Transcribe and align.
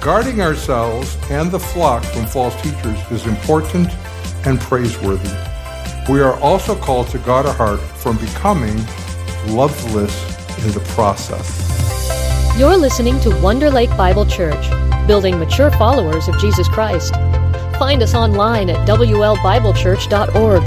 Guarding 0.00 0.40
ourselves 0.40 1.18
and 1.28 1.50
the 1.50 1.60
flock 1.60 2.02
from 2.04 2.24
false 2.24 2.56
teachers 2.62 2.98
is 3.10 3.26
important 3.26 3.90
and 4.46 4.58
praiseworthy. 4.58 5.28
We 6.10 6.22
are 6.22 6.40
also 6.40 6.74
called 6.74 7.08
to 7.08 7.18
guard 7.18 7.44
our 7.44 7.52
heart 7.52 7.80
from 7.80 8.16
becoming 8.16 8.78
loveless 9.48 10.14
in 10.64 10.72
the 10.72 10.80
process. 10.94 11.68
You're 12.58 12.78
listening 12.78 13.20
to 13.20 13.40
Wonder 13.42 13.70
Lake 13.70 13.90
Bible 13.90 14.24
Church, 14.24 14.70
building 15.06 15.38
mature 15.38 15.70
followers 15.72 16.28
of 16.28 16.38
Jesus 16.38 16.66
Christ. 16.68 17.14
Find 17.78 18.02
us 18.02 18.14
online 18.14 18.70
at 18.70 18.88
WLBibleChurch.org. 18.88 20.62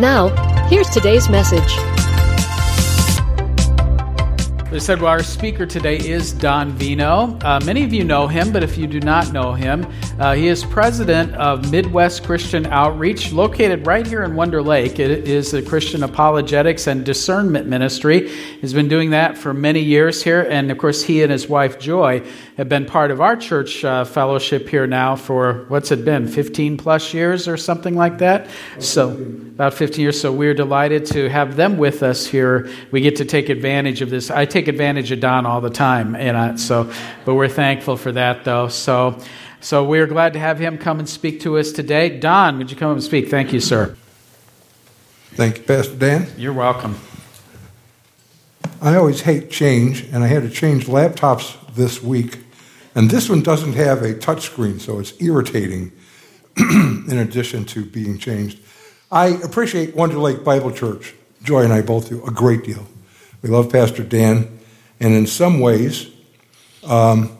Now, 0.00 0.28
here's 0.68 0.88
today's 0.88 1.28
message. 1.28 1.89
They 4.70 4.78
said, 4.78 5.02
well, 5.02 5.10
our 5.10 5.24
speaker 5.24 5.66
today 5.66 5.96
is 5.96 6.30
Don 6.30 6.70
Veinot. 6.70 7.42
Uh, 7.42 7.58
many 7.64 7.82
of 7.82 7.92
you 7.92 8.04
know 8.04 8.28
him, 8.28 8.52
but 8.52 8.62
if 8.62 8.78
you 8.78 8.86
do 8.86 9.00
not 9.00 9.32
know 9.32 9.52
him, 9.52 9.84
uh, 10.20 10.34
he 10.34 10.46
is 10.46 10.62
president 10.62 11.34
of 11.34 11.72
Midwest 11.72 12.22
Christian 12.22 12.66
Outreach, 12.66 13.32
located 13.32 13.84
right 13.84 14.06
here 14.06 14.22
in 14.22 14.36
Wonder 14.36 14.62
Lake. 14.62 15.00
It 15.00 15.26
is 15.26 15.54
a 15.54 15.60
Christian 15.60 16.04
apologetics 16.04 16.86
and 16.86 17.04
discernment 17.04 17.66
ministry. 17.66 18.28
He's 18.28 18.72
been 18.72 18.86
doing 18.86 19.10
that 19.10 19.36
for 19.36 19.52
many 19.52 19.80
years 19.80 20.22
here, 20.22 20.42
and 20.48 20.70
of 20.70 20.78
course, 20.78 21.02
he 21.02 21.24
and 21.24 21.32
his 21.32 21.48
wife 21.48 21.80
Joy 21.80 22.24
have 22.56 22.68
been 22.68 22.86
part 22.86 23.10
of 23.10 23.20
our 23.20 23.34
church 23.34 23.84
uh, 23.84 24.04
fellowship 24.04 24.68
here 24.68 24.86
now 24.86 25.16
for 25.16 25.64
what's 25.66 25.90
it 25.90 26.04
been, 26.04 26.28
15 26.28 26.76
plus 26.76 27.12
years 27.12 27.48
or 27.48 27.56
something 27.56 27.96
like 27.96 28.18
that? 28.18 28.46
So, 28.78 29.10
about 29.10 29.74
15 29.74 30.00
years. 30.00 30.20
So, 30.20 30.30
we're 30.30 30.54
delighted 30.54 31.06
to 31.06 31.28
have 31.28 31.56
them 31.56 31.76
with 31.76 32.04
us 32.04 32.24
here. 32.24 32.70
We 32.92 33.00
get 33.00 33.16
to 33.16 33.24
take 33.24 33.48
advantage 33.48 34.00
of 34.00 34.10
this. 34.10 34.30
I 34.30 34.44
take 34.44 34.59
advantage 34.68 35.10
of 35.12 35.20
Don 35.20 35.46
all 35.46 35.60
the 35.60 35.70
time, 35.70 36.14
and 36.14 36.58
so, 36.58 36.92
but 37.24 37.34
we're 37.34 37.48
thankful 37.48 37.96
for 37.96 38.12
that, 38.12 38.44
though. 38.44 38.68
So, 38.68 39.18
so 39.60 39.84
we're 39.84 40.06
glad 40.06 40.32
to 40.34 40.38
have 40.38 40.58
him 40.58 40.78
come 40.78 40.98
and 40.98 41.08
speak 41.08 41.40
to 41.40 41.58
us 41.58 41.72
today. 41.72 42.18
Don, 42.18 42.58
would 42.58 42.70
you 42.70 42.76
come 42.76 42.92
and 42.92 43.02
speak? 43.02 43.28
Thank 43.28 43.52
you, 43.52 43.60
sir. 43.60 43.96
Thank 45.32 45.58
you, 45.58 45.64
Pastor 45.64 45.94
Dan. 45.94 46.26
You're 46.36 46.52
welcome. 46.52 46.98
I 48.82 48.96
always 48.96 49.20
hate 49.20 49.50
change, 49.50 50.04
and 50.12 50.24
I 50.24 50.26
had 50.26 50.42
to 50.42 50.50
change 50.50 50.86
laptops 50.86 51.56
this 51.74 52.02
week. 52.02 52.40
And 52.94 53.10
this 53.10 53.28
one 53.28 53.42
doesn't 53.42 53.74
have 53.74 54.02
a 54.02 54.14
touchscreen, 54.14 54.80
so 54.80 54.98
it's 54.98 55.12
irritating 55.20 55.92
in 56.56 57.18
addition 57.18 57.64
to 57.66 57.84
being 57.84 58.18
changed. 58.18 58.58
I 59.12 59.28
appreciate 59.28 59.94
Wonder 59.94 60.18
Lake 60.18 60.42
Bible 60.44 60.72
Church. 60.72 61.14
Joy 61.42 61.62
and 61.62 61.72
I 61.72 61.82
both 61.82 62.08
do 62.08 62.24
a 62.26 62.30
great 62.30 62.64
deal. 62.64 62.86
We 63.42 63.48
love 63.48 63.72
Pastor 63.72 64.02
Dan, 64.02 64.58
and 65.00 65.14
in 65.14 65.26
some 65.26 65.60
ways, 65.60 66.08
um, 66.84 67.36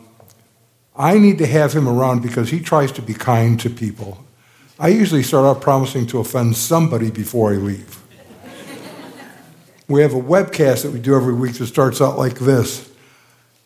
I 0.95 1.17
need 1.17 1.37
to 1.37 1.47
have 1.47 1.73
him 1.73 1.87
around 1.87 2.21
because 2.21 2.49
he 2.49 2.59
tries 2.59 2.91
to 2.93 3.01
be 3.01 3.13
kind 3.13 3.59
to 3.59 3.69
people. 3.69 4.23
I 4.79 4.89
usually 4.89 5.23
start 5.23 5.45
off 5.45 5.61
promising 5.61 6.07
to 6.07 6.19
offend 6.19 6.57
somebody 6.57 7.11
before 7.11 7.53
I 7.53 7.57
leave. 7.57 7.99
we 9.87 10.01
have 10.01 10.13
a 10.13 10.21
webcast 10.21 10.83
that 10.83 10.91
we 10.91 10.99
do 10.99 11.15
every 11.15 11.33
week 11.33 11.53
that 11.55 11.67
starts 11.67 12.01
out 12.01 12.17
like 12.17 12.39
this. 12.39 12.91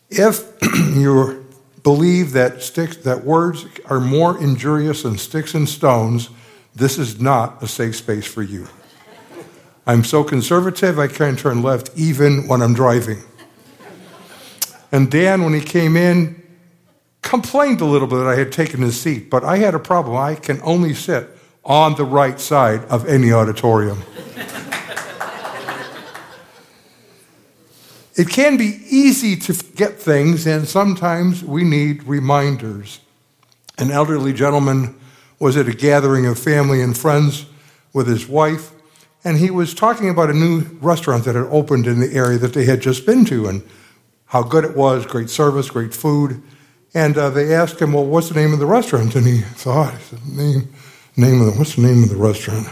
If 0.10 0.44
you 0.94 1.46
believe 1.84 2.34
that 2.34 2.62
sticks 2.62 2.98
that 2.98 3.24
words 3.24 3.66
are 3.86 4.00
more 4.00 4.42
injurious 4.42 5.04
than 5.04 5.18
sticks 5.18 5.54
and 5.54 5.70
stones, 5.70 6.30
this 6.76 6.98
is 6.98 7.22
not 7.22 7.64
a 7.64 7.68
safe 7.68 7.96
space 7.96 8.26
for 8.26 8.44
you. 8.44 8.68
I'm 9.88 10.04
so 10.04 10.24
conservative 10.24 10.98
I 10.98 11.08
can't 11.08 11.38
turn 11.38 11.62
left 11.62 11.92
even 11.96 12.48
when 12.48 12.62
I'm 12.62 12.74
driving. 12.74 13.22
And 14.92 15.12
Dan, 15.12 15.44
when 15.44 15.54
he 15.54 15.62
came 15.62 15.96
in, 15.98 16.42
complained 17.22 17.82
a 17.82 17.86
little 17.86 18.08
bit 18.08 18.18
that 18.18 18.28
I 18.28 18.36
had 18.36 18.52
taken 18.52 18.82
his 18.82 19.00
seat, 19.00 19.30
but 19.30 19.44
I 19.44 19.58
had 19.58 19.76
a 19.76 19.80
problem. 19.80 20.16
I 20.16 20.36
can 20.36 20.62
only 20.64 20.94
sit 20.94 21.30
on 21.64 21.96
the 21.96 22.06
right 22.06 22.40
side 22.40 22.86
of 22.86 23.08
any 23.08 23.32
auditorium. 23.32 24.02
it 28.16 28.30
can 28.30 28.58
be 28.58 28.80
easy 28.90 29.36
to 29.36 29.54
forget 29.54 30.00
things, 30.00 30.48
and 30.48 30.68
sometimes 30.68 31.44
we 31.44 31.64
need 31.64 32.04
reminders. 32.04 33.00
An 33.78 33.92
elderly 33.92 34.34
gentleman 34.34 34.96
was 35.40 35.58
at 35.58 35.68
a 35.68 35.74
gathering 35.74 36.26
of 36.26 36.40
family 36.40 36.82
and 36.82 36.98
friends 36.98 37.46
with 37.92 38.08
his 38.08 38.28
wife, 38.28 38.72
and 39.26 39.40
he 39.40 39.50
was 39.50 39.74
talking 39.74 40.08
about 40.08 40.30
a 40.30 40.34
new 40.34 40.62
restaurant 40.80 41.26
that 41.26 41.34
had 41.34 41.46
opened 41.46 41.88
in 41.88 42.00
the 42.00 42.14
area 42.14 42.38
that 42.38 42.54
they 42.54 42.66
had 42.66 42.80
just 42.80 43.08
been 43.08 43.26
to 43.26 43.48
and 43.48 43.64
how 44.26 44.44
good 44.44 44.64
it 44.64 44.78
was 44.78 45.06
great 45.08 45.32
service, 45.32 45.70
great 45.70 45.96
food. 45.96 46.44
And 46.94 47.18
uh, 47.18 47.32
they 47.32 47.54
asked 47.54 47.82
him, 47.82 47.94
Well, 47.94 48.06
what's 48.06 48.30
the 48.30 48.36
name 48.36 48.54
of 48.54 48.60
the 48.60 48.68
restaurant? 48.68 49.16
And 49.16 49.26
he 49.26 49.42
thought, 49.42 49.96
name, 50.28 50.72
name 51.18 51.42
of 51.42 51.48
the, 51.48 51.54
What's 51.54 51.76
the 51.76 51.82
name 51.82 52.04
of 52.04 52.10
the 52.10 52.16
restaurant? 52.16 52.68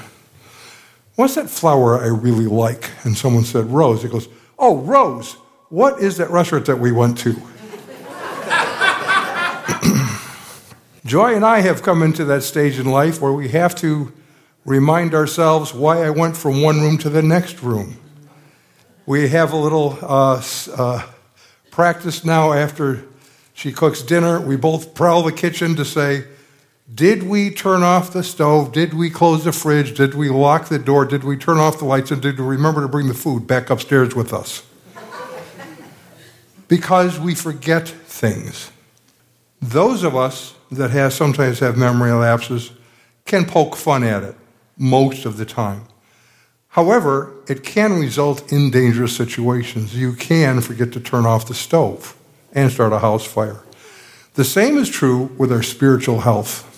What's 1.15 1.35
that 1.35 1.49
flower 1.49 1.99
I 1.99 2.07
really 2.07 2.45
like? 2.45 2.91
And 3.03 3.17
someone 3.17 3.43
said, 3.43 3.65
Rose. 3.71 4.03
He 4.03 4.09
goes, 4.09 4.29
Oh, 4.59 4.77
Rose, 4.77 5.33
what 5.69 5.99
is 5.99 6.17
that 6.17 6.29
restaurant 6.29 6.67
that 6.67 6.77
we 6.77 6.91
went 6.91 7.17
to? 7.19 7.31
Joy 11.05 11.35
and 11.35 11.43
I 11.43 11.61
have 11.61 11.81
come 11.81 12.03
into 12.03 12.23
that 12.25 12.43
stage 12.43 12.77
in 12.77 12.85
life 12.85 13.19
where 13.19 13.33
we 13.33 13.49
have 13.49 13.75
to 13.77 14.13
remind 14.65 15.13
ourselves 15.13 15.73
why 15.73 16.03
I 16.03 16.09
went 16.09 16.37
from 16.37 16.61
one 16.61 16.79
room 16.81 16.97
to 16.99 17.09
the 17.09 17.21
next 17.21 17.61
room. 17.61 17.97
We 19.05 19.27
have 19.29 19.51
a 19.51 19.57
little 19.57 19.97
uh, 20.01 20.41
uh, 20.75 21.05
practice 21.71 22.23
now 22.23 22.53
after 22.53 23.03
she 23.53 23.73
cooks 23.73 24.01
dinner. 24.01 24.39
We 24.39 24.55
both 24.55 24.93
prowl 24.93 25.23
the 25.23 25.33
kitchen 25.33 25.75
to 25.75 25.83
say, 25.83 26.25
Did 26.93 27.23
we 27.23 27.49
turn 27.49 27.83
off 27.83 28.13
the 28.13 28.23
stove? 28.23 28.71
Did 28.71 28.93
we 28.93 29.09
close 29.09 29.43
the 29.43 29.51
fridge? 29.51 29.97
Did 29.97 30.13
we 30.13 30.29
lock 30.29 30.69
the 30.69 30.79
door? 30.79 31.05
Did 31.05 31.25
we 31.25 31.35
turn 31.35 31.57
off 31.57 31.79
the 31.79 31.85
lights? 31.85 32.11
And 32.11 32.21
did 32.21 32.39
we 32.39 32.45
remember 32.45 32.81
to 32.81 32.87
bring 32.87 33.09
the 33.09 33.13
food 33.13 33.45
back 33.45 33.69
upstairs 33.69 34.15
with 34.15 34.33
us? 34.33 34.63
because 36.69 37.19
we 37.19 37.35
forget 37.35 37.87
things. 37.87 38.71
Those 39.61 40.03
of 40.03 40.15
us 40.15 40.55
that 40.71 40.91
have, 40.91 41.13
sometimes 41.13 41.59
have 41.59 41.77
memory 41.77 42.11
lapses 42.11 42.71
can 43.25 43.45
poke 43.45 43.75
fun 43.75 44.03
at 44.03 44.23
it 44.23 44.35
most 44.77 45.25
of 45.25 45.37
the 45.37 45.45
time. 45.45 45.85
However, 46.69 47.31
it 47.47 47.63
can 47.63 47.99
result 47.99 48.51
in 48.51 48.71
dangerous 48.71 49.15
situations. 49.15 49.95
You 49.95 50.13
can 50.13 50.59
forget 50.61 50.91
to 50.93 50.99
turn 50.99 51.25
off 51.25 51.47
the 51.47 51.53
stove 51.53 52.15
and 52.51 52.71
start 52.71 52.93
a 52.93 52.99
house 52.99 53.25
fire. 53.25 53.61
The 54.33 54.43
same 54.43 54.77
is 54.77 54.89
true 54.89 55.29
with 55.37 55.51
our 55.51 55.61
spiritual 55.61 56.21
health. 56.21 56.69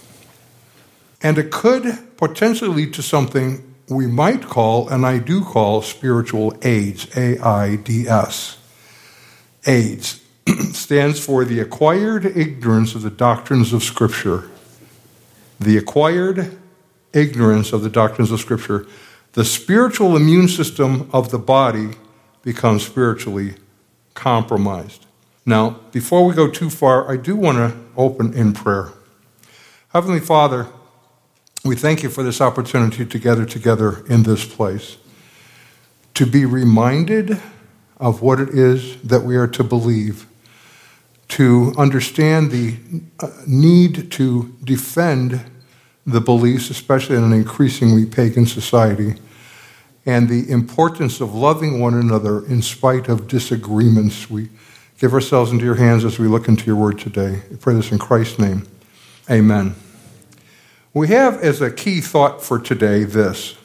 And 1.23 1.37
it 1.37 1.49
could 1.49 1.97
potentially 2.17 2.69
lead 2.69 2.93
to 2.95 3.01
something 3.01 3.75
we 3.87 4.07
might 4.07 4.43
call, 4.43 4.89
and 4.89 5.05
I 5.05 5.19
do 5.19 5.43
call, 5.43 5.81
spiritual 5.81 6.57
AIDS, 6.63 7.07
A 7.15 7.39
I 7.39 7.77
D 7.77 8.07
S. 8.07 8.57
AIDS 9.65 10.21
stands 10.73 11.23
for 11.23 11.45
the 11.45 11.59
acquired 11.59 12.25
ignorance 12.25 12.95
of 12.95 13.01
the 13.03 13.09
doctrines 13.09 13.73
of 13.73 13.83
Scripture. 13.83 14.49
The 15.59 15.77
acquired 15.77 16.57
ignorance 17.15 17.73
of 17.73 17.81
the 17.81 17.89
doctrines 17.89 18.31
of 18.31 18.39
Scripture. 18.39 18.85
The 19.33 19.45
spiritual 19.45 20.15
immune 20.15 20.47
system 20.47 21.09
of 21.11 21.31
the 21.31 21.39
body 21.39 21.91
becomes 22.43 22.85
spiritually 22.85 23.55
compromised. 24.13 25.05
Now, 25.45 25.81
before 25.91 26.25
we 26.25 26.33
go 26.33 26.49
too 26.49 26.69
far, 26.69 27.11
I 27.11 27.17
do 27.17 27.35
want 27.35 27.57
to 27.57 27.77
open 27.97 28.33
in 28.33 28.53
prayer. 28.53 28.91
Heavenly 29.89 30.19
Father, 30.19 30.67
we 31.63 31.75
thank 31.75 32.03
you 32.03 32.09
for 32.09 32.23
this 32.23 32.41
opportunity 32.41 33.05
to 33.05 33.19
gather 33.19 33.45
together 33.45 34.05
in 34.07 34.23
this 34.23 34.45
place, 34.45 34.97
to 36.13 36.25
be 36.25 36.45
reminded 36.45 37.39
of 37.97 38.21
what 38.21 38.39
it 38.39 38.49
is 38.49 39.01
that 39.01 39.23
we 39.23 39.35
are 39.35 39.47
to 39.47 39.63
believe, 39.63 40.27
to 41.29 41.73
understand 41.77 42.51
the 42.51 42.77
uh, 43.19 43.29
need 43.47 44.11
to 44.11 44.55
defend 44.63 45.43
the 46.05 46.21
beliefs, 46.21 46.69
especially 46.69 47.15
in 47.15 47.23
an 47.23 47.33
increasingly 47.33 48.05
pagan 48.05 48.45
society, 48.45 49.15
and 50.05 50.29
the 50.29 50.49
importance 50.51 51.19
of 51.19 51.33
loving 51.33 51.79
one 51.79 51.95
another 51.95 52.45
in 52.45 52.61
spite 52.61 53.09
of 53.09 53.27
disagreements. 53.27 54.29
We 54.29 54.49
give 54.99 55.13
ourselves 55.13 55.51
into 55.51 55.65
your 55.65 55.75
hands 55.75 56.05
as 56.05 56.19
we 56.19 56.27
look 56.27 56.47
into 56.47 56.65
your 56.65 56.75
word 56.75 56.99
today. 56.99 57.41
I 57.51 57.55
pray 57.55 57.73
this 57.73 57.91
in 57.91 57.97
Christ's 57.97 58.39
name. 58.39 58.67
Amen. 59.29 59.75
We 60.93 61.07
have 61.09 61.41
as 61.41 61.61
a 61.61 61.71
key 61.71 62.01
thought 62.01 62.41
for 62.41 62.59
today 62.59 63.03
this 63.03 63.55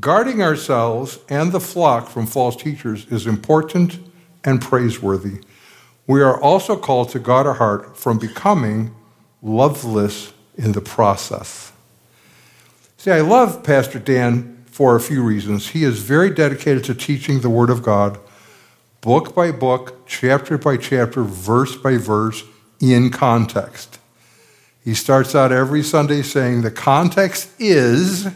guarding 0.00 0.42
ourselves 0.42 1.18
and 1.28 1.52
the 1.52 1.60
flock 1.60 2.08
from 2.08 2.26
false 2.26 2.56
teachers 2.56 3.06
is 3.06 3.26
important 3.26 3.98
and 4.42 4.60
praiseworthy. 4.60 5.42
We 6.06 6.22
are 6.22 6.40
also 6.40 6.76
called 6.76 7.10
to 7.10 7.18
guard 7.18 7.46
our 7.46 7.54
heart 7.54 7.96
from 7.96 8.18
becoming 8.18 8.94
loveless 9.42 10.32
in 10.56 10.72
the 10.72 10.80
process. 10.80 11.72
See, 12.96 13.10
I 13.10 13.20
love 13.20 13.64
Pastor 13.64 13.98
Dan 13.98 14.64
for 14.66 14.96
a 14.96 15.00
few 15.00 15.22
reasons. 15.22 15.68
He 15.68 15.84
is 15.84 16.00
very 16.00 16.30
dedicated 16.30 16.84
to 16.84 16.94
teaching 16.94 17.40
the 17.40 17.50
Word 17.50 17.70
of 17.70 17.82
God, 17.82 18.18
book 19.00 19.34
by 19.34 19.50
book, 19.52 20.06
chapter 20.06 20.56
by 20.56 20.76
chapter, 20.76 21.22
verse 21.22 21.76
by 21.76 21.96
verse, 21.96 22.44
in 22.80 23.10
context. 23.10 23.98
He 24.84 24.94
starts 24.94 25.34
out 25.34 25.52
every 25.52 25.82
Sunday 25.82 26.22
saying 26.22 26.62
the 26.62 26.70
context 26.70 27.50
is, 27.58 28.28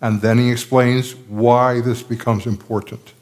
and 0.00 0.20
then 0.20 0.38
he 0.38 0.50
explains 0.50 1.14
why 1.14 1.80
this 1.80 2.02
becomes 2.02 2.46
important. 2.46 3.14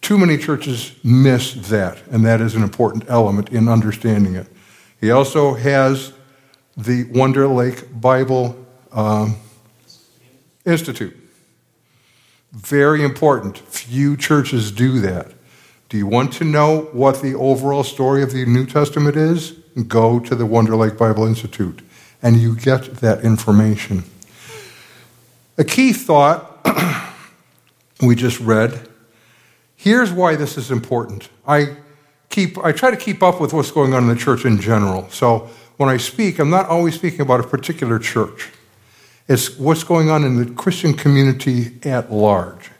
Too 0.00 0.16
many 0.16 0.38
churches 0.38 0.92
miss 1.02 1.54
that, 1.68 1.98
and 2.10 2.24
that 2.24 2.40
is 2.40 2.54
an 2.54 2.62
important 2.62 3.04
element 3.08 3.50
in 3.50 3.68
understanding 3.68 4.36
it. 4.36 4.46
He 5.00 5.10
also 5.10 5.54
has 5.54 6.12
the 6.78 7.04
Wonder 7.10 7.48
Lake 7.48 8.00
Bible 8.00 8.56
um, 8.92 9.36
Institute. 10.64 11.16
Very 12.52 13.02
important. 13.02 13.58
Few 13.58 14.16
churches 14.16 14.70
do 14.70 15.00
that. 15.00 15.32
Do 15.88 15.96
you 15.98 16.06
want 16.06 16.32
to 16.34 16.44
know 16.44 16.82
what 16.92 17.20
the 17.20 17.34
overall 17.34 17.82
story 17.82 18.22
of 18.22 18.32
the 18.32 18.46
New 18.46 18.64
Testament 18.64 19.16
is? 19.16 19.52
Go 19.88 20.20
to 20.20 20.34
the 20.36 20.46
Wonder 20.46 20.76
Lake 20.76 20.96
Bible 20.96 21.26
Institute, 21.26 21.82
and 22.22 22.36
you 22.36 22.54
get 22.54 22.96
that 22.96 23.24
information. 23.24 24.04
A 25.56 25.64
key 25.64 25.92
thought 25.92 26.64
we 28.02 28.14
just 28.14 28.38
read. 28.38 28.88
Here's 29.74 30.12
why 30.12 30.36
this 30.36 30.56
is 30.56 30.70
important. 30.70 31.28
I 31.46 31.76
keep 32.28 32.56
I 32.58 32.70
try 32.70 32.92
to 32.92 32.96
keep 32.96 33.22
up 33.22 33.40
with 33.40 33.52
what's 33.52 33.72
going 33.72 33.94
on 33.94 34.04
in 34.04 34.08
the 34.08 34.16
church 34.16 34.44
in 34.44 34.60
general. 34.60 35.08
So 35.10 35.50
when 35.78 35.88
I 35.88 35.96
speak, 35.96 36.38
I'm 36.38 36.50
not 36.50 36.66
always 36.66 36.96
speaking 36.96 37.22
about 37.22 37.40
a 37.40 37.44
particular 37.44 37.98
church. 37.98 38.50
It's 39.28 39.56
what's 39.58 39.84
going 39.84 40.10
on 40.10 40.24
in 40.24 40.36
the 40.36 40.52
Christian 40.54 40.92
community 40.92 41.78
at 41.84 42.12
large. 42.12 42.70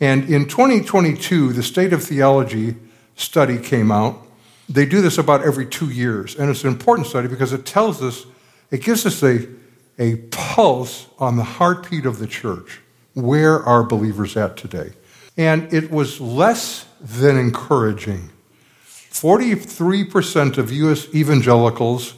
And 0.00 0.28
in 0.28 0.46
2022, 0.46 1.52
the 1.52 1.62
State 1.62 1.92
of 1.92 2.02
Theology 2.02 2.74
study 3.14 3.58
came 3.58 3.92
out. 3.92 4.20
They 4.68 4.84
do 4.84 5.00
this 5.00 5.16
about 5.16 5.42
every 5.42 5.66
two 5.66 5.90
years, 5.90 6.34
and 6.34 6.50
it's 6.50 6.64
an 6.64 6.70
important 6.70 7.06
study 7.06 7.28
because 7.28 7.52
it 7.52 7.64
tells 7.64 8.02
us, 8.02 8.26
it 8.70 8.82
gives 8.82 9.06
us 9.06 9.22
a, 9.22 9.48
a 9.98 10.16
pulse 10.30 11.06
on 11.18 11.36
the 11.36 11.44
heartbeat 11.44 12.04
of 12.04 12.18
the 12.18 12.26
church. 12.26 12.80
Where 13.14 13.62
are 13.62 13.82
believers 13.82 14.36
at 14.36 14.56
today? 14.56 14.92
And 15.36 15.72
it 15.72 15.90
was 15.90 16.20
less 16.20 16.84
than 17.00 17.38
encouraging. 17.38 18.30
43% 19.20 20.58
of 20.58 20.70
U.S. 20.70 21.12
evangelicals 21.12 22.14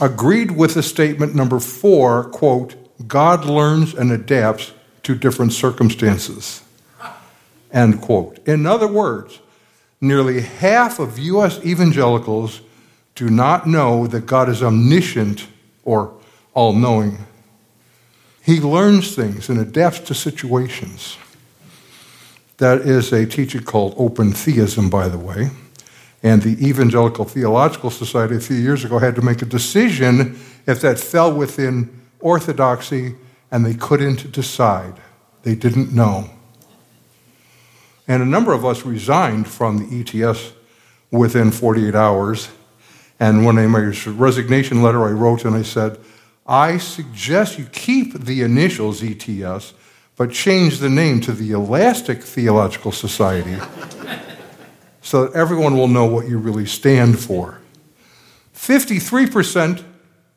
agreed 0.00 0.50
with 0.50 0.74
the 0.74 0.82
statement 0.82 1.36
number 1.36 1.60
four 1.60 2.24
quote, 2.24 2.74
God 3.06 3.44
learns 3.44 3.94
and 3.94 4.10
adapts 4.10 4.72
to 5.04 5.14
different 5.14 5.52
circumstances. 5.52 6.64
End 7.72 8.00
quote. 8.00 8.40
In 8.48 8.66
other 8.66 8.88
words, 8.88 9.38
nearly 10.00 10.40
half 10.40 10.98
of 10.98 11.16
U.S. 11.16 11.64
evangelicals 11.64 12.60
do 13.14 13.30
not 13.30 13.68
know 13.68 14.08
that 14.08 14.26
God 14.26 14.48
is 14.48 14.64
omniscient 14.64 15.46
or 15.84 16.12
all 16.54 16.72
knowing. 16.72 17.18
He 18.42 18.58
learns 18.58 19.14
things 19.14 19.48
and 19.48 19.60
adapts 19.60 20.00
to 20.00 20.14
situations. 20.14 21.18
That 22.56 22.80
is 22.80 23.12
a 23.12 23.26
teaching 23.26 23.62
called 23.62 23.94
open 23.96 24.32
theism, 24.32 24.90
by 24.90 25.06
the 25.06 25.16
way. 25.16 25.50
And 26.22 26.42
the 26.42 26.66
Evangelical 26.66 27.24
Theological 27.24 27.90
Society 27.90 28.36
a 28.36 28.40
few 28.40 28.56
years 28.56 28.84
ago 28.84 28.98
had 28.98 29.14
to 29.16 29.22
make 29.22 29.40
a 29.40 29.46
decision 29.46 30.38
if 30.66 30.80
that 30.82 30.98
fell 30.98 31.32
within 31.32 32.00
orthodoxy, 32.20 33.14
and 33.50 33.64
they 33.64 33.74
couldn't 33.74 34.30
decide. 34.30 34.94
They 35.42 35.54
didn't 35.54 35.92
know. 35.92 36.28
And 38.06 38.22
a 38.22 38.26
number 38.26 38.52
of 38.52 38.66
us 38.66 38.84
resigned 38.84 39.48
from 39.48 39.78
the 39.78 40.00
ETS 40.00 40.52
within 41.10 41.50
48 41.50 41.94
hours. 41.94 42.50
And 43.18 43.44
when 43.44 43.58
I, 43.58 43.66
my 43.66 43.92
resignation 44.06 44.82
letter, 44.82 45.04
I 45.06 45.12
wrote 45.12 45.44
and 45.44 45.54
I 45.54 45.62
said, 45.62 45.98
I 46.46 46.78
suggest 46.78 47.58
you 47.58 47.66
keep 47.66 48.14
the 48.14 48.42
initials 48.42 49.02
ETS, 49.02 49.74
but 50.16 50.30
change 50.32 50.78
the 50.78 50.90
name 50.90 51.20
to 51.22 51.32
the 51.32 51.52
Elastic 51.52 52.22
Theological 52.22 52.92
Society 52.92 53.56
so 55.02 55.26
that 55.26 55.34
everyone 55.34 55.76
will 55.76 55.88
know 55.88 56.04
what 56.04 56.28
you 56.28 56.38
really 56.38 56.66
stand 56.66 57.18
for. 57.18 57.60
53%, 58.54 59.82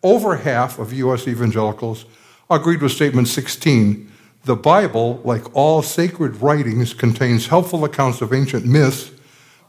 over 0.02 0.38
half 0.38 0.80
of 0.80 0.94
U.S. 0.94 1.28
evangelicals, 1.28 2.06
agreed 2.50 2.82
with 2.82 2.92
statement 2.92 3.28
16. 3.28 4.12
The 4.46 4.56
Bible, 4.56 5.22
like 5.24 5.56
all 5.56 5.82
sacred 5.82 6.42
writings, 6.42 6.94
contains 6.94 7.48
helpful 7.48 7.86
accounts 7.86 8.22
of 8.22 8.34
ancient 8.34 8.66
myths, 8.66 9.12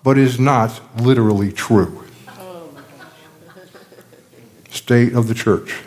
but 0.02 0.19
is 0.19 0.38
not 0.38 0.81
literally 1.00 1.52
true. 1.52 2.05
State 4.70 5.14
of 5.14 5.29
the 5.29 5.35
church. 5.35 5.82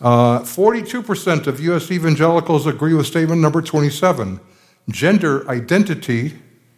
Uh, 0.00 0.40
42% 0.40 1.46
of 1.46 1.60
U.S. 1.60 1.90
evangelicals 1.90 2.66
agree 2.66 2.94
with 2.94 3.06
statement 3.06 3.40
number 3.40 3.62
27. 3.62 4.40
Gender 4.90 5.48
identity 5.48 6.34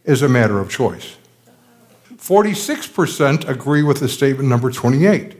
is 0.06 0.22
a 0.22 0.28
matter 0.28 0.58
of 0.58 0.70
choice. 0.70 1.16
46% 2.14 3.48
agree 3.48 3.82
with 3.82 4.00
the 4.00 4.08
statement 4.08 4.48
number 4.48 4.70
28. 4.70 5.36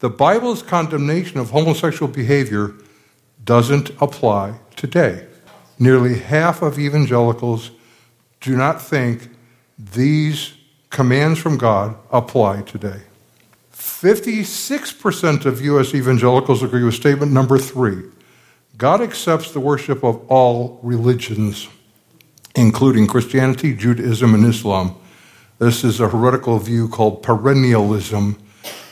The 0.00 0.10
Bible's 0.10 0.62
condemnation 0.62 1.38
of 1.38 1.50
homosexual 1.50 2.12
behavior 2.12 2.74
doesn't 3.44 3.90
apply 4.00 4.58
today. 4.76 5.26
Nearly 5.78 6.18
half 6.18 6.60
of 6.62 6.78
evangelicals 6.78 7.70
do 8.40 8.56
not 8.56 8.82
think 8.82 9.30
these 9.78 10.54
commands 10.90 11.38
from 11.38 11.56
God 11.56 11.96
apply 12.10 12.62
today. 12.62 13.02
56% 13.72 15.44
of 15.44 15.60
U.S. 15.62 15.94
evangelicals 15.94 16.62
agree 16.62 16.84
with 16.84 16.94
statement 16.94 17.32
number 17.32 17.58
three 17.58 18.02
God 18.76 19.00
accepts 19.00 19.50
the 19.50 19.60
worship 19.60 20.04
of 20.04 20.24
all 20.28 20.78
religions 20.82 21.68
including 22.58 23.06
Christianity, 23.06 23.72
Judaism, 23.72 24.34
and 24.34 24.44
Islam. 24.44 24.96
This 25.60 25.84
is 25.84 26.00
a 26.00 26.08
heretical 26.08 26.58
view 26.58 26.88
called 26.88 27.22
perennialism, 27.22 28.36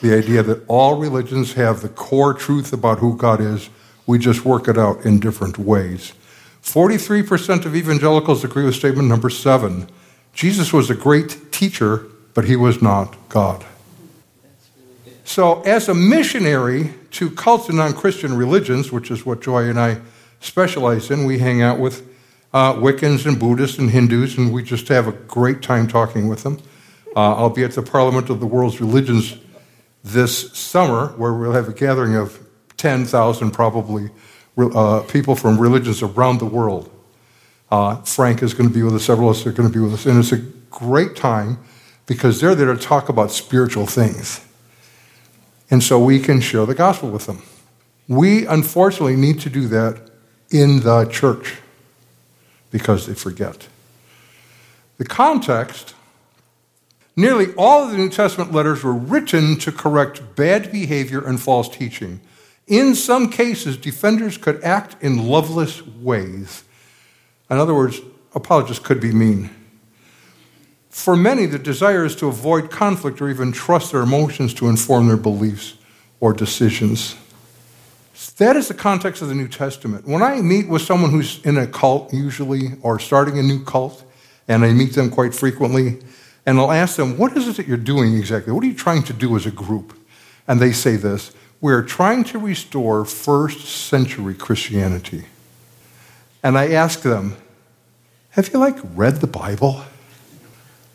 the 0.01 0.17
idea 0.17 0.45
that 0.45 0.65
all 0.69 0.97
religions 0.97 1.55
have 1.55 1.83
the 1.83 1.89
core 1.89 2.33
truth 2.33 2.73
about 2.73 3.01
who 3.01 3.17
God 3.17 3.41
is. 3.41 3.69
We 4.07 4.19
just 4.19 4.45
work 4.45 4.69
it 4.69 4.79
out 4.79 5.05
in 5.05 5.19
different 5.19 5.59
ways. 5.59 6.13
43% 6.63 7.67
of 7.67 7.75
evangelicals 7.75 8.45
agree 8.45 8.65
with 8.65 8.77
statement 8.77 9.09
number 9.09 9.31
seven 9.31 9.89
Jesus 10.33 10.71
was 10.73 10.91
a 10.91 10.95
great 10.95 11.51
teacher, 11.51 12.05
but 12.35 12.45
he 12.45 12.57
was 12.57 12.83
not 12.83 13.17
God. 13.31 13.65
So, 15.25 15.63
as 15.63 15.89
a 15.89 15.95
missionary 15.95 16.93
to 17.13 17.31
cults 17.31 17.69
and 17.69 17.79
non 17.79 17.95
Christian 17.95 18.37
religions, 18.37 18.93
which 18.93 19.11
is 19.11 19.25
what 19.25 19.41
Joy 19.41 19.65
and 19.65 19.81
I 19.81 19.99
specialize 20.41 21.11
in, 21.11 21.25
we 21.25 21.39
hang 21.39 21.63
out 21.63 21.79
with 21.79 22.07
uh, 22.57 22.73
Wiccans 22.73 23.27
and 23.27 23.39
Buddhists 23.39 23.77
and 23.77 23.91
Hindus, 23.91 24.39
and 24.39 24.51
we 24.51 24.63
just 24.63 24.89
have 24.89 25.07
a 25.07 25.13
great 25.13 25.61
time 25.61 25.87
talking 25.87 26.27
with 26.27 26.43
them. 26.43 26.59
Uh, 27.15 27.35
I'll 27.35 27.51
be 27.51 27.65
at 27.65 27.73
the 27.73 27.83
Parliament 27.83 28.31
of 28.31 28.41
the 28.41 28.47
World's 28.47 28.81
Religions 28.81 29.37
this 30.03 30.57
summer, 30.57 31.09
where 31.19 31.35
we'll 31.35 31.53
have 31.53 31.69
a 31.69 31.75
gathering 31.75 32.17
of 32.17 32.41
10,000 32.79 33.51
probably 33.51 34.09
uh, 34.57 35.03
people 35.03 35.37
from 35.37 35.61
religions 35.61 36.03
around 36.03 36.39
the 36.39 36.47
world. 36.47 36.91
Uh, 37.71 37.97
Frank 37.97 38.43
is 38.43 38.55
going 38.55 38.71
to 38.71 38.75
be 38.75 38.83
with 38.83 38.95
us, 38.95 39.05
several 39.05 39.29
of 39.29 39.37
us 39.37 39.47
are 39.47 39.53
going 39.53 39.69
to 39.69 39.79
be 39.79 39.85
with 39.85 39.93
us, 39.93 40.07
and 40.07 40.19
it's 40.19 40.33
a 40.33 40.39
great 40.71 41.15
time 41.15 41.59
because 42.07 42.41
they're 42.41 42.55
there 42.55 42.75
to 42.75 42.81
talk 42.81 43.11
about 43.11 43.31
spiritual 43.31 43.85
things. 43.85 44.43
And 45.71 45.83
so 45.83 46.03
we 46.03 46.21
can 46.21 46.41
share 46.41 46.65
the 46.65 46.75
gospel 46.75 47.11
with 47.11 47.27
them. 47.27 47.43
We 48.09 48.47
unfortunately 48.47 49.17
need 49.17 49.41
to 49.41 49.51
do 49.51 49.69
that 49.69 50.09
in 50.51 50.81
the 50.81 51.05
church 51.05 51.59
because 52.71 53.07
they 53.07 53.15
forget. 53.15 53.69
The 54.99 55.05
context 55.05 55.95
nearly 57.17 57.53
all 57.55 57.85
of 57.85 57.91
the 57.91 57.97
New 57.97 58.11
Testament 58.11 58.53
letters 58.53 58.85
were 58.85 58.93
written 58.93 59.57
to 59.59 59.73
correct 59.73 60.37
bad 60.37 60.71
behavior 60.71 61.27
and 61.27 61.41
false 61.41 61.69
teaching. 61.69 62.21
In 62.67 62.95
some 62.95 63.31
cases, 63.31 63.77
defenders 63.77 64.37
could 64.37 64.63
act 64.63 65.03
in 65.03 65.29
loveless 65.29 65.87
ways. 65.87 66.65
In 67.49 67.59
other 67.59 67.75
words, 67.75 68.01
apologists 68.35 68.85
could 68.85 69.01
be 69.01 69.13
mean. 69.13 69.51
For 70.91 71.15
many, 71.15 71.47
the 71.47 71.59
desire 71.59 72.05
is 72.05 72.17
to 72.17 72.27
avoid 72.27 72.71
conflict 72.71 73.21
or 73.21 73.29
even 73.29 73.53
trust 73.53 73.93
their 73.93 74.01
emotions 74.01 74.53
to 74.55 74.69
inform 74.69 75.07
their 75.07 75.17
beliefs 75.17 75.75
or 76.21 76.33
decisions. 76.33 77.17
That 78.39 78.57
is 78.57 78.69
the 78.69 78.75
context 78.75 79.21
of 79.21 79.29
the 79.29 79.35
New 79.35 79.49
Testament. 79.49 80.07
When 80.07 80.23
I 80.23 80.41
meet 80.41 80.69
with 80.69 80.83
someone 80.83 81.11
who's 81.11 81.45
in 81.45 81.59
a 81.59 81.67
cult, 81.67 82.13
usually, 82.15 82.73
or 82.83 82.99
starting 82.99 83.39
a 83.39 83.43
new 83.43 83.63
cult, 83.63 84.05
and 84.49 84.65
I 84.65 84.73
meet 84.73 84.95
them 84.95 85.11
quite 85.11 85.35
frequently, 85.35 85.99
and 86.47 86.59
I'll 86.59 86.73
ask 86.73 86.97
them, 86.97 87.19
What 87.19 87.37
is 87.37 87.49
it 87.49 87.57
that 87.57 87.67
you're 87.67 87.77
doing 87.77 88.17
exactly? 88.17 88.53
What 88.53 88.65
are 88.65 88.69
you 88.69 88.75
trying 88.75 89.03
to 89.05 89.13
do 89.13 89.37
as 89.37 89.45
a 89.45 89.51
group? 89.51 89.99
And 90.49 90.61
they 90.61 90.73
say 90.73 90.97
this 90.97 91.33
We're 91.61 91.83
trying 91.83 92.25
to 92.25 92.39
restore 92.39 93.05
first 93.05 93.67
century 93.67 94.35
Christianity. 94.35 95.27
And 96.43 96.57
I 96.57 96.73
ask 96.73 97.03
them, 97.03 97.37
Have 98.31 98.53
you 98.53 98.59
like 98.59 98.79
read 98.95 99.17
the 99.17 99.27
Bible? 99.27 99.83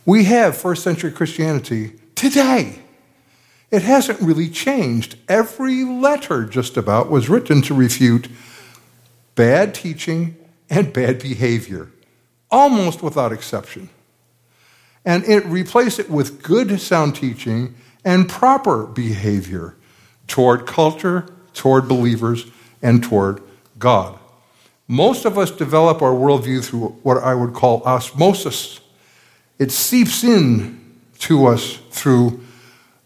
We 0.06 0.24
have 0.24 0.58
first 0.58 0.84
century 0.84 1.12
Christianity 1.12 1.94
today. 2.16 2.81
It 3.72 3.84
hasn't 3.84 4.20
really 4.20 4.50
changed. 4.50 5.18
Every 5.30 5.84
letter, 5.86 6.46
just 6.46 6.76
about, 6.76 7.10
was 7.10 7.30
written 7.30 7.62
to 7.64 7.74
refute 7.74 8.28
bad 9.36 9.74
teaching 9.74 10.36
and 10.70 10.92
bad 10.92 11.20
behavior, 11.20 11.90
almost 12.52 13.02
without 13.02 13.32
exception. 13.32 13.90
And 15.06 15.24
it 15.24 15.46
replaced 15.46 16.00
it 16.00 16.10
with 16.10 16.44
good 16.44 16.80
sound 16.80 17.16
teaching 17.16 17.74
and 18.04 18.28
proper 18.28 18.86
behavior 18.86 19.76
toward 20.28 20.66
culture, 20.66 21.28
toward 21.54 21.88
believers, 21.88 22.46
and 22.82 23.04
toward 23.04 23.42
God. 23.80 24.20
Most 24.88 25.26
of 25.26 25.38
us 25.38 25.50
develop 25.50 26.02
our 26.02 26.14
worldview 26.14 26.64
through 26.64 26.90
what 27.04 27.18
I 27.18 27.34
would 27.34 27.54
call 27.54 27.82
osmosis. 27.84 28.82
It 29.58 29.72
seeps 29.72 30.24
in 30.24 31.00
to 31.20 31.48
us 31.48 31.80
through 31.92 32.42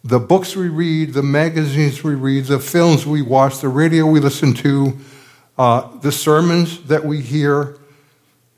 the 0.06 0.20
books 0.20 0.56
we 0.56 0.70
read, 0.70 1.14
the 1.14 1.24
magazines 1.24 2.04
we 2.04 2.14
read, 2.14 2.46
the 2.46 2.60
films 2.60 3.08
we 3.08 3.24
watch, 3.24 3.60
the 3.60 3.68
radio 3.68 4.06
we 4.06 4.20
listen 4.20 4.54
to, 4.54 4.96
uh, 5.58 5.98
the 6.02 6.12
sermons 6.12 6.84
that 6.84 7.04
we 7.04 7.22
hear. 7.22 7.80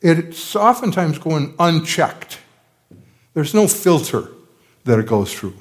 It's 0.02 0.58
oftentimes 0.58 1.18
going 1.20 1.56
unchecked. 1.58 2.40
There's 3.34 3.54
no 3.54 3.66
filter 3.70 4.28
that 4.84 5.00
it 5.00 5.06
goes 5.06 5.34
through. 5.34 5.56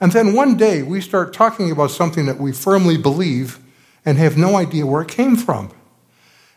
And 0.00 0.10
then 0.10 0.32
one 0.32 0.56
day 0.56 0.82
we 0.82 1.02
start 1.02 1.34
talking 1.34 1.70
about 1.70 1.90
something 1.90 2.24
that 2.26 2.40
we 2.40 2.52
firmly 2.52 2.96
believe 2.96 3.58
and 4.06 4.16
have 4.16 4.38
no 4.38 4.56
idea 4.56 4.86
where 4.86 5.02
it 5.02 5.08
came 5.08 5.36
from. 5.36 5.70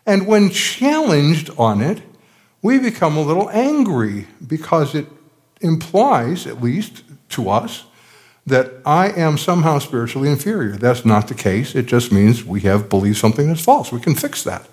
And 0.05 0.25
when 0.25 0.51
challenged 0.51 1.49
on 1.57 1.81
it, 1.81 2.01
we 2.61 2.79
become 2.79 3.17
a 3.17 3.21
little 3.21 3.49
angry 3.49 4.27
because 4.45 4.95
it 4.95 5.07
implies, 5.59 6.47
at 6.47 6.61
least 6.61 7.03
to 7.29 7.49
us, 7.49 7.83
that 8.45 8.71
I 8.85 9.09
am 9.09 9.37
somehow 9.37 9.79
spiritually 9.79 10.29
inferior. 10.29 10.71
That's 10.71 11.05
not 11.05 11.27
the 11.27 11.35
case. 11.35 11.75
It 11.75 11.85
just 11.85 12.11
means 12.11 12.43
we 12.43 12.61
have 12.61 12.89
believed 12.89 13.17
something 13.17 13.47
that's 13.47 13.63
false. 13.63 13.91
We 13.91 13.99
can 13.99 14.15
fix 14.15 14.43
that. 14.43 14.67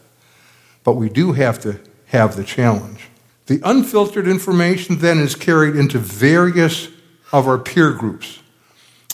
But 0.85 0.95
we 0.95 1.09
do 1.09 1.33
have 1.33 1.61
to 1.61 1.81
have 2.07 2.37
the 2.37 2.45
challenge. 2.45 3.09
The 3.47 3.61
unfiltered 3.65 4.27
information 4.27 4.99
then 4.99 5.19
is 5.19 5.35
carried 5.35 5.77
into 5.77 5.99
various 5.99 6.89
of 7.33 7.47
our 7.47 7.59
peer 7.59 7.93
groups. 7.93 8.41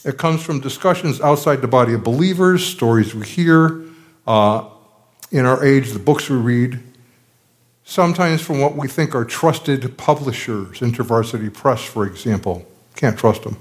It 0.04 0.18
comes 0.18 0.42
from 0.42 0.60
discussions 0.60 1.20
outside 1.20 1.56
the 1.56 1.68
body 1.68 1.94
of 1.94 2.02
believers, 2.02 2.64
stories 2.64 3.14
we 3.14 3.26
hear, 3.26 3.82
uh, 4.26 4.68
in 5.30 5.46
our 5.46 5.64
age, 5.64 5.92
the 5.92 5.98
books 5.98 6.28
we 6.28 6.36
read, 6.36 6.80
sometimes 7.84 8.42
from 8.42 8.60
what 8.60 8.76
we 8.76 8.88
think 8.88 9.14
are 9.14 9.24
trusted 9.24 9.96
publishers, 9.96 10.80
InterVarsity 10.80 11.52
Press, 11.52 11.82
for 11.82 12.06
example. 12.06 12.66
Can't 12.96 13.18
trust 13.18 13.44
them. 13.44 13.56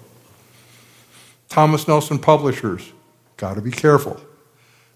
Thomas 1.52 1.86
Nelson 1.86 2.18
Publishers, 2.18 2.94
got 3.36 3.56
to 3.56 3.62
be 3.62 3.72
careful. 3.72 4.22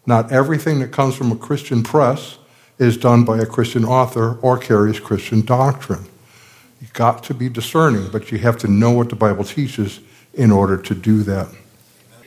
Not 0.06 0.32
everything 0.32 0.80
that 0.80 0.94
comes 0.94 1.14
from 1.14 1.30
a 1.34 1.36
Christian 1.36 1.84
press 1.84 2.38
is 2.80 2.96
done 2.96 3.26
by 3.26 3.40
a 3.40 3.46
Christian 3.46 3.84
author 3.84 4.40
or 4.42 4.58
carries 4.58 4.98
Christian 5.02 5.42
doctrine. 5.42 6.06
You've 6.80 6.94
got 6.94 7.24
to 7.24 7.34
be 7.34 7.50
discerning, 7.50 8.08
but 8.10 8.32
you 8.32 8.38
have 8.38 8.58
to 8.60 8.70
know 8.70 8.92
what 8.92 9.10
the 9.10 9.18
Bible 9.18 9.44
teaches 9.44 10.00
in 10.34 10.50
order 10.50 10.78
to 10.78 10.96
do 10.96 11.24
that. 11.24 11.50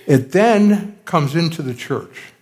It 0.07 0.33
then 0.33 0.99
comes 1.07 1.35
into 1.35 1.63
the 1.63 1.75
church. 1.75 2.35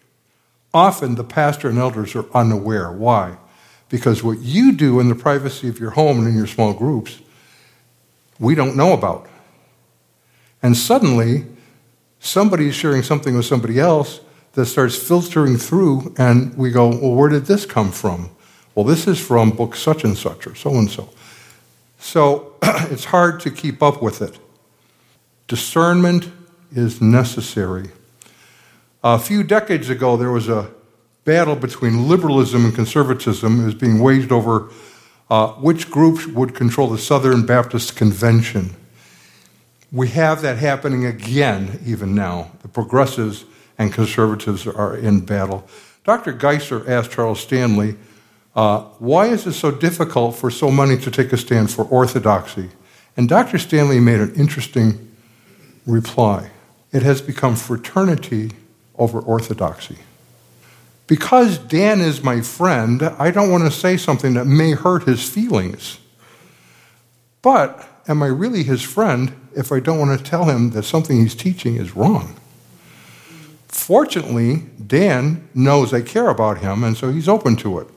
Often 0.75 1.15
the 1.15 1.23
pastor 1.23 1.69
and 1.69 1.79
elders 1.79 2.17
are 2.17 2.27
unaware. 2.35 2.91
Why? 2.91 3.37
Because 3.89 4.25
what 4.25 4.41
you 4.41 4.73
do 4.73 4.99
in 4.99 5.09
the 5.09 5.15
privacy 5.15 5.69
of 5.69 5.79
your 5.79 5.91
home 5.91 6.19
and 6.19 6.27
in 6.27 6.35
your 6.35 6.49
small 6.49 6.73
groups, 6.73 7.21
we 8.41 8.57
don't 8.57 8.77
know 8.77 8.93
about. 8.93 9.29
And 10.65 10.77
suddenly, 10.77 11.47
somebody 12.21 12.69
is 12.69 12.75
sharing 12.75 13.03
something 13.03 13.37
with 13.37 13.47
somebody 13.47 13.79
else 13.79 14.21
that 14.53 14.67
starts 14.67 14.97
filtering 14.97 15.57
through, 15.57 16.15
and 16.19 16.57
we 16.57 16.71
go, 16.71 16.89
Well, 16.89 17.15
where 17.15 17.29
did 17.29 17.47
this 17.47 17.67
come 17.67 17.93
from? 17.93 18.31
Well, 18.75 18.85
this 18.85 19.07
is 19.07 19.19
from 19.19 19.51
book 19.51 19.75
such 19.75 20.05
and 20.05 20.17
such 20.17 20.47
or 20.47 20.55
so 20.55 20.71
and 20.71 20.91
so. 20.91 21.09
So 21.99 22.55
it's 22.63 23.07
hard 23.07 23.41
to 23.41 23.51
keep 23.51 23.83
up 23.83 24.03
with 24.03 24.23
it. 24.23 24.39
Discernment 25.49 26.31
is 26.73 27.01
necessary. 27.01 27.91
A 29.03 29.19
few 29.19 29.43
decades 29.43 29.89
ago, 29.89 30.17
there 30.17 30.33
was 30.33 30.49
a 30.49 30.71
battle 31.25 31.57
between 31.57 32.09
liberalism 32.09 32.65
and 32.65 32.75
conservatism. 32.75 33.65
Was 33.65 33.75
being 33.75 33.99
waged 34.01 34.33
over 34.33 34.71
uh, 35.31 35.49
which 35.55 35.91
group 35.91 36.27
would 36.29 36.55
control 36.55 36.89
the 36.89 36.99
Southern 36.99 37.47
Baptist 37.47 37.97
Convention. 37.97 38.75
We 39.97 40.09
have 40.09 40.43
that 40.43 40.59
happening 40.59 41.07
again, 41.07 41.81
even 41.87 42.15
now. 42.15 42.51
The 42.61 42.69
progressives 42.69 43.47
and 43.79 43.91
conservatives 43.91 44.67
are 44.67 44.95
in 44.95 45.21
battle. 45.21 45.67
Dr. 46.05 46.35
Geisler 46.35 46.87
asked 46.87 47.13
Charles 47.13 47.41
Stanley, 47.41 47.97
uh, 48.55 48.81
Why 48.99 49.29
is 49.29 49.47
it 49.47 49.55
so 49.55 49.71
difficult 49.71 50.37
for 50.37 50.51
so 50.51 50.71
many 50.71 50.99
to 50.99 51.11
take 51.11 51.33
a 51.33 51.39
stand 51.39 51.71
for 51.71 51.87
orthodoxy? 51.87 52.69
And 53.17 53.27
Dr. 53.27 53.57
Stanley 53.57 53.99
made 53.99 54.21
an 54.21 54.35
interesting 54.35 55.17
reply. 55.87 56.51
It 56.93 57.03
has 57.03 57.23
become 57.23 57.57
fraternity 57.57 58.51
over 58.99 59.19
orthodoxy. 59.19 59.97
Because 61.07 61.57
Dan 61.57 62.03
is 62.03 62.23
my 62.23 62.43
friend, 62.43 63.03
I 63.03 63.31
don't 63.31 63.51
want 63.51 63.65
to 63.65 63.71
say 63.71 63.97
something 63.97 64.35
that 64.35 64.45
may 64.45 64.73
hurt 64.73 65.05
his 65.05 65.27
feelings. 65.27 66.01
But 67.41 67.89
am 68.07 68.23
I 68.23 68.27
really 68.27 68.63
his 68.63 68.83
friend 68.83 69.35
if 69.57 69.73
I 69.73 69.81
don't 69.81 69.99
want 69.99 70.19
to 70.19 70.25
tell 70.25 70.45
him 70.45 70.71
that 70.71 70.85
something 70.85 71.19
he's 71.19 71.35
teaching 71.35 71.77
is 71.77 71.97
wrong? 71.97 72.37
Fortunately, 73.69 74.65
Dan 74.87 75.49
knows 75.55 75.93
I 75.93 76.03
care 76.03 76.29
about 76.29 76.59
him, 76.59 76.85
and 76.85 76.97
so 76.97 77.11
he's 77.11 77.29
open 77.29 77.57
to 77.57 77.79
it. 77.81 77.89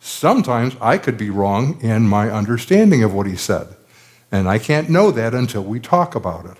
Sometimes 0.00 0.76
I 0.80 0.98
could 0.98 1.16
be 1.16 1.30
wrong 1.30 1.80
in 1.80 2.08
my 2.08 2.30
understanding 2.30 3.04
of 3.04 3.14
what 3.14 3.26
he 3.26 3.36
said, 3.36 3.68
and 4.30 4.48
I 4.48 4.58
can't 4.58 4.90
know 4.90 5.10
that 5.10 5.34
until 5.34 5.62
we 5.62 5.78
talk 5.78 6.14
about 6.14 6.46
it. 6.46 6.56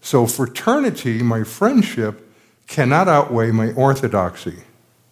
So, 0.00 0.26
fraternity, 0.26 1.22
my 1.22 1.44
friendship, 1.44 2.20
cannot 2.66 3.08
outweigh 3.08 3.50
my 3.50 3.72
orthodoxy. 3.72 4.58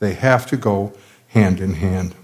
They 0.00 0.14
have 0.14 0.46
to 0.46 0.56
go 0.56 0.92
hand 1.28 1.60
in 1.60 1.74
hand. 1.74 2.14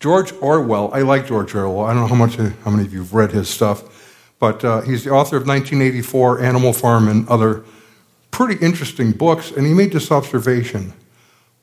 George 0.00 0.32
Orwell, 0.40 0.90
I 0.92 1.00
like 1.00 1.26
George 1.26 1.54
Orwell. 1.54 1.86
I 1.86 1.92
don't 1.92 2.02
know 2.02 2.08
how 2.08 2.14
much 2.14 2.36
how 2.36 2.70
many 2.70 2.84
of 2.84 2.92
you 2.92 3.00
have 3.00 3.14
read 3.14 3.32
his 3.32 3.48
stuff, 3.48 3.97
but 4.38 4.64
uh, 4.64 4.80
he's 4.82 5.04
the 5.04 5.10
author 5.10 5.36
of 5.36 5.46
1984, 5.46 6.40
Animal 6.40 6.72
Farm, 6.72 7.08
and 7.08 7.28
other 7.28 7.64
pretty 8.30 8.64
interesting 8.64 9.12
books. 9.12 9.50
And 9.50 9.66
he 9.66 9.74
made 9.74 9.92
this 9.92 10.10
observation: 10.10 10.92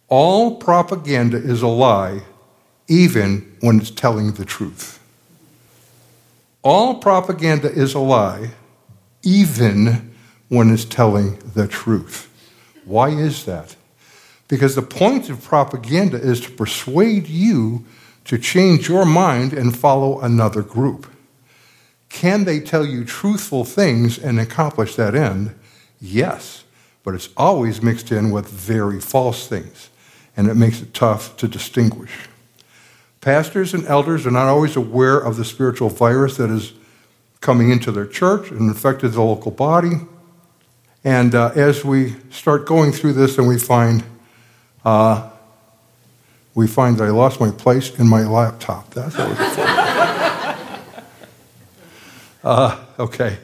all 0.07 0.57
propaganda 0.57 1.37
is 1.37 1.61
a 1.61 1.67
lie, 1.67 2.21
even 2.87 3.55
when 3.61 3.79
it's 3.79 3.91
telling 3.91 4.33
the 4.33 4.45
truth. 4.45 4.99
All 6.61 6.95
propaganda 6.95 7.71
is 7.71 7.93
a 7.93 7.99
lie, 7.99 8.51
even 9.23 10.15
when 10.49 10.71
it's 10.73 10.85
telling 10.85 11.37
the 11.53 11.67
truth. 11.67 12.29
Why 12.85 13.09
is 13.09 13.45
that? 13.45 13.75
Because 14.47 14.75
the 14.75 14.81
point 14.81 15.29
of 15.29 15.43
propaganda 15.43 16.17
is 16.17 16.41
to 16.41 16.51
persuade 16.51 17.27
you 17.27 17.85
to 18.25 18.37
change 18.37 18.89
your 18.89 19.05
mind 19.05 19.53
and 19.53 19.77
follow 19.77 20.19
another 20.19 20.61
group. 20.61 21.07
Can 22.09 22.45
they 22.45 22.59
tell 22.59 22.85
you 22.85 23.03
truthful 23.03 23.65
things 23.65 24.17
and 24.17 24.39
accomplish 24.39 24.95
that 24.95 25.15
end? 25.15 25.55
Yes, 25.99 26.63
but 27.03 27.13
it's 27.13 27.29
always 27.35 27.81
mixed 27.81 28.11
in 28.11 28.31
with 28.31 28.47
very 28.47 28.99
false 28.99 29.47
things, 29.47 29.89
and 30.37 30.47
it 30.47 30.55
makes 30.55 30.81
it 30.81 30.93
tough 30.93 31.35
to 31.37 31.47
distinguish. 31.47 32.11
Pastors 33.21 33.73
and 33.73 33.85
elders 33.87 34.25
are 34.27 34.31
not 34.31 34.47
always 34.47 34.75
aware 34.75 35.17
of 35.17 35.35
the 35.35 35.45
spiritual 35.45 35.89
virus 35.89 36.37
that 36.37 36.49
is 36.49 36.73
coming 37.41 37.69
into 37.69 37.91
their 37.91 38.05
church 38.05 38.51
and 38.51 38.61
infected 38.61 39.13
the 39.13 39.21
local 39.21 39.51
body. 39.51 39.93
And 41.03 41.35
uh, 41.35 41.51
as 41.55 41.85
we 41.85 42.15
start 42.31 42.65
going 42.65 42.91
through 42.91 43.13
this 43.13 43.37
and 43.37 43.47
we 43.47 43.59
find 43.59 44.03
uh, 44.83 45.29
we 46.55 46.67
find 46.67 46.97
that 46.97 47.03
I 47.03 47.09
lost 47.09 47.39
my 47.39 47.51
place 47.51 47.97
in 47.99 48.07
my 48.07 48.21
laptop. 48.23 48.93
That's 48.93 49.19
always. 49.19 49.81
Uh, 52.45 52.85
okay. 52.99 53.37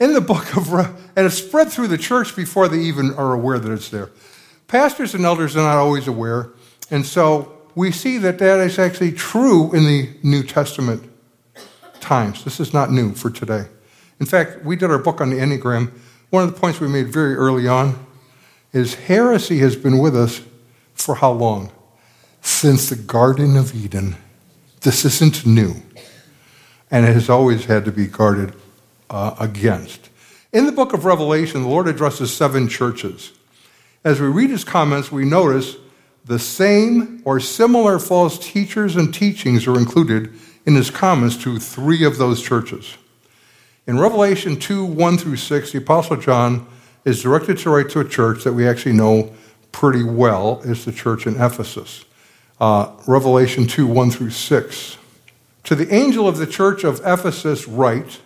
In 0.00 0.12
the 0.12 0.20
book 0.20 0.56
of, 0.56 0.72
and 0.72 1.26
it's 1.26 1.38
spread 1.38 1.70
through 1.70 1.88
the 1.88 1.98
church 1.98 2.34
before 2.34 2.68
they 2.68 2.80
even 2.80 3.14
are 3.14 3.32
aware 3.32 3.58
that 3.58 3.72
it's 3.72 3.88
there. 3.88 4.10
Pastors 4.66 5.14
and 5.14 5.24
elders 5.24 5.56
are 5.56 5.62
not 5.62 5.76
always 5.76 6.08
aware, 6.08 6.50
and 6.90 7.06
so 7.06 7.56
we 7.74 7.92
see 7.92 8.18
that 8.18 8.38
that 8.38 8.60
is 8.60 8.78
actually 8.78 9.12
true 9.12 9.72
in 9.72 9.84
the 9.84 10.10
New 10.22 10.42
Testament 10.42 11.08
times. 12.00 12.44
This 12.44 12.60
is 12.60 12.74
not 12.74 12.90
new 12.90 13.14
for 13.14 13.30
today. 13.30 13.66
In 14.20 14.26
fact, 14.26 14.64
we 14.64 14.76
did 14.76 14.90
our 14.90 14.98
book 14.98 15.20
on 15.20 15.30
the 15.30 15.36
Enneagram. 15.36 15.92
One 16.30 16.44
of 16.44 16.52
the 16.52 16.60
points 16.60 16.80
we 16.80 16.88
made 16.88 17.08
very 17.08 17.34
early 17.34 17.68
on 17.68 18.04
is 18.72 18.94
heresy 18.94 19.58
has 19.58 19.76
been 19.76 19.98
with 19.98 20.16
us 20.16 20.40
for 20.94 21.16
how 21.16 21.32
long? 21.32 21.72
Since 22.42 22.90
the 22.90 22.96
Garden 22.96 23.56
of 23.56 23.74
Eden. 23.74 24.16
This 24.80 25.04
isn't 25.04 25.46
new. 25.46 25.76
And 26.94 27.04
it 27.04 27.14
has 27.14 27.28
always 27.28 27.64
had 27.64 27.84
to 27.86 27.90
be 27.90 28.06
guarded 28.06 28.54
uh, 29.10 29.34
against. 29.40 30.10
In 30.52 30.64
the 30.64 30.70
book 30.70 30.92
of 30.92 31.04
Revelation, 31.04 31.62
the 31.62 31.68
Lord 31.68 31.88
addresses 31.88 32.32
seven 32.32 32.68
churches. 32.68 33.32
As 34.04 34.20
we 34.20 34.28
read 34.28 34.50
his 34.50 34.62
comments, 34.62 35.10
we 35.10 35.24
notice 35.24 35.74
the 36.24 36.38
same 36.38 37.20
or 37.24 37.40
similar 37.40 37.98
false 37.98 38.38
teachers 38.38 38.94
and 38.94 39.12
teachings 39.12 39.66
are 39.66 39.76
included 39.76 40.34
in 40.66 40.76
his 40.76 40.88
comments 40.88 41.36
to 41.38 41.58
three 41.58 42.04
of 42.04 42.16
those 42.16 42.40
churches. 42.40 42.96
In 43.88 43.98
Revelation 43.98 44.56
2 44.56 44.84
1 44.84 45.18
through 45.18 45.38
6, 45.38 45.72
the 45.72 45.78
Apostle 45.78 46.18
John 46.18 46.64
is 47.04 47.20
directed 47.20 47.58
to 47.58 47.70
write 47.70 47.90
to 47.90 47.98
a 47.98 48.08
church 48.08 48.44
that 48.44 48.52
we 48.52 48.68
actually 48.68 48.94
know 48.94 49.34
pretty 49.72 50.04
well 50.04 50.60
is 50.62 50.84
the 50.84 50.92
church 50.92 51.26
in 51.26 51.34
Ephesus. 51.42 52.04
Uh, 52.60 52.92
Revelation 53.08 53.66
2 53.66 53.84
1 53.84 54.12
through 54.12 54.30
6. 54.30 54.98
To 55.64 55.74
the 55.74 55.92
angel 55.94 56.28
of 56.28 56.36
the 56.36 56.46
church 56.46 56.84
of 56.84 57.00
Ephesus, 57.06 57.66
write 57.66 58.20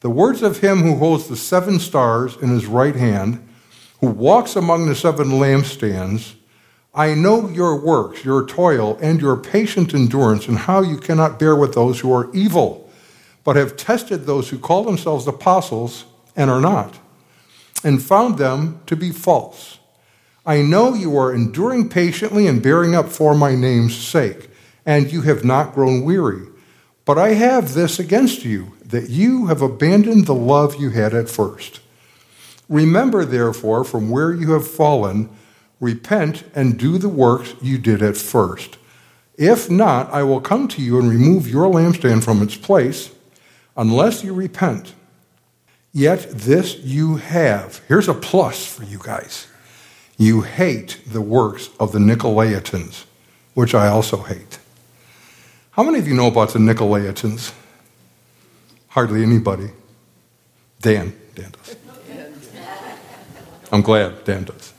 the 0.00 0.10
words 0.10 0.42
of 0.42 0.58
him 0.58 0.78
who 0.78 0.96
holds 0.96 1.28
the 1.28 1.36
seven 1.36 1.78
stars 1.78 2.36
in 2.36 2.48
his 2.48 2.66
right 2.66 2.96
hand, 2.96 3.48
who 4.00 4.08
walks 4.08 4.56
among 4.56 4.86
the 4.86 4.96
seven 4.96 5.28
lampstands. 5.28 6.34
I 6.92 7.14
know 7.14 7.48
your 7.48 7.76
works, 7.76 8.24
your 8.24 8.44
toil, 8.44 8.98
and 9.00 9.20
your 9.20 9.36
patient 9.36 9.94
endurance, 9.94 10.48
and 10.48 10.58
how 10.58 10.82
you 10.82 10.98
cannot 10.98 11.38
bear 11.38 11.54
with 11.54 11.72
those 11.74 12.00
who 12.00 12.12
are 12.12 12.34
evil, 12.34 12.90
but 13.44 13.54
have 13.54 13.76
tested 13.76 14.26
those 14.26 14.48
who 14.48 14.58
call 14.58 14.82
themselves 14.82 15.28
apostles 15.28 16.04
and 16.34 16.50
are 16.50 16.60
not, 16.60 16.98
and 17.84 18.02
found 18.02 18.38
them 18.38 18.80
to 18.86 18.96
be 18.96 19.12
false. 19.12 19.78
I 20.44 20.62
know 20.62 20.94
you 20.94 21.16
are 21.16 21.32
enduring 21.32 21.90
patiently 21.90 22.48
and 22.48 22.60
bearing 22.60 22.96
up 22.96 23.08
for 23.08 23.36
my 23.36 23.54
name's 23.54 23.96
sake, 23.96 24.50
and 24.84 25.12
you 25.12 25.22
have 25.22 25.44
not 25.44 25.74
grown 25.74 26.04
weary. 26.04 26.48
But 27.04 27.18
I 27.18 27.30
have 27.30 27.74
this 27.74 27.98
against 27.98 28.44
you, 28.44 28.74
that 28.84 29.10
you 29.10 29.46
have 29.46 29.60
abandoned 29.60 30.26
the 30.26 30.34
love 30.34 30.76
you 30.76 30.90
had 30.90 31.14
at 31.14 31.28
first. 31.28 31.80
Remember, 32.68 33.24
therefore, 33.24 33.84
from 33.84 34.08
where 34.08 34.32
you 34.32 34.52
have 34.52 34.66
fallen, 34.68 35.28
repent 35.80 36.44
and 36.54 36.78
do 36.78 36.98
the 36.98 37.08
works 37.08 37.54
you 37.60 37.76
did 37.76 38.02
at 38.02 38.16
first. 38.16 38.78
If 39.36 39.68
not, 39.68 40.12
I 40.12 40.22
will 40.22 40.40
come 40.40 40.68
to 40.68 40.82
you 40.82 40.98
and 41.00 41.10
remove 41.10 41.48
your 41.48 41.70
lampstand 41.70 42.22
from 42.22 42.40
its 42.40 42.56
place, 42.56 43.10
unless 43.76 44.22
you 44.22 44.32
repent. 44.32 44.94
Yet 45.92 46.30
this 46.30 46.78
you 46.78 47.16
have. 47.16 47.82
Here's 47.88 48.08
a 48.08 48.14
plus 48.14 48.64
for 48.64 48.84
you 48.84 49.00
guys. 49.02 49.48
You 50.16 50.42
hate 50.42 51.00
the 51.06 51.20
works 51.20 51.70
of 51.80 51.92
the 51.92 51.98
Nicolaitans, 51.98 53.04
which 53.54 53.74
I 53.74 53.88
also 53.88 54.18
hate. 54.18 54.58
How 55.72 55.82
many 55.82 55.98
of 55.98 56.06
you 56.06 56.12
know 56.12 56.26
about 56.26 56.50
the 56.50 56.58
Nicolaitans? 56.58 57.54
Hardly 58.88 59.22
anybody. 59.22 59.70
Dan. 60.82 61.16
Dan 61.34 61.50
does. 61.50 61.76
I'm 63.72 63.80
glad 63.80 64.22
Dan 64.24 64.44
does. 64.44 64.74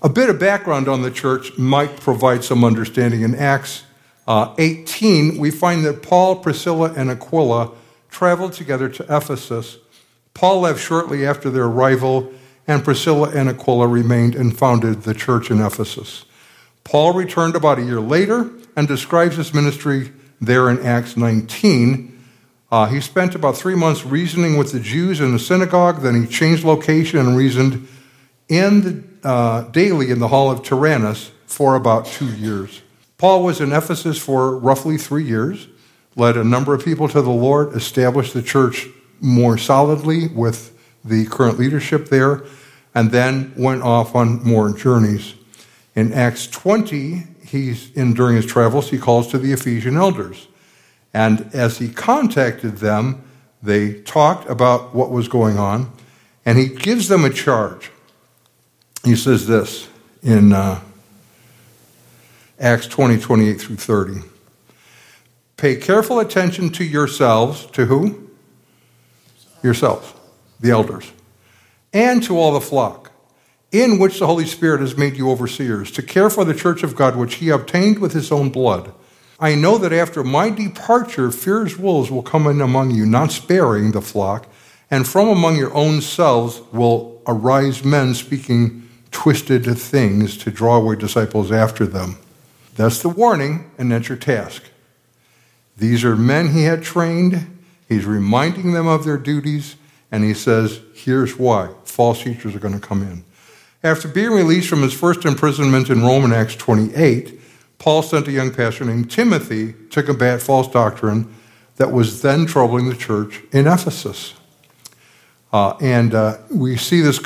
A 0.00 0.08
bit 0.08 0.30
of 0.30 0.38
background 0.38 0.88
on 0.88 1.02
the 1.02 1.10
church 1.10 1.58
might 1.58 2.00
provide 2.00 2.44
some 2.44 2.64
understanding. 2.64 3.20
In 3.20 3.34
Acts 3.34 3.84
uh, 4.26 4.54
18, 4.56 5.36
we 5.36 5.50
find 5.50 5.84
that 5.84 6.02
Paul, 6.02 6.36
Priscilla, 6.36 6.94
and 6.96 7.10
Aquila 7.10 7.72
traveled 8.10 8.54
together 8.54 8.88
to 8.88 9.02
Ephesus. 9.14 9.76
Paul 10.32 10.60
left 10.60 10.80
shortly 10.80 11.26
after 11.26 11.50
their 11.50 11.66
arrival, 11.66 12.32
and 12.66 12.82
Priscilla 12.82 13.28
and 13.34 13.50
Aquila 13.50 13.86
remained 13.86 14.34
and 14.34 14.56
founded 14.56 15.02
the 15.02 15.12
church 15.12 15.50
in 15.50 15.60
Ephesus. 15.60 16.24
Paul 16.84 17.12
returned 17.12 17.54
about 17.54 17.78
a 17.78 17.82
year 17.82 18.00
later 18.00 18.50
and 18.76 18.88
describes 18.88 19.36
his 19.36 19.52
ministry 19.52 20.12
there 20.40 20.70
in 20.70 20.84
Acts 20.84 21.16
19. 21.16 22.18
Uh, 22.70 22.86
he 22.86 23.00
spent 23.00 23.34
about 23.34 23.56
three 23.56 23.74
months 23.74 24.04
reasoning 24.04 24.56
with 24.56 24.72
the 24.72 24.80
Jews 24.80 25.20
in 25.20 25.32
the 25.32 25.38
synagogue. 25.38 26.02
Then 26.02 26.20
he 26.20 26.26
changed 26.26 26.64
location 26.64 27.18
and 27.18 27.36
reasoned 27.36 27.88
in 28.48 28.80
the, 28.82 29.28
uh, 29.28 29.62
daily 29.70 30.10
in 30.10 30.18
the 30.18 30.28
hall 30.28 30.50
of 30.50 30.62
Tyrannus 30.62 31.32
for 31.46 31.74
about 31.74 32.06
two 32.06 32.32
years. 32.36 32.82
Paul 33.18 33.44
was 33.44 33.60
in 33.60 33.72
Ephesus 33.72 34.18
for 34.18 34.56
roughly 34.56 34.96
three 34.96 35.24
years, 35.24 35.68
led 36.16 36.36
a 36.36 36.44
number 36.44 36.72
of 36.72 36.84
people 36.84 37.08
to 37.08 37.20
the 37.20 37.30
Lord, 37.30 37.74
established 37.74 38.34
the 38.34 38.42
church 38.42 38.86
more 39.20 39.58
solidly 39.58 40.28
with 40.28 40.76
the 41.04 41.26
current 41.26 41.58
leadership 41.58 42.08
there, 42.08 42.44
and 42.94 43.10
then 43.10 43.52
went 43.56 43.82
off 43.82 44.14
on 44.14 44.42
more 44.42 44.72
journeys. 44.72 45.34
In 45.94 46.12
Acts 46.12 46.46
20, 46.46 47.24
he's 47.50 47.92
in 47.92 48.14
during 48.14 48.36
his 48.36 48.46
travels, 48.46 48.90
he 48.90 48.98
calls 48.98 49.28
to 49.28 49.38
the 49.38 49.52
Ephesian 49.52 49.96
elders. 49.96 50.48
And 51.12 51.52
as 51.54 51.78
he 51.78 51.88
contacted 51.88 52.78
them, 52.78 53.24
they 53.62 53.94
talked 54.02 54.48
about 54.48 54.94
what 54.94 55.10
was 55.10 55.28
going 55.28 55.58
on, 55.58 55.92
and 56.46 56.56
he 56.56 56.68
gives 56.68 57.08
them 57.08 57.24
a 57.24 57.30
charge. 57.30 57.90
He 59.04 59.16
says 59.16 59.46
this 59.46 59.88
in 60.22 60.52
uh, 60.52 60.80
Acts 62.58 62.86
20, 62.86 63.18
28 63.18 63.60
through 63.60 63.76
30. 63.76 64.20
Pay 65.56 65.76
careful 65.76 66.20
attention 66.20 66.70
to 66.70 66.84
yourselves. 66.84 67.66
To 67.72 67.86
who? 67.86 68.30
Yourselves, 69.62 70.14
the 70.60 70.70
elders, 70.70 71.12
and 71.92 72.22
to 72.22 72.38
all 72.38 72.52
the 72.52 72.62
flock 72.62 73.09
in 73.72 73.98
which 73.98 74.18
the 74.18 74.26
Holy 74.26 74.46
Spirit 74.46 74.80
has 74.80 74.96
made 74.96 75.16
you 75.16 75.30
overseers, 75.30 75.90
to 75.92 76.02
care 76.02 76.28
for 76.28 76.44
the 76.44 76.54
church 76.54 76.82
of 76.82 76.96
God, 76.96 77.16
which 77.16 77.36
he 77.36 77.50
obtained 77.50 77.98
with 77.98 78.12
his 78.12 78.32
own 78.32 78.50
blood. 78.50 78.92
I 79.38 79.54
know 79.54 79.78
that 79.78 79.92
after 79.92 80.24
my 80.24 80.50
departure, 80.50 81.30
fierce 81.30 81.78
wolves 81.78 82.10
will 82.10 82.22
come 82.22 82.46
in 82.46 82.60
among 82.60 82.90
you, 82.90 83.06
not 83.06 83.32
sparing 83.32 83.92
the 83.92 84.02
flock, 84.02 84.46
and 84.90 85.06
from 85.06 85.28
among 85.28 85.56
your 85.56 85.72
own 85.72 86.00
selves 86.00 86.60
will 86.72 87.22
arise 87.26 87.84
men 87.84 88.14
speaking 88.14 88.88
twisted 89.12 89.64
things 89.78 90.36
to 90.38 90.50
draw 90.50 90.76
away 90.76 90.96
disciples 90.96 91.52
after 91.52 91.86
them. 91.86 92.16
That's 92.76 93.02
the 93.02 93.08
warning, 93.08 93.70
and 93.78 93.92
that's 93.92 94.08
your 94.08 94.18
task. 94.18 94.64
These 95.76 96.04
are 96.04 96.16
men 96.16 96.52
he 96.52 96.64
had 96.64 96.82
trained. 96.82 97.58
He's 97.88 98.04
reminding 98.04 98.72
them 98.72 98.86
of 98.86 99.04
their 99.04 99.16
duties, 99.16 99.76
and 100.12 100.24
he 100.24 100.34
says, 100.34 100.80
here's 100.94 101.38
why 101.38 101.70
false 101.84 102.22
teachers 102.22 102.54
are 102.54 102.60
going 102.60 102.78
to 102.78 102.86
come 102.86 103.02
in. 103.02 103.24
After 103.82 104.08
being 104.08 104.32
released 104.32 104.68
from 104.68 104.82
his 104.82 104.92
first 104.92 105.24
imprisonment 105.24 105.88
in 105.88 106.02
Rome 106.02 106.24
in 106.24 106.32
Acts 106.32 106.54
28, 106.56 107.40
Paul 107.78 108.02
sent 108.02 108.28
a 108.28 108.32
young 108.32 108.52
pastor 108.52 108.84
named 108.84 109.10
Timothy 109.10 109.74
to 109.90 110.02
combat 110.02 110.42
false 110.42 110.68
doctrine 110.68 111.34
that 111.76 111.90
was 111.90 112.20
then 112.20 112.44
troubling 112.44 112.90
the 112.90 112.94
church 112.94 113.40
in 113.52 113.66
Ephesus. 113.66 114.34
Uh, 115.50 115.76
and 115.80 116.14
uh, 116.14 116.36
we 116.54 116.76
see 116.76 117.00
this, 117.00 117.18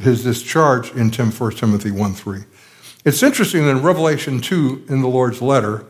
his 0.00 0.24
discharge 0.24 0.90
in 0.92 1.10
Tim, 1.10 1.30
1 1.30 1.52
Timothy 1.52 1.90
1 1.90 2.14
3. 2.14 2.40
It's 3.04 3.22
interesting 3.22 3.66
that 3.66 3.72
in 3.72 3.82
Revelation 3.82 4.40
2, 4.40 4.86
in 4.88 5.02
the 5.02 5.08
Lord's 5.08 5.42
letter, 5.42 5.84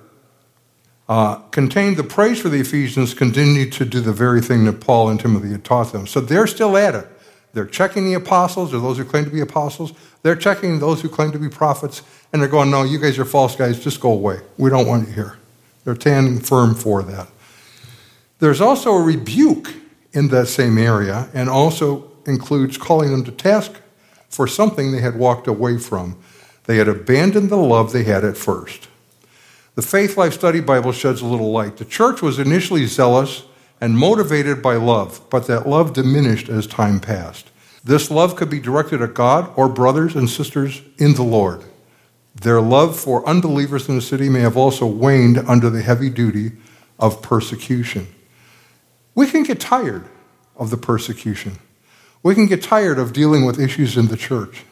uh, 1.08 1.36
contained 1.52 1.96
the 1.96 2.04
praise 2.04 2.40
for 2.40 2.48
the 2.48 2.60
Ephesians 2.60 3.14
continued 3.14 3.72
to 3.74 3.84
do 3.84 4.00
the 4.00 4.12
very 4.12 4.42
thing 4.42 4.64
that 4.64 4.80
Paul 4.80 5.08
and 5.08 5.18
Timothy 5.18 5.50
had 5.50 5.64
taught 5.64 5.92
them. 5.92 6.06
So 6.06 6.20
they're 6.20 6.48
still 6.48 6.76
at 6.76 6.94
it. 6.94 7.08
They're 7.52 7.66
checking 7.66 8.04
the 8.04 8.14
apostles 8.14 8.74
or 8.74 8.80
those 8.80 8.98
who 8.98 9.04
claim 9.04 9.24
to 9.24 9.30
be 9.30 9.40
apostles. 9.40 9.92
They're 10.22 10.36
checking 10.36 10.78
those 10.78 11.00
who 11.00 11.08
claim 11.08 11.32
to 11.32 11.38
be 11.38 11.48
prophets. 11.48 12.02
And 12.32 12.42
they're 12.42 12.48
going, 12.48 12.70
no, 12.70 12.84
you 12.84 12.98
guys 12.98 13.18
are 13.18 13.24
false 13.24 13.56
guys. 13.56 13.82
Just 13.82 14.00
go 14.00 14.12
away. 14.12 14.40
We 14.58 14.70
don't 14.70 14.86
want 14.86 15.08
you 15.08 15.14
here. 15.14 15.38
They're 15.84 15.94
standing 15.94 16.40
firm 16.40 16.74
for 16.74 17.02
that. 17.02 17.28
There's 18.38 18.60
also 18.60 18.92
a 18.92 19.02
rebuke 19.02 19.74
in 20.12 20.28
that 20.28 20.46
same 20.46 20.78
area 20.78 21.28
and 21.34 21.48
also 21.48 22.10
includes 22.26 22.76
calling 22.76 23.10
them 23.10 23.24
to 23.24 23.32
task 23.32 23.72
for 24.28 24.46
something 24.46 24.92
they 24.92 25.00
had 25.00 25.16
walked 25.16 25.46
away 25.46 25.78
from. 25.78 26.18
They 26.64 26.76
had 26.76 26.88
abandoned 26.88 27.48
the 27.48 27.56
love 27.56 27.92
they 27.92 28.04
had 28.04 28.24
at 28.24 28.36
first. 28.36 28.88
The 29.74 29.82
Faithlife 29.82 30.32
Study 30.32 30.60
Bible 30.60 30.92
sheds 30.92 31.22
a 31.22 31.26
little 31.26 31.50
light. 31.50 31.78
The 31.78 31.84
church 31.84 32.20
was 32.20 32.38
initially 32.38 32.84
zealous 32.86 33.44
and 33.80 33.96
motivated 33.96 34.62
by 34.62 34.76
love, 34.76 35.20
but 35.30 35.46
that 35.46 35.68
love 35.68 35.92
diminished 35.92 36.48
as 36.48 36.66
time 36.66 37.00
passed. 37.00 37.50
This 37.84 38.10
love 38.10 38.36
could 38.36 38.50
be 38.50 38.60
directed 38.60 39.00
at 39.00 39.14
God 39.14 39.52
or 39.56 39.68
brothers 39.68 40.14
and 40.16 40.28
sisters 40.28 40.82
in 40.98 41.14
the 41.14 41.22
Lord. 41.22 41.64
Their 42.34 42.60
love 42.60 42.98
for 42.98 43.26
unbelievers 43.26 43.88
in 43.88 43.96
the 43.96 44.02
city 44.02 44.28
may 44.28 44.40
have 44.40 44.56
also 44.56 44.86
waned 44.86 45.38
under 45.38 45.70
the 45.70 45.82
heavy 45.82 46.10
duty 46.10 46.52
of 46.98 47.22
persecution. 47.22 48.06
We 49.14 49.26
can 49.26 49.42
get 49.42 49.60
tired 49.60 50.04
of 50.56 50.70
the 50.70 50.76
persecution. 50.76 51.58
We 52.22 52.34
can 52.34 52.46
get 52.46 52.62
tired 52.62 52.98
of 52.98 53.12
dealing 53.12 53.44
with 53.44 53.60
issues 53.60 53.96
in 53.96 54.08
the 54.08 54.16
church. 54.16 54.64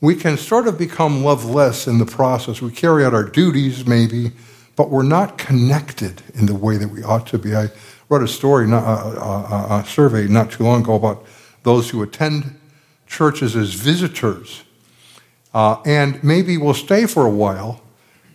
We 0.00 0.14
can 0.14 0.36
sort 0.38 0.66
of 0.66 0.78
become 0.78 1.22
loveless 1.22 1.86
in 1.86 1.98
the 1.98 2.06
process. 2.06 2.62
We 2.62 2.70
carry 2.70 3.04
out 3.04 3.12
our 3.12 3.24
duties, 3.24 3.86
maybe, 3.86 4.32
but 4.76 4.88
we're 4.88 5.02
not 5.02 5.36
connected 5.36 6.22
in 6.34 6.46
the 6.46 6.54
way 6.54 6.78
that 6.78 6.88
we 6.88 7.02
ought 7.02 7.26
to 7.28 7.38
be. 7.38 7.54
I 7.54 7.70
wrote 8.10 8.22
a 8.24 8.28
story, 8.28 8.70
a, 8.70 8.74
a, 8.74 9.80
a 9.80 9.84
survey 9.86 10.26
not 10.26 10.50
too 10.50 10.64
long 10.64 10.82
ago 10.82 10.94
about 10.96 11.24
those 11.62 11.90
who 11.90 12.02
attend 12.02 12.58
churches 13.06 13.54
as 13.54 13.72
visitors 13.72 14.64
uh, 15.54 15.80
and 15.86 16.22
maybe 16.22 16.58
will 16.58 16.74
stay 16.74 17.06
for 17.06 17.24
a 17.24 17.30
while 17.30 17.80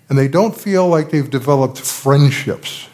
and 0.07 0.17
they 0.17 0.29
don't 0.29 0.55
feel 0.55 0.87
like 0.87 1.09
they've 1.09 1.29
developed 1.29 1.79
friendships. 1.79 2.87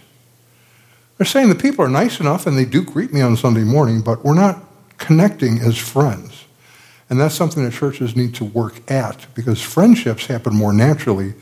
They're 1.17 1.25
saying 1.25 1.49
the 1.49 1.55
people 1.55 1.85
are 1.85 1.89
nice 1.89 2.19
enough 2.19 2.47
and 2.47 2.57
they 2.57 2.65
do 2.65 2.83
greet 2.83 3.13
me 3.13 3.21
on 3.21 3.37
Sunday 3.37 3.63
morning, 3.63 4.01
but 4.01 4.25
we're 4.25 4.33
not 4.33 4.63
connecting 4.97 5.59
as 5.59 5.77
friends. 5.77 6.45
And 7.11 7.19
that's 7.19 7.35
something 7.35 7.63
that 7.63 7.73
churches 7.73 8.15
need 8.15 8.33
to 8.35 8.45
work 8.45 8.89
at 8.89 9.27
because 9.35 9.61
friendships 9.61 10.25
happen 10.25 10.55
more 10.55 10.73
naturally 10.73 11.35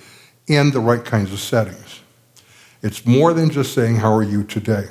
in 0.48 0.72
the 0.72 0.82
right 0.82 1.06
kinds 1.06 1.32
of 1.32 1.40
settings. 1.40 2.02
It's 2.82 3.06
more 3.06 3.34
than 3.34 3.52
just 3.52 3.74
saying, 3.74 3.98
How 3.98 4.14
are 4.14 4.24
you 4.24 4.44
today? 4.44 4.88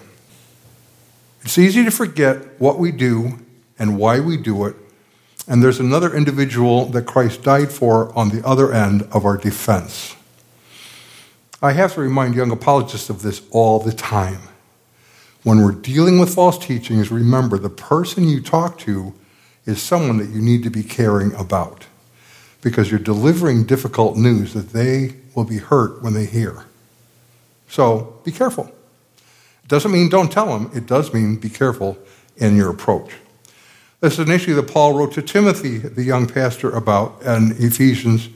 It's 1.43 1.59
easy 1.59 1.85
to 1.85 1.91
forget 1.91 2.61
what 2.61 2.79
we 2.79 2.93
do 2.93 3.39
and 3.79 3.99
why 3.99 4.21
we 4.21 4.37
do 4.37 4.67
it. 4.67 4.77
And 5.47 5.63
there's 5.63 5.81
another 5.81 6.15
individual 6.15 6.87
that 6.87 7.07
Christ 7.07 7.43
died 7.43 7.73
for 7.73 8.17
on 8.17 8.29
the 8.29 8.47
other 8.47 8.73
end 8.73 9.09
of 9.13 9.25
our 9.25 9.37
defense. 9.37 10.15
I 11.63 11.73
have 11.73 11.95
to 11.95 12.01
remind 12.01 12.35
young 12.35 12.51
apologists 12.51 13.09
of 13.09 13.23
this 13.23 13.43
all 13.51 13.81
the 13.81 13.93
time. 13.93 14.41
When 15.43 15.63
we're 15.63 15.73
dealing 15.73 16.19
with 16.19 16.35
false 16.35 16.59
teachings, 16.59 17.11
remember 17.11 17.59
the 17.59 17.71
person 17.71 18.29
you 18.29 18.43
talk 18.43 18.79
to 18.81 19.15
is 19.65 19.81
someone 19.81 20.19
that 20.19 20.31
you 20.31 20.41
need 20.41 20.63
to 20.65 20.71
be 20.71 20.83
caring 20.83 21.35
about 21.35 21.87
because 22.61 22.91
you're 22.91 23.01
delivering 23.01 23.65
difficult 23.65 24.17
news 24.17 24.53
that 24.53 24.73
they 24.73 25.15
will 25.35 25.45
be 25.45 25.59
hurt 25.59 26.03
when 26.03 26.13
they 26.13 26.27
hear. 26.27 26.65
So 27.69 28.21
be 28.25 28.33
careful. 28.33 28.73
Doesn't 29.69 29.93
mean 29.93 30.09
don't 30.09 30.33
tell 30.33 30.47
them, 30.47 30.71
it 30.75 30.87
does 30.87 31.15
mean 31.15 31.37
be 31.37 31.51
careful 31.51 31.99
in 32.37 32.57
your 32.57 32.71
approach. 32.71 33.13
This 34.01 34.15
is 34.15 34.21
an 34.21 34.31
issue 34.31 34.55
that 34.55 34.73
Paul 34.73 34.95
wrote 34.95 35.13
to 35.13 35.23
Timothy, 35.23 35.79
the 35.79 36.05
young 36.05 36.27
pastor, 36.27 36.71
about 36.71 37.23
in 37.23 37.53
Ephesians 37.59 38.29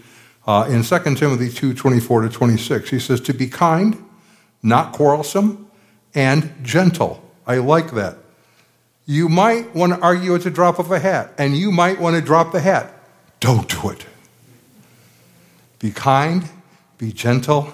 uh, 0.47 0.66
in 0.68 0.83
2 0.83 1.14
Timothy 1.14 1.49
2 1.49 1.73
24 1.73 2.23
to 2.23 2.29
26. 2.29 2.90
He 2.90 2.99
says, 2.99 3.21
To 3.23 3.33
be 3.33 3.47
kind, 3.47 4.05
not 4.62 4.92
quarrelsome, 4.92 5.71
and 6.14 6.53
gentle. 6.62 7.23
I 7.47 7.59
like 7.59 7.92
that. 7.92 8.18
You 9.07 9.29
might 9.29 9.75
want 9.75 9.92
to 9.92 10.01
argue 10.01 10.35
at 10.35 10.42
the 10.42 10.51
drop 10.51 10.79
of 10.79 10.90
a 10.90 10.99
hat, 10.99 11.33
and 11.38 11.57
you 11.57 11.73
might 11.73 12.01
want 12.01 12.16
to 12.16 12.23
drop 12.23 12.53
the 12.53 12.61
hat. 12.61 12.92
Don't 13.40 13.68
do 13.68 13.90
it. 13.90 14.05
Be 15.79 15.90
kind, 15.90 16.45
be 16.99 17.12
gentle, 17.12 17.73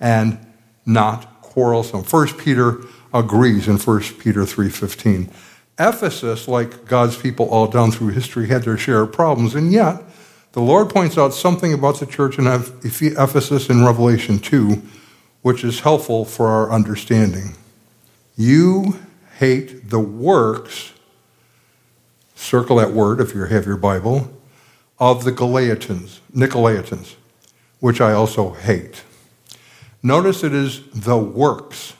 and 0.00 0.38
not 0.86 1.35
quarrelsome. 1.56 2.02
1 2.02 2.34
Peter 2.36 2.82
agrees 3.14 3.66
in 3.66 3.78
1 3.78 4.18
Peter 4.18 4.44
3:15. 4.44 5.30
Ephesus, 5.78 6.46
like 6.46 6.84
God's 6.84 7.16
people 7.16 7.46
all 7.46 7.66
down 7.66 7.90
through 7.90 8.08
history, 8.08 8.48
had 8.48 8.64
their 8.64 8.76
share 8.76 9.00
of 9.00 9.12
problems, 9.12 9.54
and 9.54 9.72
yet 9.72 10.02
the 10.52 10.60
Lord 10.60 10.90
points 10.90 11.16
out 11.16 11.32
something 11.32 11.72
about 11.72 11.98
the 11.98 12.04
church 12.04 12.38
in 12.38 12.46
Ephesus 12.46 13.70
in 13.70 13.82
Revelation 13.82 14.38
2, 14.38 14.82
which 15.40 15.64
is 15.64 15.80
helpful 15.80 16.26
for 16.26 16.48
our 16.48 16.70
understanding. 16.70 17.54
You 18.36 18.98
hate 19.38 19.88
the 19.88 20.00
works, 20.00 20.92
circle 22.34 22.76
that 22.76 22.92
word 22.92 23.18
if 23.18 23.34
you 23.34 23.44
have 23.44 23.64
your 23.64 23.78
Bible, 23.78 24.30
of 24.98 25.24
the 25.24 25.32
Galaatians, 25.32 26.20
Nicolaitans, 26.34 27.14
which 27.80 28.02
I 28.02 28.12
also 28.12 28.52
hate. 28.52 29.04
Notice 30.02 30.44
it 30.44 30.52
is 30.52 30.88
the 30.90 31.18
works, 31.18 31.94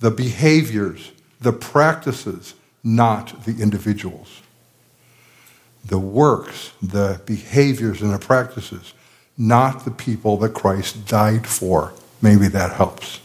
the 0.00 0.10
behaviors, 0.10 1.12
the 1.40 1.52
practices, 1.52 2.54
not 2.84 3.44
the 3.44 3.62
individuals 3.62 4.42
the 5.86 5.98
works, 5.98 6.72
the 6.82 7.20
behaviors, 7.26 8.02
and 8.02 8.12
the 8.12 8.18
practices, 8.18 8.92
not 9.38 9.84
the 9.84 9.90
people 9.90 10.36
that 10.38 10.54
Christ 10.54 11.06
died 11.06 11.46
for. 11.46 11.92
Maybe 12.20 12.48
that 12.48 12.72
helps. 12.72 13.20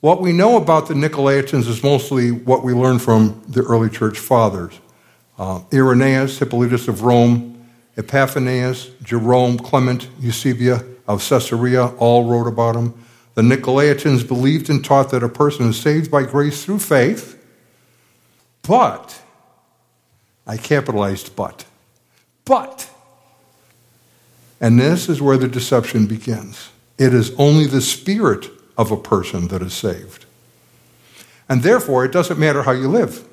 What 0.00 0.20
we 0.20 0.32
know 0.32 0.56
about 0.56 0.86
the 0.86 0.94
Nicolaitans 0.94 1.66
is 1.66 1.82
mostly 1.82 2.30
what 2.30 2.62
we 2.62 2.74
learn 2.74 2.98
from 2.98 3.42
the 3.48 3.62
early 3.62 3.88
church 3.88 4.18
fathers. 4.18 4.78
Uh, 5.38 5.62
Irenaeus, 5.72 6.38
Hippolytus 6.38 6.88
of 6.88 7.02
Rome, 7.02 7.68
Epiphanius, 7.96 8.90
Jerome, 9.02 9.58
Clement, 9.58 10.08
Eusebius 10.20 10.82
of 11.06 11.26
Caesarea 11.28 11.86
all 11.98 12.24
wrote 12.24 12.48
about 12.48 12.76
him. 12.76 12.94
The 13.34 13.42
Nicolaitans 13.42 14.26
believed 14.26 14.70
and 14.70 14.84
taught 14.84 15.10
that 15.10 15.22
a 15.22 15.28
person 15.28 15.68
is 15.68 15.80
saved 15.80 16.10
by 16.10 16.22
grace 16.22 16.64
through 16.64 16.78
faith, 16.78 17.42
but 18.62 19.20
I 20.46 20.56
capitalized 20.56 21.34
but. 21.34 21.64
But. 22.44 22.90
And 24.60 24.78
this 24.78 25.08
is 25.08 25.20
where 25.20 25.36
the 25.36 25.48
deception 25.48 26.06
begins. 26.06 26.70
It 26.96 27.12
is 27.12 27.34
only 27.38 27.66
the 27.66 27.80
spirit 27.80 28.50
of 28.78 28.90
a 28.90 28.96
person 28.96 29.48
that 29.48 29.62
is 29.62 29.74
saved. 29.74 30.26
And 31.48 31.62
therefore, 31.62 32.04
it 32.04 32.12
doesn't 32.12 32.38
matter 32.38 32.62
how 32.62 32.72
you 32.72 32.88
live. 32.88 33.26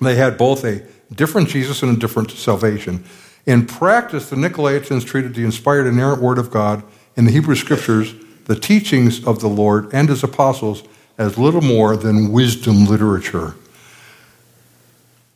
They 0.00 0.16
had 0.16 0.38
both 0.38 0.64
a 0.64 0.82
different 1.12 1.48
Jesus 1.48 1.82
and 1.82 1.96
a 1.96 2.00
different 2.00 2.30
salvation. 2.30 3.04
In 3.46 3.66
practice, 3.66 4.28
the 4.28 4.36
Nicolaitans 4.36 5.06
treated 5.06 5.34
the 5.34 5.44
inspired 5.44 5.86
inerrant 5.86 6.22
word 6.22 6.38
of 6.38 6.50
God 6.50 6.82
in 7.16 7.24
the 7.24 7.32
Hebrew 7.32 7.56
scriptures, 7.56 8.14
the 8.44 8.58
teachings 8.58 9.24
of 9.24 9.40
the 9.40 9.48
Lord 9.48 9.92
and 9.92 10.08
his 10.08 10.22
apostles, 10.22 10.82
as 11.16 11.38
little 11.38 11.60
more 11.60 11.96
than 11.96 12.32
wisdom 12.32 12.86
literature. 12.86 13.54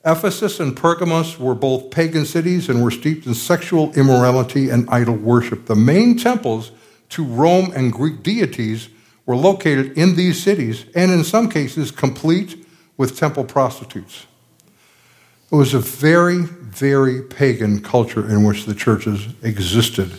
Ephesus 0.04 0.60
and 0.60 0.76
Pergamos 0.76 1.38
were 1.38 1.54
both 1.54 1.90
pagan 1.90 2.26
cities 2.26 2.68
and 2.68 2.82
were 2.82 2.90
steeped 2.90 3.26
in 3.26 3.34
sexual 3.34 3.92
immorality 3.94 4.68
and 4.68 4.88
idol 4.90 5.14
worship. 5.14 5.64
The 5.64 5.74
main 5.74 6.16
temples 6.18 6.72
to 7.10 7.24
Rome 7.24 7.72
and 7.74 7.92
Greek 7.92 8.22
deities 8.22 8.88
were 9.24 9.36
located 9.36 9.96
in 9.96 10.16
these 10.16 10.42
cities, 10.42 10.84
and 10.94 11.10
in 11.10 11.24
some 11.24 11.48
cases, 11.48 11.90
complete 11.90 12.66
with 12.98 13.16
temple 13.18 13.44
prostitutes. 13.44 14.26
It 15.54 15.58
was 15.58 15.72
a 15.72 15.78
very, 15.78 16.38
very 16.38 17.22
pagan 17.22 17.80
culture 17.80 18.28
in 18.28 18.42
which 18.42 18.64
the 18.64 18.74
churches 18.74 19.28
existed. 19.44 20.10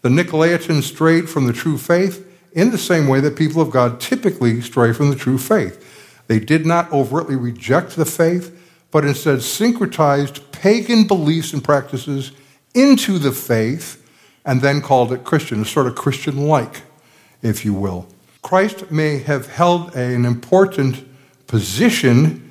The 0.00 0.08
Nicolaitans 0.08 0.84
strayed 0.84 1.28
from 1.28 1.46
the 1.46 1.52
true 1.52 1.76
faith 1.76 2.26
in 2.52 2.70
the 2.70 2.78
same 2.78 3.06
way 3.06 3.20
that 3.20 3.36
people 3.36 3.60
of 3.60 3.70
God 3.70 4.00
typically 4.00 4.62
stray 4.62 4.94
from 4.94 5.10
the 5.10 5.14
true 5.14 5.36
faith. 5.36 6.24
They 6.26 6.40
did 6.40 6.64
not 6.64 6.90
overtly 6.90 7.36
reject 7.36 7.96
the 7.96 8.06
faith, 8.06 8.58
but 8.90 9.04
instead 9.04 9.40
syncretized 9.40 10.52
pagan 10.52 11.06
beliefs 11.06 11.52
and 11.52 11.62
practices 11.62 12.32
into 12.72 13.18
the 13.18 13.32
faith 13.32 14.02
and 14.46 14.62
then 14.62 14.80
called 14.80 15.12
it 15.12 15.22
Christian, 15.22 15.66
sort 15.66 15.86
of 15.86 15.96
Christian 15.96 16.46
like, 16.46 16.80
if 17.42 17.62
you 17.62 17.74
will. 17.74 18.08
Christ 18.40 18.90
may 18.90 19.18
have 19.18 19.48
held 19.48 19.94
an 19.94 20.24
important 20.24 21.06
position, 21.46 22.50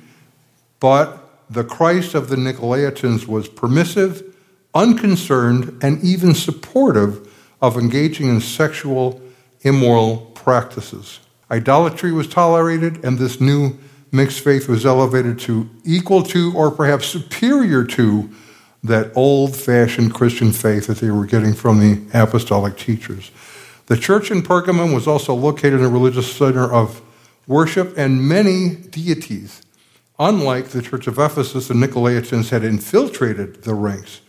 but 0.78 1.24
the 1.50 1.64
Christ 1.64 2.14
of 2.14 2.28
the 2.28 2.36
Nicolaitans 2.36 3.26
was 3.26 3.48
permissive, 3.48 4.22
unconcerned, 4.74 5.82
and 5.82 6.02
even 6.04 6.34
supportive 6.34 7.26
of 7.60 7.76
engaging 7.76 8.28
in 8.28 8.40
sexual 8.40 9.20
immoral 9.62 10.18
practices. 10.34 11.20
Idolatry 11.50 12.12
was 12.12 12.28
tolerated, 12.28 13.04
and 13.04 13.18
this 13.18 13.40
new 13.40 13.78
mixed 14.12 14.40
faith 14.40 14.68
was 14.68 14.86
elevated 14.86 15.38
to 15.40 15.68
equal 15.84 16.22
to 16.22 16.52
or 16.54 16.70
perhaps 16.70 17.06
superior 17.06 17.84
to 17.84 18.30
that 18.84 19.10
old 19.16 19.56
fashioned 19.56 20.14
Christian 20.14 20.52
faith 20.52 20.86
that 20.86 20.98
they 20.98 21.10
were 21.10 21.26
getting 21.26 21.52
from 21.52 21.80
the 21.80 22.00
apostolic 22.14 22.76
teachers. 22.76 23.30
The 23.86 23.96
church 23.96 24.30
in 24.30 24.42
Pergamum 24.42 24.94
was 24.94 25.06
also 25.06 25.34
located 25.34 25.80
in 25.80 25.84
a 25.84 25.88
religious 25.88 26.30
center 26.30 26.70
of 26.70 27.00
worship 27.46 27.96
and 27.96 28.28
many 28.28 28.76
deities. 28.76 29.62
Unlike 30.18 30.68
the 30.68 30.82
church 30.82 31.06
of 31.06 31.18
Ephesus, 31.18 31.68
the 31.68 31.74
Nicolaitans 31.74 32.50
had 32.50 32.64
infiltrated 32.64 33.62
the 33.62 33.74
ranks 33.74 34.20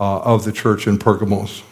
uh, 0.00 0.20
of 0.20 0.44
the 0.44 0.52
church 0.52 0.86
in 0.86 0.98
Pergamos. 0.98 1.62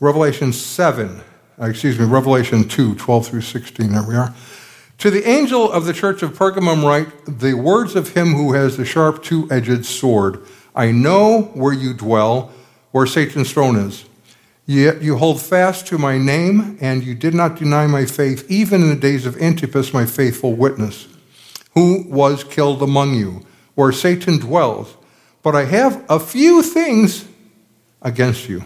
Revelation 0.00 0.52
7, 0.52 1.20
uh, 1.60 1.66
excuse 1.66 1.98
me, 1.98 2.04
Revelation 2.04 2.68
2, 2.68 2.96
12 2.96 3.26
through 3.26 3.40
16, 3.40 3.92
there 3.92 4.02
we 4.02 4.16
are. 4.16 4.34
To 4.98 5.10
the 5.10 5.28
angel 5.28 5.70
of 5.70 5.84
the 5.84 5.92
church 5.92 6.24
of 6.24 6.36
Pergamum, 6.36 6.82
write 6.82 7.08
the 7.26 7.54
words 7.54 7.94
of 7.94 8.14
him 8.14 8.34
who 8.34 8.54
has 8.54 8.76
the 8.76 8.84
sharp 8.84 9.22
two 9.22 9.48
edged 9.48 9.86
sword. 9.86 10.42
I 10.74 10.90
know 10.90 11.42
where 11.54 11.72
you 11.72 11.94
dwell, 11.94 12.52
where 12.90 13.06
Satan's 13.06 13.52
throne 13.52 13.76
is. 13.76 14.04
Yet 14.66 15.00
you 15.00 15.16
hold 15.16 15.40
fast 15.40 15.86
to 15.86 15.98
my 15.98 16.18
name, 16.18 16.76
and 16.80 17.04
you 17.04 17.14
did 17.14 17.32
not 17.32 17.56
deny 17.56 17.86
my 17.86 18.06
faith, 18.06 18.44
even 18.50 18.82
in 18.82 18.88
the 18.88 18.96
days 18.96 19.24
of 19.24 19.40
Antipas, 19.40 19.94
my 19.94 20.04
faithful 20.04 20.54
witness, 20.54 21.06
who 21.74 22.04
was 22.08 22.44
killed 22.44 22.82
among 22.82 23.14
you, 23.14 23.46
where 23.74 23.92
Satan 23.92 24.38
dwells. 24.38 24.96
But 25.42 25.54
I 25.54 25.64
have 25.64 26.04
a 26.08 26.18
few 26.18 26.62
things 26.62 27.26
against 28.02 28.48
you. 28.48 28.64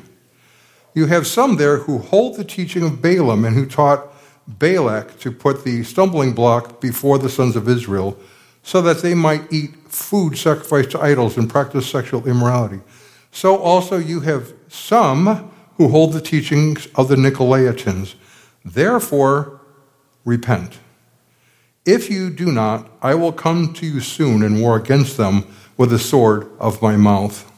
You 0.94 1.06
have 1.06 1.26
some 1.26 1.56
there 1.56 1.78
who 1.78 1.98
hold 1.98 2.36
the 2.36 2.44
teaching 2.44 2.84
of 2.84 3.00
Balaam 3.00 3.44
and 3.44 3.56
who 3.56 3.66
taught 3.66 4.12
Balak 4.46 5.18
to 5.20 5.30
put 5.30 5.64
the 5.64 5.82
stumbling 5.84 6.32
block 6.32 6.80
before 6.80 7.18
the 7.18 7.28
sons 7.28 7.56
of 7.56 7.68
Israel 7.68 8.18
so 8.62 8.82
that 8.82 9.02
they 9.02 9.14
might 9.14 9.52
eat 9.52 9.74
food 9.88 10.36
sacrificed 10.36 10.90
to 10.92 11.00
idols 11.00 11.36
and 11.36 11.48
practice 11.48 11.88
sexual 11.88 12.26
immorality. 12.28 12.80
So 13.30 13.56
also 13.56 13.96
you 13.96 14.20
have 14.20 14.52
some 14.68 15.50
who 15.76 15.88
hold 15.88 16.12
the 16.12 16.20
teachings 16.20 16.86
of 16.94 17.08
the 17.08 17.16
Nicolaitans. 17.16 18.14
Therefore, 18.64 19.60
repent 20.24 20.78
If 21.84 22.10
you 22.10 22.30
do 22.30 22.52
not, 22.52 22.88
I 23.02 23.14
will 23.14 23.32
come 23.32 23.72
to 23.74 23.86
you 23.86 24.00
soon 24.00 24.42
and 24.42 24.60
war 24.60 24.76
against 24.76 25.16
them 25.16 25.44
with 25.76 25.90
the 25.90 25.98
sword 25.98 26.48
of 26.60 26.80
my 26.80 26.96
mouth. 26.96 27.50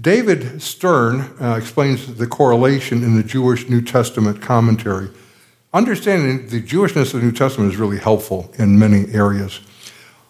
David 0.00 0.62
Stern 0.62 1.32
uh, 1.40 1.56
explains 1.58 2.14
the 2.14 2.26
correlation 2.26 3.02
in 3.02 3.16
the 3.16 3.22
Jewish 3.22 3.68
New 3.68 3.80
Testament 3.80 4.40
commentary. 4.40 5.08
Understanding 5.72 6.48
the 6.48 6.62
Jewishness 6.62 7.14
of 7.14 7.20
the 7.20 7.26
New 7.26 7.32
Testament 7.32 7.72
is 7.72 7.78
really 7.78 7.98
helpful 7.98 8.52
in 8.56 8.78
many 8.78 9.12
areas. 9.12 9.60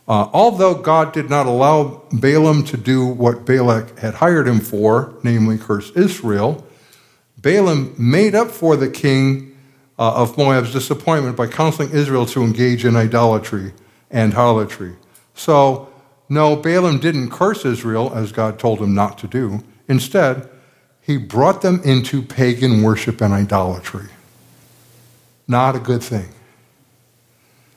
Uh, 0.09 0.29
although 0.33 0.75
God 0.75 1.13
did 1.13 1.31
not 1.31 1.47
allow 1.47 2.03
Balaam 2.13 2.65
to 2.65 2.77
do 2.77 3.07
what 3.07 3.45
Balak 3.45 3.99
had 3.99 4.15
hired 4.15 4.47
him 4.47 4.61
for, 4.61 5.15
namely 5.23 5.59
curse 5.59 5.91
Israel, 5.93 6.67
Balaam 7.39 7.95
made 7.99 8.35
up 8.35 8.51
for 8.51 8.77
the 8.77 8.89
king 8.89 9.54
uh, 9.99 10.15
of 10.15 10.37
Moab's 10.37 10.73
disappointment 10.73 11.37
by 11.37 11.47
counseling 11.47 11.91
Israel 11.91 12.27
to 12.27 12.43
engage 12.43 12.85
in 12.85 12.97
idolatry 12.97 13.73
and 14.11 14.35
harlotry. 14.35 14.95
So, 15.35 15.93
no, 16.29 16.57
Balaam 16.57 16.99
didn't 16.99 17.31
curse 17.31 17.65
Israel 17.65 18.13
as 18.15 18.33
God 18.33 18.59
told 18.59 18.81
him 18.81 18.95
not 18.95 19.19
to 19.19 19.27
do. 19.27 19.63
Instead, 19.89 20.49
he 21.01 21.17
brought 21.17 21.63
them 21.63 21.83
into 21.85 22.23
pagan 22.23 22.83
worship 22.83 23.21
and 23.21 23.35
idolatry. 23.35 24.09
Not 25.47 25.77
a 25.77 25.81
good 25.81 26.03
thing. 26.03 26.29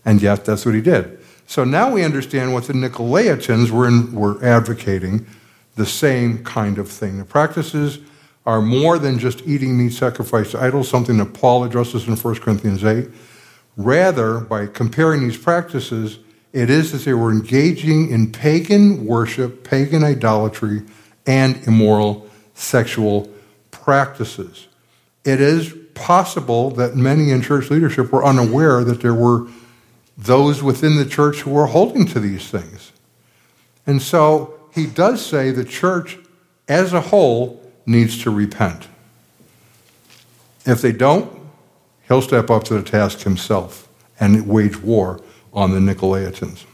And 0.06 0.22
yet, 0.22 0.46
that's 0.46 0.66
what 0.66 0.76
he 0.76 0.82
did. 0.82 1.20
So 1.46 1.64
now 1.64 1.92
we 1.92 2.04
understand 2.04 2.54
what 2.54 2.66
the 2.66 2.74
Nicolaitans 2.74 3.72
were, 3.72 3.88
in, 3.88 4.14
were 4.14 4.44
advocating 4.44 5.26
the 5.76 5.86
same 5.86 6.44
kind 6.44 6.78
of 6.78 6.90
thing. 6.90 7.18
The 7.18 7.26
practices 7.26 8.00
are 8.48 8.62
more 8.62 8.98
than 8.98 9.20
just 9.20 9.46
eating 9.46 9.78
meat 9.78 9.92
sacrificed 9.92 10.52
to 10.52 10.62
idols, 10.62 10.88
something 10.88 11.18
that 11.18 11.34
Paul 11.34 11.66
addresses 11.66 12.08
in 12.08 12.16
1 12.16 12.36
Corinthians 12.36 12.84
8. 12.84 13.10
Rather, 13.76 14.40
by 14.40 14.68
comparing 14.68 15.28
these 15.28 15.36
practices, 15.36 16.20
it 16.54 16.70
is 16.70 16.94
that 16.94 17.00
they 17.00 17.14
were 17.14 17.30
engaging 17.30 18.10
in 18.10 18.32
pagan 18.32 19.06
worship, 19.06 19.66
pagan 19.66 20.02
idolatry, 20.02 20.84
and 21.26 21.58
immoral 21.68 22.26
sexual 22.54 23.30
practices. 23.70 24.68
It 25.26 25.42
is 25.42 25.76
possible 25.94 26.72
that 26.72 26.96
many 26.96 27.32
in 27.32 27.42
church 27.42 27.70
leadership 27.70 28.14
were 28.14 28.24
unaware 28.24 28.86
that 28.86 29.02
there 29.02 29.14
were 29.14 29.50
those 30.18 30.64
within 30.64 30.96
the 30.96 31.06
church 31.06 31.42
who 31.42 31.52
were 31.52 31.68
holding 31.68 32.06
to 32.08 32.22
these 32.22 32.50
things. 32.50 32.94
And 33.86 34.02
so 34.02 34.58
he 34.74 34.86
does 34.86 35.24
say 35.24 35.52
the 35.52 35.66
church 35.66 36.18
as 36.70 36.94
a 36.94 37.02
whole 37.02 37.67
needs 37.88 38.22
to 38.24 38.30
repent. 38.30 38.88
If 40.66 40.82
they 40.82 40.92
don't, 40.92 41.32
he'll 42.08 42.22
step 42.22 42.52
up 42.52 42.66
to 42.66 42.76
the 42.76 42.84
task 42.84 43.22
himself 43.22 43.88
and 44.20 44.48
wage 44.48 44.78
war 44.82 45.22
on 45.54 45.72
the 45.72 45.80
Nicolaitans. 45.80 46.66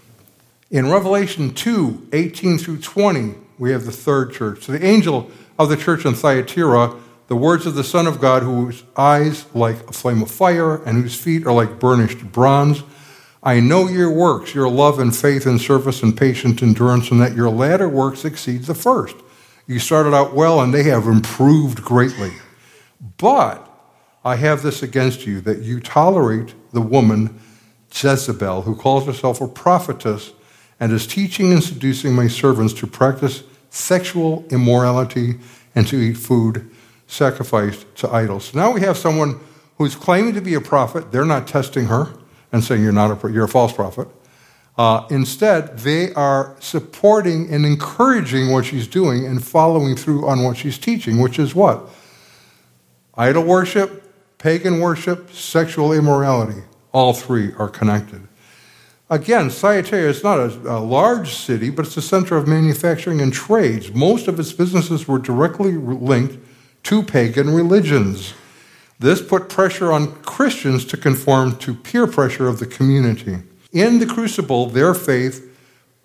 In 0.71 0.89
Revelation 0.89 1.54
2 1.54 2.10
18 2.12 2.58
through 2.58 2.80
20, 2.80 3.36
we 3.60 3.71
have 3.71 3.86
the 3.86 3.91
third 3.91 4.34
church. 4.34 4.65
To 4.65 4.71
the 4.71 4.84
angel 4.84 5.30
of 5.60 5.69
the 5.69 5.78
church 5.78 6.04
in 6.04 6.15
Thyatira, 6.15 6.95
the 7.28 7.36
words 7.36 7.65
of 7.65 7.76
the 7.76 7.84
Son 7.84 8.08
of 8.08 8.19
God, 8.19 8.43
whose 8.43 8.84
eyes 8.97 9.45
like 9.54 9.88
a 9.88 9.93
flame 9.93 10.23
of 10.23 10.32
fire 10.32 10.84
and 10.84 11.02
whose 11.02 11.15
feet 11.15 11.45
are 11.45 11.54
like 11.54 11.80
burnished 11.80 12.32
bronze. 12.32 12.84
I 13.43 13.60
know 13.60 13.88
your 13.88 14.10
works, 14.10 14.56
your 14.56 14.69
love 14.69 14.99
and 14.99 15.15
faith 15.15 15.45
and 15.45 15.62
service 15.62 16.02
and 16.02 16.17
patient 16.17 16.63
endurance, 16.63 17.12
and 17.12 17.21
that 17.21 17.36
your 17.36 17.49
latter 17.49 17.88
works 17.88 18.26
exceeds 18.26 18.67
the 18.67 18.76
first. 18.76 19.15
You 19.65 19.80
started 19.80 20.13
out 20.13 20.34
well, 20.34 20.62
and 20.62 20.73
they 20.73 20.84
have 20.84 21.08
improved 21.08 21.84
greatly. 21.84 22.34
But 23.17 23.69
I 24.26 24.36
have 24.36 24.62
this 24.62 24.84
against 24.84 25.26
you 25.26 25.41
that 25.41 25.60
you 25.60 25.80
tolerate 25.80 26.54
the 26.71 26.82
woman 26.82 27.39
Jezebel, 27.93 28.63
who 28.63 28.76
calls 28.76 29.06
herself 29.06 29.39
a 29.41 29.47
prophetess 29.47 30.32
and 30.80 30.91
is 30.91 31.06
teaching 31.06 31.54
and 31.54 31.63
seducing 31.63 32.13
my 32.13 32.28
servants 32.28 32.73
to 32.73 32.88
practice 32.88 33.43
sexual 33.69 34.45
immorality 34.49 35.36
and 35.76 35.88
to 35.88 35.97
eat 35.97 36.17
food 36.17 36.69
sacrificed 37.08 37.86
to 37.95 38.10
idols. 38.10 38.54
Now 38.54 38.71
we 38.71 38.82
have 38.82 38.97
someone 38.97 39.39
who's 39.78 39.95
claiming 39.95 40.34
to 40.34 40.41
be 40.41 40.56
a 40.56 40.62
prophet. 40.62 41.12
They're 41.12 41.26
not 41.26 41.47
testing 41.47 41.86
her 41.86 42.13
and 42.52 42.63
saying 42.63 42.84
you're 42.84 42.91
not 42.91 43.23
a 43.23 43.32
you're 43.32 43.45
a 43.45 43.49
false 43.49 43.73
prophet. 43.73 44.08
Uh, 44.77 45.05
instead, 45.12 45.77
they 45.79 46.13
are 46.13 46.55
supporting 46.59 47.53
and 47.53 47.65
encouraging 47.65 48.51
what 48.51 48.65
she's 48.65 48.88
doing 48.88 49.25
and 49.25 49.43
following 49.43 49.95
through 49.95 50.27
on 50.27 50.43
what 50.43 50.57
she's 50.57 50.77
teaching, 50.77 51.19
which 51.19 51.38
is 51.38 51.53
what? 51.53 51.89
Idol 53.15 53.43
worship, 53.43 54.03
pagan 54.39 54.79
worship, 54.79 55.31
sexual 55.31 55.93
immorality. 55.93 56.63
All 56.91 57.13
three 57.13 57.53
are 57.55 57.69
connected. 57.69 58.27
Again, 59.09 59.51
Thyatira 59.51 60.09
is 60.09 60.23
not 60.23 60.39
a, 60.39 60.77
a, 60.77 60.79
large 60.79 61.36
city, 61.36 61.69
but 61.69 61.86
it's 61.86 61.97
a 61.97 62.01
center 62.01 62.36
of 62.36 62.47
manufacturing 62.47 63.21
and 63.21 63.31
trades. 63.31 63.93
Most 63.93 64.27
of 64.27 64.39
its 64.39 64.53
businesses 64.53 65.07
were 65.07 65.19
directly 65.19 65.73
linked 65.73 66.38
to 66.83 67.03
pagan 67.03 67.53
religions. 67.53 68.33
This 68.97 69.21
put 69.21 69.49
pressure 69.49 69.91
on 69.91 70.13
Christians 70.23 70.83
to 70.86 70.97
conform 70.97 71.57
to 71.57 71.75
peer 71.75 72.07
pressure 72.07 72.47
of 72.47 72.59
the 72.59 72.65
community. 72.65 73.39
In 73.73 73.99
the 73.99 74.05
crucible, 74.05 74.67
their 74.67 74.93
faith, 74.93 75.51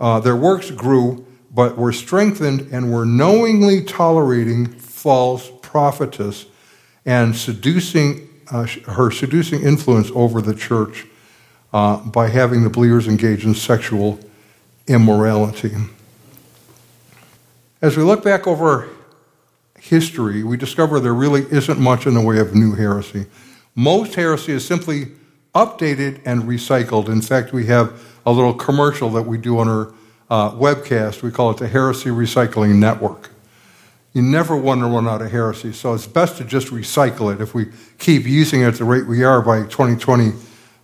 uh, 0.00 0.20
their 0.20 0.34
works 0.34 0.70
grew, 0.70 1.26
but 1.54 1.76
were 1.76 1.92
strengthened 1.92 2.68
and 2.72 2.92
were 2.92 3.04
knowingly 3.04 3.82
tolerating 3.84 4.66
false 4.66 5.50
prophetess 5.62 6.46
and 7.04 7.36
seducing 7.36 8.28
uh, 8.50 8.66
her 8.86 9.10
seducing 9.10 9.62
influence 9.62 10.10
over 10.14 10.40
the 10.40 10.54
church 10.54 11.06
uh, 11.72 11.98
by 11.98 12.28
having 12.28 12.62
the 12.62 12.70
believers 12.70 13.06
engage 13.06 13.44
in 13.44 13.54
sexual 13.54 14.18
immorality. 14.86 15.74
As 17.82 17.96
we 17.96 18.02
look 18.02 18.24
back 18.24 18.46
over 18.46 18.88
history, 19.78 20.42
we 20.42 20.56
discover 20.56 20.98
there 20.98 21.14
really 21.14 21.42
isn't 21.50 21.78
much 21.78 22.06
in 22.06 22.14
the 22.14 22.22
way 22.22 22.38
of 22.38 22.54
new 22.54 22.74
heresy. 22.74 23.26
Most 23.74 24.14
heresy 24.14 24.52
is 24.52 24.64
simply 24.64 25.08
updated 25.54 26.20
and 26.24 26.44
recycled. 26.44 27.08
In 27.08 27.20
fact, 27.20 27.52
we 27.52 27.66
have 27.66 28.00
a 28.26 28.32
little 28.32 28.54
commercial 28.54 29.10
that 29.10 29.22
we 29.22 29.38
do 29.38 29.58
on 29.58 29.68
our 29.68 29.94
uh, 30.30 30.50
webcast. 30.52 31.22
We 31.22 31.30
call 31.30 31.50
it 31.50 31.58
the 31.58 31.68
Heresy 31.68 32.10
Recycling 32.10 32.76
Network. 32.76 33.30
You 34.12 34.22
never 34.22 34.56
want 34.56 34.80
to 34.80 34.86
run 34.86 35.06
out 35.06 35.22
of 35.22 35.30
heresy, 35.30 35.72
so 35.72 35.94
it's 35.94 36.06
best 36.06 36.38
to 36.38 36.44
just 36.44 36.68
recycle 36.68 37.32
it. 37.32 37.40
If 37.40 37.54
we 37.54 37.66
keep 37.98 38.24
using 38.26 38.62
it 38.62 38.66
at 38.66 38.74
the 38.74 38.84
rate 38.84 39.06
we 39.06 39.22
are 39.22 39.42
by 39.42 39.62
2020, 39.62 40.32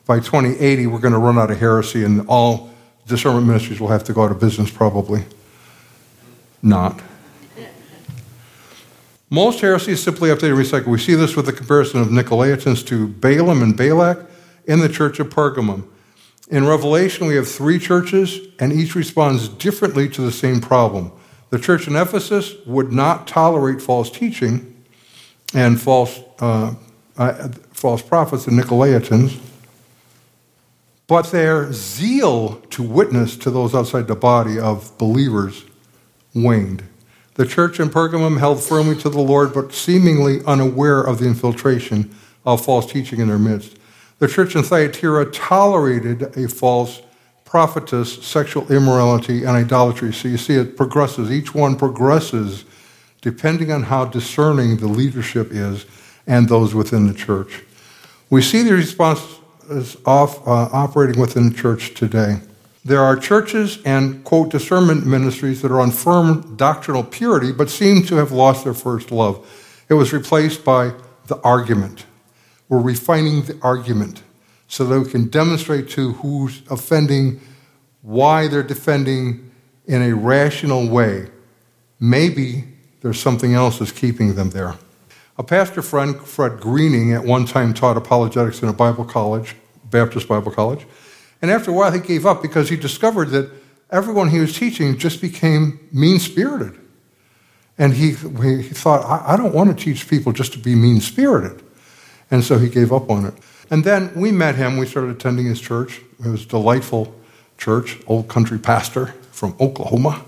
by 0.06 0.20
2080, 0.20 0.86
we're 0.86 0.98
going 0.98 1.14
to 1.14 1.18
run 1.18 1.38
out 1.38 1.50
of 1.50 1.58
heresy, 1.58 2.04
and 2.04 2.26
all 2.28 2.70
discernment 3.06 3.46
ministries 3.46 3.80
will 3.80 3.88
have 3.88 4.04
to 4.04 4.12
go 4.12 4.24
out 4.24 4.30
of 4.30 4.40
business 4.40 4.70
probably. 4.70 5.24
Not. 6.62 7.00
Most 9.30 9.60
heresies 9.60 10.02
simply 10.02 10.28
update 10.28 10.50
and 10.50 10.58
recycle. 10.58 10.86
We 10.86 10.98
see 10.98 11.14
this 11.14 11.34
with 11.34 11.46
the 11.46 11.52
comparison 11.52 12.00
of 12.00 12.08
Nicolaitans 12.08 12.86
to 12.86 13.08
Balaam 13.08 13.62
and 13.62 13.76
Balak 13.76 14.30
in 14.66 14.80
the 14.80 14.88
church 14.88 15.20
of 15.20 15.28
Pergamum. 15.28 15.86
In 16.48 16.66
Revelation, 16.66 17.26
we 17.26 17.36
have 17.36 17.48
three 17.48 17.78
churches, 17.78 18.38
and 18.58 18.72
each 18.72 18.94
responds 18.94 19.48
differently 19.48 20.08
to 20.10 20.20
the 20.20 20.32
same 20.32 20.60
problem. 20.60 21.10
The 21.50 21.58
church 21.58 21.86
in 21.86 21.96
Ephesus 21.96 22.54
would 22.66 22.92
not 22.92 23.26
tolerate 23.26 23.80
false 23.80 24.10
teaching 24.10 24.84
and 25.54 25.80
false, 25.80 26.20
uh, 26.40 26.74
uh, 27.16 27.48
false 27.72 28.02
prophets, 28.02 28.46
and 28.46 28.58
Nicolaitans, 28.58 29.38
but 31.06 31.30
their 31.30 31.72
zeal 31.72 32.56
to 32.70 32.82
witness 32.82 33.36
to 33.38 33.50
those 33.50 33.74
outside 33.74 34.08
the 34.08 34.16
body 34.16 34.58
of 34.58 34.96
believers 34.98 35.64
waned. 36.34 36.82
The 37.34 37.46
church 37.46 37.80
in 37.80 37.88
Pergamum 37.88 38.38
held 38.38 38.62
firmly 38.62 38.96
to 38.96 39.08
the 39.08 39.20
Lord, 39.20 39.52
but 39.52 39.72
seemingly 39.72 40.40
unaware 40.46 41.00
of 41.00 41.18
the 41.18 41.26
infiltration 41.26 42.14
of 42.44 42.64
false 42.64 42.90
teaching 42.90 43.20
in 43.20 43.28
their 43.28 43.38
midst. 43.38 43.76
The 44.24 44.30
church 44.30 44.56
in 44.56 44.62
Thyatira 44.62 45.26
tolerated 45.32 46.34
a 46.38 46.48
false 46.48 47.02
prophetess, 47.44 48.24
sexual 48.24 48.66
immorality, 48.72 49.40
and 49.40 49.50
idolatry. 49.50 50.14
So 50.14 50.28
you 50.28 50.38
see 50.38 50.54
it 50.54 50.78
progresses. 50.78 51.30
Each 51.30 51.54
one 51.54 51.76
progresses 51.76 52.64
depending 53.20 53.70
on 53.70 53.82
how 53.82 54.06
discerning 54.06 54.78
the 54.78 54.86
leadership 54.86 55.48
is 55.50 55.84
and 56.26 56.48
those 56.48 56.74
within 56.74 57.06
the 57.06 57.12
church. 57.12 57.64
We 58.30 58.40
see 58.40 58.62
the 58.62 58.72
response 58.72 59.20
is 59.68 59.98
off, 60.06 60.38
uh, 60.48 60.70
operating 60.72 61.20
within 61.20 61.50
the 61.50 61.54
church 61.54 61.92
today. 61.92 62.38
There 62.82 63.02
are 63.02 63.16
churches 63.16 63.78
and, 63.84 64.24
quote, 64.24 64.50
discernment 64.50 65.04
ministries 65.04 65.60
that 65.60 65.70
are 65.70 65.82
on 65.82 65.90
firm 65.90 66.56
doctrinal 66.56 67.04
purity 67.04 67.52
but 67.52 67.68
seem 67.68 68.04
to 68.04 68.16
have 68.16 68.32
lost 68.32 68.64
their 68.64 68.72
first 68.72 69.12
love. 69.12 69.46
It 69.90 69.94
was 69.94 70.14
replaced 70.14 70.64
by 70.64 70.94
the 71.26 71.38
argument. 71.42 72.06
We're 72.68 72.80
refining 72.80 73.42
the 73.42 73.58
argument 73.62 74.22
so 74.68 74.84
that 74.86 75.00
we 75.00 75.10
can 75.10 75.28
demonstrate 75.28 75.88
to 75.90 76.12
who's 76.14 76.62
offending 76.70 77.40
why 78.02 78.48
they're 78.48 78.62
defending 78.62 79.50
in 79.86 80.02
a 80.02 80.14
rational 80.14 80.88
way. 80.88 81.28
Maybe 82.00 82.64
there's 83.00 83.20
something 83.20 83.54
else 83.54 83.78
that's 83.78 83.92
keeping 83.92 84.34
them 84.34 84.50
there. 84.50 84.74
A 85.36 85.42
pastor 85.42 85.82
friend, 85.82 86.16
Fred 86.20 86.60
Greening, 86.60 87.12
at 87.12 87.24
one 87.24 87.44
time 87.44 87.74
taught 87.74 87.96
apologetics 87.96 88.62
in 88.62 88.68
a 88.68 88.72
Bible 88.72 89.04
college, 89.04 89.56
Baptist 89.90 90.28
Bible 90.28 90.52
college, 90.52 90.86
And 91.42 91.50
after 91.50 91.70
a 91.70 91.74
while, 91.74 91.92
he 91.92 92.00
gave 92.00 92.24
up 92.24 92.40
because 92.40 92.68
he 92.68 92.76
discovered 92.76 93.30
that 93.30 93.50
everyone 93.90 94.30
he 94.30 94.38
was 94.38 94.56
teaching 94.56 94.96
just 94.96 95.20
became 95.20 95.78
mean 95.92 96.18
spirited. 96.18 96.78
And 97.76 97.92
he, 97.92 98.12
he 98.12 98.62
thought, 98.62 99.04
I, 99.04 99.34
I 99.34 99.36
don't 99.36 99.54
want 99.54 99.76
to 99.76 99.84
teach 99.84 100.08
people 100.08 100.32
just 100.32 100.52
to 100.52 100.58
be 100.58 100.74
mean 100.74 101.00
spirited. 101.00 101.62
And 102.30 102.42
so 102.42 102.58
he 102.58 102.68
gave 102.68 102.92
up 102.92 103.10
on 103.10 103.26
it. 103.26 103.34
And 103.70 103.84
then 103.84 104.12
we 104.14 104.32
met 104.32 104.56
him. 104.56 104.76
We 104.76 104.86
started 104.86 105.10
attending 105.10 105.46
his 105.46 105.60
church. 105.60 106.00
It 106.24 106.28
was 106.28 106.44
a 106.44 106.48
delightful 106.48 107.14
church, 107.58 107.98
old 108.06 108.28
country 108.28 108.58
pastor 108.58 109.06
from 109.32 109.54
Oklahoma. 109.60 110.24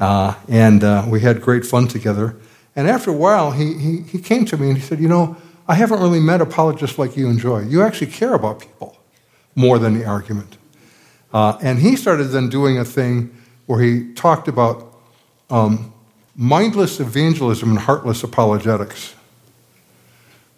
Uh, 0.00 0.34
and 0.48 0.84
uh, 0.84 1.04
we 1.08 1.20
had 1.20 1.40
great 1.40 1.64
fun 1.64 1.88
together. 1.88 2.36
And 2.76 2.88
after 2.88 3.10
a 3.10 3.14
while, 3.14 3.50
he, 3.50 3.74
he, 3.74 4.00
he 4.02 4.20
came 4.20 4.44
to 4.46 4.56
me 4.56 4.68
and 4.68 4.76
he 4.76 4.82
said, 4.82 5.00
You 5.00 5.08
know, 5.08 5.36
I 5.66 5.74
haven't 5.74 6.00
really 6.00 6.20
met 6.20 6.40
apologists 6.40 6.98
like 6.98 7.16
you 7.16 7.28
and 7.28 7.38
Joy. 7.38 7.60
You 7.60 7.82
actually 7.82 8.10
care 8.10 8.34
about 8.34 8.60
people 8.60 8.96
more 9.54 9.78
than 9.78 9.98
the 9.98 10.04
argument. 10.04 10.56
Uh, 11.32 11.58
and 11.60 11.78
he 11.78 11.96
started 11.96 12.24
then 12.24 12.48
doing 12.48 12.78
a 12.78 12.84
thing 12.84 13.36
where 13.66 13.82
he 13.82 14.14
talked 14.14 14.48
about 14.48 14.94
um, 15.50 15.92
mindless 16.36 17.00
evangelism 17.00 17.70
and 17.70 17.78
heartless 17.78 18.22
apologetics. 18.22 19.14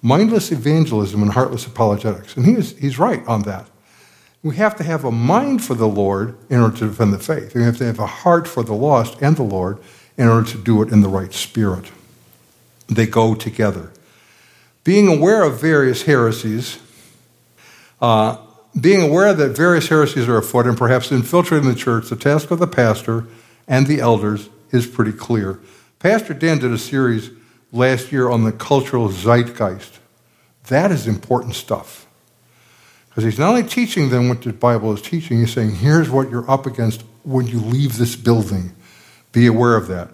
Mindless 0.02 0.50
evangelism 0.50 1.22
and 1.22 1.32
heartless 1.32 1.66
apologetics. 1.66 2.36
And 2.36 2.46
he 2.46 2.54
is, 2.54 2.76
he's 2.78 2.98
right 2.98 3.26
on 3.26 3.42
that. 3.42 3.68
We 4.42 4.56
have 4.56 4.76
to 4.76 4.84
have 4.84 5.04
a 5.04 5.10
mind 5.10 5.62
for 5.62 5.74
the 5.74 5.88
Lord 5.88 6.38
in 6.48 6.60
order 6.60 6.76
to 6.78 6.88
defend 6.88 7.12
the 7.12 7.18
faith. 7.18 7.54
We 7.54 7.62
have 7.62 7.76
to 7.78 7.84
have 7.84 7.98
a 7.98 8.06
heart 8.06 8.48
for 8.48 8.62
the 8.62 8.72
lost 8.72 9.20
and 9.20 9.36
the 9.36 9.42
Lord 9.42 9.78
in 10.16 10.28
order 10.28 10.50
to 10.50 10.58
do 10.58 10.80
it 10.82 10.90
in 10.90 11.02
the 11.02 11.08
right 11.08 11.32
spirit. 11.32 11.90
They 12.88 13.06
go 13.06 13.34
together. 13.34 13.92
Being 14.82 15.08
aware 15.08 15.42
of 15.42 15.60
various 15.60 16.02
heresies, 16.02 16.78
uh, 18.00 18.38
being 18.80 19.02
aware 19.02 19.34
that 19.34 19.50
various 19.50 19.88
heresies 19.88 20.28
are 20.28 20.38
afoot 20.38 20.66
and 20.66 20.78
perhaps 20.78 21.12
infiltrating 21.12 21.68
the 21.68 21.74
church, 21.74 22.08
the 22.08 22.16
task 22.16 22.50
of 22.50 22.58
the 22.58 22.66
pastor 22.66 23.26
and 23.68 23.86
the 23.86 24.00
elders 24.00 24.48
is 24.72 24.86
pretty 24.86 25.12
clear. 25.12 25.60
Pastor 25.98 26.32
Dan 26.32 26.58
did 26.58 26.72
a 26.72 26.78
series 26.78 27.30
last 27.72 28.12
year 28.12 28.28
on 28.28 28.44
the 28.44 28.52
cultural 28.52 29.08
zeitgeist. 29.08 29.98
That 30.68 30.90
is 30.90 31.06
important 31.06 31.54
stuff. 31.54 32.06
Because 33.08 33.24
he's 33.24 33.38
not 33.38 33.50
only 33.50 33.64
teaching 33.64 34.10
them 34.10 34.28
what 34.28 34.42
the 34.42 34.52
Bible 34.52 34.92
is 34.92 35.02
teaching, 35.02 35.40
he's 35.40 35.52
saying, 35.52 35.76
here's 35.76 36.08
what 36.08 36.30
you're 36.30 36.48
up 36.50 36.66
against 36.66 37.02
when 37.24 37.46
you 37.46 37.58
leave 37.58 37.98
this 37.98 38.16
building. 38.16 38.72
Be 39.32 39.46
aware 39.46 39.76
of 39.76 39.88
that. 39.88 40.10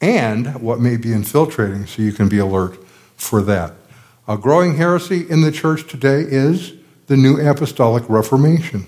And 0.00 0.60
what 0.60 0.78
may 0.78 0.96
be 0.96 1.12
infiltrating, 1.12 1.86
so 1.86 2.02
you 2.02 2.12
can 2.12 2.28
be 2.28 2.38
alert 2.38 2.78
for 3.16 3.42
that. 3.42 3.74
A 4.28 4.36
growing 4.36 4.76
heresy 4.76 5.28
in 5.28 5.40
the 5.40 5.50
church 5.50 5.88
today 5.88 6.20
is 6.20 6.74
the 7.06 7.16
New 7.16 7.40
Apostolic 7.40 8.04
Reformation. 8.08 8.86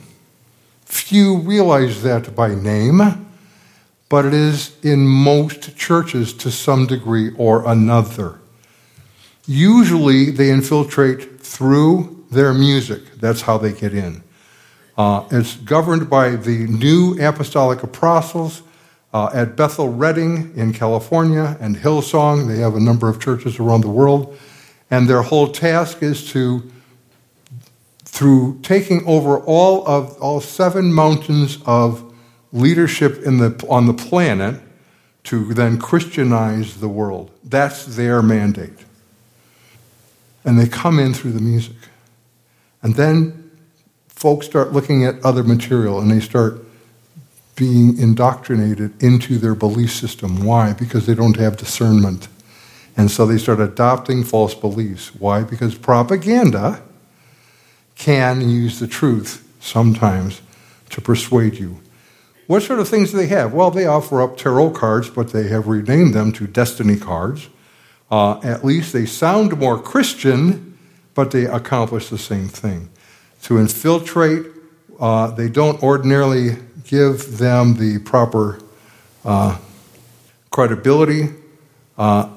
Few 0.84 1.38
realize 1.38 2.02
that 2.02 2.36
by 2.36 2.54
name, 2.54 3.26
but 4.10 4.26
it 4.26 4.34
is 4.34 4.76
in 4.82 5.06
most 5.06 5.76
churches 5.76 6.34
to 6.34 6.50
some 6.50 6.86
degree 6.86 7.30
or 7.38 7.66
another. 7.66 8.40
Usually 9.46 10.30
they 10.30 10.50
infiltrate 10.50 11.40
through 11.40 12.26
their 12.30 12.52
music. 12.52 13.02
That's 13.20 13.40
how 13.42 13.56
they 13.56 13.72
get 13.72 13.94
in. 13.94 14.22
Uh, 14.98 15.24
it's 15.30 15.56
governed 15.56 16.10
by 16.10 16.30
the 16.30 16.66
New 16.66 17.16
Apostolic 17.20 17.82
Apostles 17.82 18.62
uh, 19.14 19.30
at 19.32 19.56
Bethel 19.56 19.88
Redding 19.88 20.52
in 20.56 20.72
California 20.72 21.56
and 21.60 21.76
Hillsong. 21.76 22.48
They 22.48 22.58
have 22.58 22.74
a 22.74 22.80
number 22.80 23.08
of 23.08 23.20
churches 23.20 23.58
around 23.60 23.82
the 23.82 23.90
world. 23.90 24.36
And 24.90 25.08
their 25.08 25.22
whole 25.22 25.48
task 25.48 26.02
is 26.02 26.28
to 26.32 26.68
through 28.04 28.58
taking 28.62 29.06
over 29.06 29.38
all 29.38 29.86
of 29.86 30.20
all 30.20 30.40
seven 30.40 30.92
mountains 30.92 31.58
of 31.64 32.09
leadership 32.52 33.22
in 33.22 33.38
the, 33.38 33.66
on 33.68 33.86
the 33.86 33.94
planet 33.94 34.60
to 35.24 35.52
then 35.54 35.78
Christianize 35.78 36.80
the 36.80 36.88
world. 36.88 37.30
That's 37.44 37.84
their 37.96 38.22
mandate. 38.22 38.84
And 40.44 40.58
they 40.58 40.66
come 40.66 40.98
in 40.98 41.12
through 41.14 41.32
the 41.32 41.40
music. 41.40 41.76
And 42.82 42.94
then 42.94 43.50
folks 44.08 44.46
start 44.46 44.72
looking 44.72 45.04
at 45.04 45.22
other 45.24 45.42
material 45.42 46.00
and 46.00 46.10
they 46.10 46.20
start 46.20 46.64
being 47.56 47.98
indoctrinated 47.98 49.02
into 49.02 49.36
their 49.36 49.54
belief 49.54 49.92
system. 49.92 50.44
Why? 50.44 50.72
Because 50.72 51.06
they 51.06 51.14
don't 51.14 51.36
have 51.36 51.58
discernment. 51.58 52.28
And 52.96 53.10
so 53.10 53.26
they 53.26 53.36
start 53.36 53.60
adopting 53.60 54.24
false 54.24 54.54
beliefs. 54.54 55.14
Why? 55.14 55.42
Because 55.42 55.74
propaganda 55.74 56.82
can 57.96 58.48
use 58.48 58.80
the 58.80 58.86
truth 58.86 59.46
sometimes 59.60 60.40
to 60.88 61.02
persuade 61.02 61.56
you. 61.56 61.78
What 62.50 62.64
sort 62.64 62.80
of 62.80 62.88
things 62.88 63.12
do 63.12 63.16
they 63.16 63.28
have? 63.28 63.54
Well, 63.54 63.70
they 63.70 63.86
offer 63.86 64.20
up 64.20 64.36
tarot 64.36 64.70
cards, 64.70 65.08
but 65.08 65.32
they 65.32 65.46
have 65.46 65.68
renamed 65.68 66.14
them 66.14 66.32
to 66.32 66.48
destiny 66.48 66.96
cards. 66.96 67.48
Uh, 68.10 68.40
at 68.40 68.64
least 68.64 68.92
they 68.92 69.06
sound 69.06 69.56
more 69.56 69.80
Christian, 69.80 70.76
but 71.14 71.30
they 71.30 71.44
accomplish 71.44 72.08
the 72.08 72.18
same 72.18 72.48
thing. 72.48 72.90
To 73.42 73.56
infiltrate, 73.56 74.46
uh, 74.98 75.30
they 75.30 75.48
don't 75.48 75.80
ordinarily 75.80 76.56
give 76.82 77.38
them 77.38 77.74
the 77.74 78.00
proper 78.00 78.58
uh, 79.24 79.56
credibility, 80.50 81.28
uh, 81.98 82.28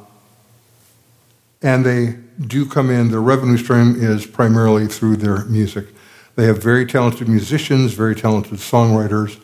and 1.64 1.84
they 1.84 2.20
do 2.40 2.68
come 2.68 2.92
in, 2.92 3.10
their 3.10 3.20
revenue 3.20 3.58
stream 3.58 3.96
is 3.96 4.28
primarily 4.28 4.86
through 4.86 5.16
their 5.16 5.44
music. 5.46 5.88
They 6.36 6.46
have 6.46 6.62
very 6.62 6.86
talented 6.86 7.28
musicians, 7.28 7.94
very 7.94 8.14
talented 8.14 8.60
songwriters, 8.60 9.40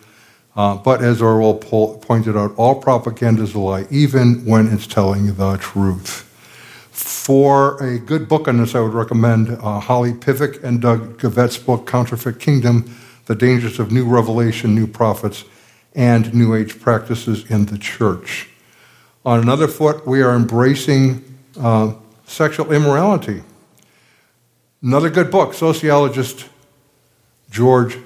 uh, 0.59 0.75
but 0.75 1.01
as 1.01 1.21
Orwell 1.21 1.53
po- 1.53 1.95
pointed 1.99 2.35
out, 2.35 2.53
all 2.57 2.75
propaganda 2.75 3.43
is 3.43 3.55
a 3.55 3.59
lie, 3.59 3.87
even 3.89 4.43
when 4.43 4.67
it's 4.67 4.85
telling 4.85 5.33
the 5.35 5.55
truth. 5.55 6.25
For 6.91 7.81
a 7.81 7.97
good 7.97 8.27
book 8.27 8.45
on 8.49 8.57
this, 8.57 8.75
I 8.75 8.81
would 8.81 8.93
recommend 8.93 9.51
uh, 9.51 9.79
Holly 9.79 10.11
Pivec 10.11 10.61
and 10.61 10.81
Doug 10.81 11.17
Geivett's 11.17 11.57
book, 11.57 11.87
Counterfeit 11.87 12.41
Kingdom 12.41 12.93
The 13.27 13.35
Dangers 13.35 13.79
of 13.79 13.93
New 13.93 14.05
Revelation, 14.05 14.75
New 14.75 14.85
Prophets, 14.85 15.45
and 15.95 16.33
New 16.33 16.53
Age 16.53 16.81
Practices 16.81 17.49
in 17.49 17.67
the 17.67 17.77
Church. 17.77 18.49
On 19.25 19.39
another 19.39 19.69
foot, 19.69 20.05
we 20.05 20.21
are 20.21 20.35
embracing 20.35 21.23
uh, 21.57 21.93
sexual 22.25 22.73
immorality. 22.73 23.43
Another 24.83 25.09
good 25.09 25.31
book, 25.31 25.53
sociologist 25.53 26.49
George 27.49 27.97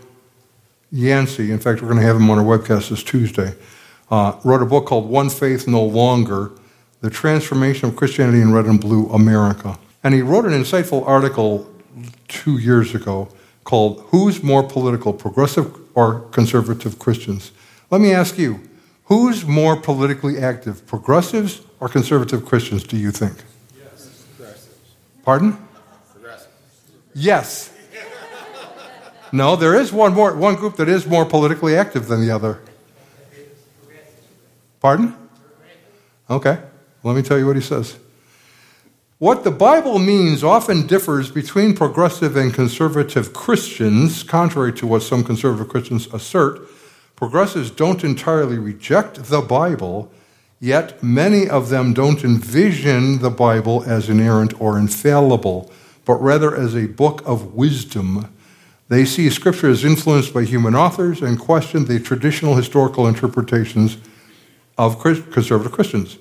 Yancey, 0.93 1.51
in 1.51 1.57
fact, 1.57 1.81
we're 1.81 1.87
going 1.87 1.99
to 1.99 2.05
have 2.05 2.15
him 2.15 2.29
on 2.29 2.37
our 2.37 2.45
webcast 2.45 2.89
this 2.89 3.01
Tuesday, 3.01 3.55
uh, 4.11 4.37
wrote 4.43 4.61
a 4.61 4.65
book 4.65 4.85
called 4.85 5.09
One 5.09 5.27
Faith 5.27 5.67
No 5.67 5.83
Longer 5.83 6.51
The 7.01 7.09
Transformation 7.09 7.89
of 7.89 7.95
Christianity 7.95 8.41
in 8.41 8.53
Red 8.53 8.65
and 8.65 8.79
Blue 8.79 9.09
America. 9.09 9.79
And 10.03 10.13
he 10.13 10.21
wrote 10.21 10.45
an 10.45 10.51
insightful 10.51 11.05
article 11.07 11.67
two 12.27 12.59
years 12.59 12.93
ago 12.93 13.27
called 13.63 14.01
Who's 14.09 14.43
More 14.43 14.61
Political, 14.61 15.13
Progressive 15.13 15.75
or 15.95 16.19
Conservative 16.29 16.99
Christians? 16.99 17.51
Let 17.89 17.99
me 17.99 18.13
ask 18.13 18.37
you, 18.37 18.61
who's 19.05 19.45
more 19.45 19.75
politically 19.75 20.37
active, 20.37 20.85
progressives 20.85 21.61
or 21.79 21.89
conservative 21.89 22.45
Christians, 22.45 22.83
do 22.83 22.97
you 22.97 23.09
think? 23.09 23.33
Yes, 23.75 24.25
progressives. 24.37 24.77
Pardon? 25.23 25.57
Progressive. 26.13 26.51
Yes. 27.15 27.72
No, 29.33 29.57
there 29.57 29.75
is 29.75 29.91
one 29.91 30.13
more 30.13 30.33
one 30.35 30.55
group 30.55 30.77
that 30.77 30.87
is 30.87 31.05
more 31.05 31.25
politically 31.25 31.75
active 31.75 32.07
than 32.07 32.21
the 32.21 32.31
other. 32.31 32.61
Pardon? 34.79 35.15
Okay. 36.29 36.57
Let 37.03 37.15
me 37.15 37.21
tell 37.21 37.37
you 37.37 37.45
what 37.45 37.57
he 37.57 37.61
says. 37.61 37.97
What 39.19 39.43
the 39.43 39.51
Bible 39.51 39.99
means 39.99 40.43
often 40.43 40.87
differs 40.87 41.31
between 41.31 41.75
progressive 41.75 42.37
and 42.37 42.53
conservative 42.53 43.33
Christians, 43.33 44.23
contrary 44.23 44.71
to 44.73 44.87
what 44.87 45.01
some 45.03 45.23
conservative 45.23 45.67
Christians 45.67 46.07
assert. 46.13 46.61
Progressives 47.15 47.71
don't 47.71 48.03
entirely 48.03 48.57
reject 48.57 49.25
the 49.25 49.41
Bible, 49.41 50.11
Yet 50.63 51.03
many 51.03 51.49
of 51.49 51.67
them 51.67 51.91
don't 51.91 52.23
envision 52.23 53.19
the 53.19 53.29
Bible 53.29 53.83
as 53.85 54.07
inerrant 54.07 54.61
or 54.61 54.79
infallible, 54.79 55.69
but 56.05 56.13
rather 56.21 56.55
as 56.55 56.73
a 56.73 56.87
book 56.87 57.21
of 57.25 57.53
wisdom. 57.53 58.32
They 58.93 59.05
see 59.05 59.31
Scripture 59.31 59.71
as 59.71 59.83
influenced 59.83 60.35
by 60.35 60.43
human 60.43 60.75
authors 60.75 61.23
and 61.23 61.39
question 61.39 61.85
the 61.85 61.99
traditional 61.99 62.53
historical 62.53 63.07
interpretations 63.07 63.97
of 64.77 65.01
conservative 65.01 65.71
Christians. 65.71 66.19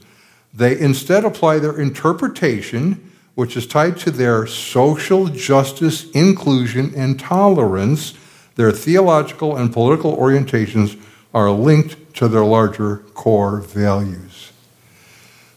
They 0.55 0.81
instead 0.81 1.23
apply 1.23 1.59
their 1.59 1.79
interpretation, 1.79 3.13
which 3.35 3.59
is 3.59 3.67
tied 3.67 3.99
to 3.99 4.11
their 4.11 4.47
social 4.47 5.27
justice, 5.27 6.11
inclusion, 6.13 6.95
and 6.97 7.21
tolerance. 7.21 8.15
Their 8.55 8.73
theological 8.73 9.55
and 9.55 9.71
political 9.71 10.17
orientations 10.17 10.99
are 11.35 11.51
linked 11.51 12.15
to 12.15 12.27
their 12.27 12.45
larger 12.47 13.05
core 13.13 13.61
values. 13.61 14.51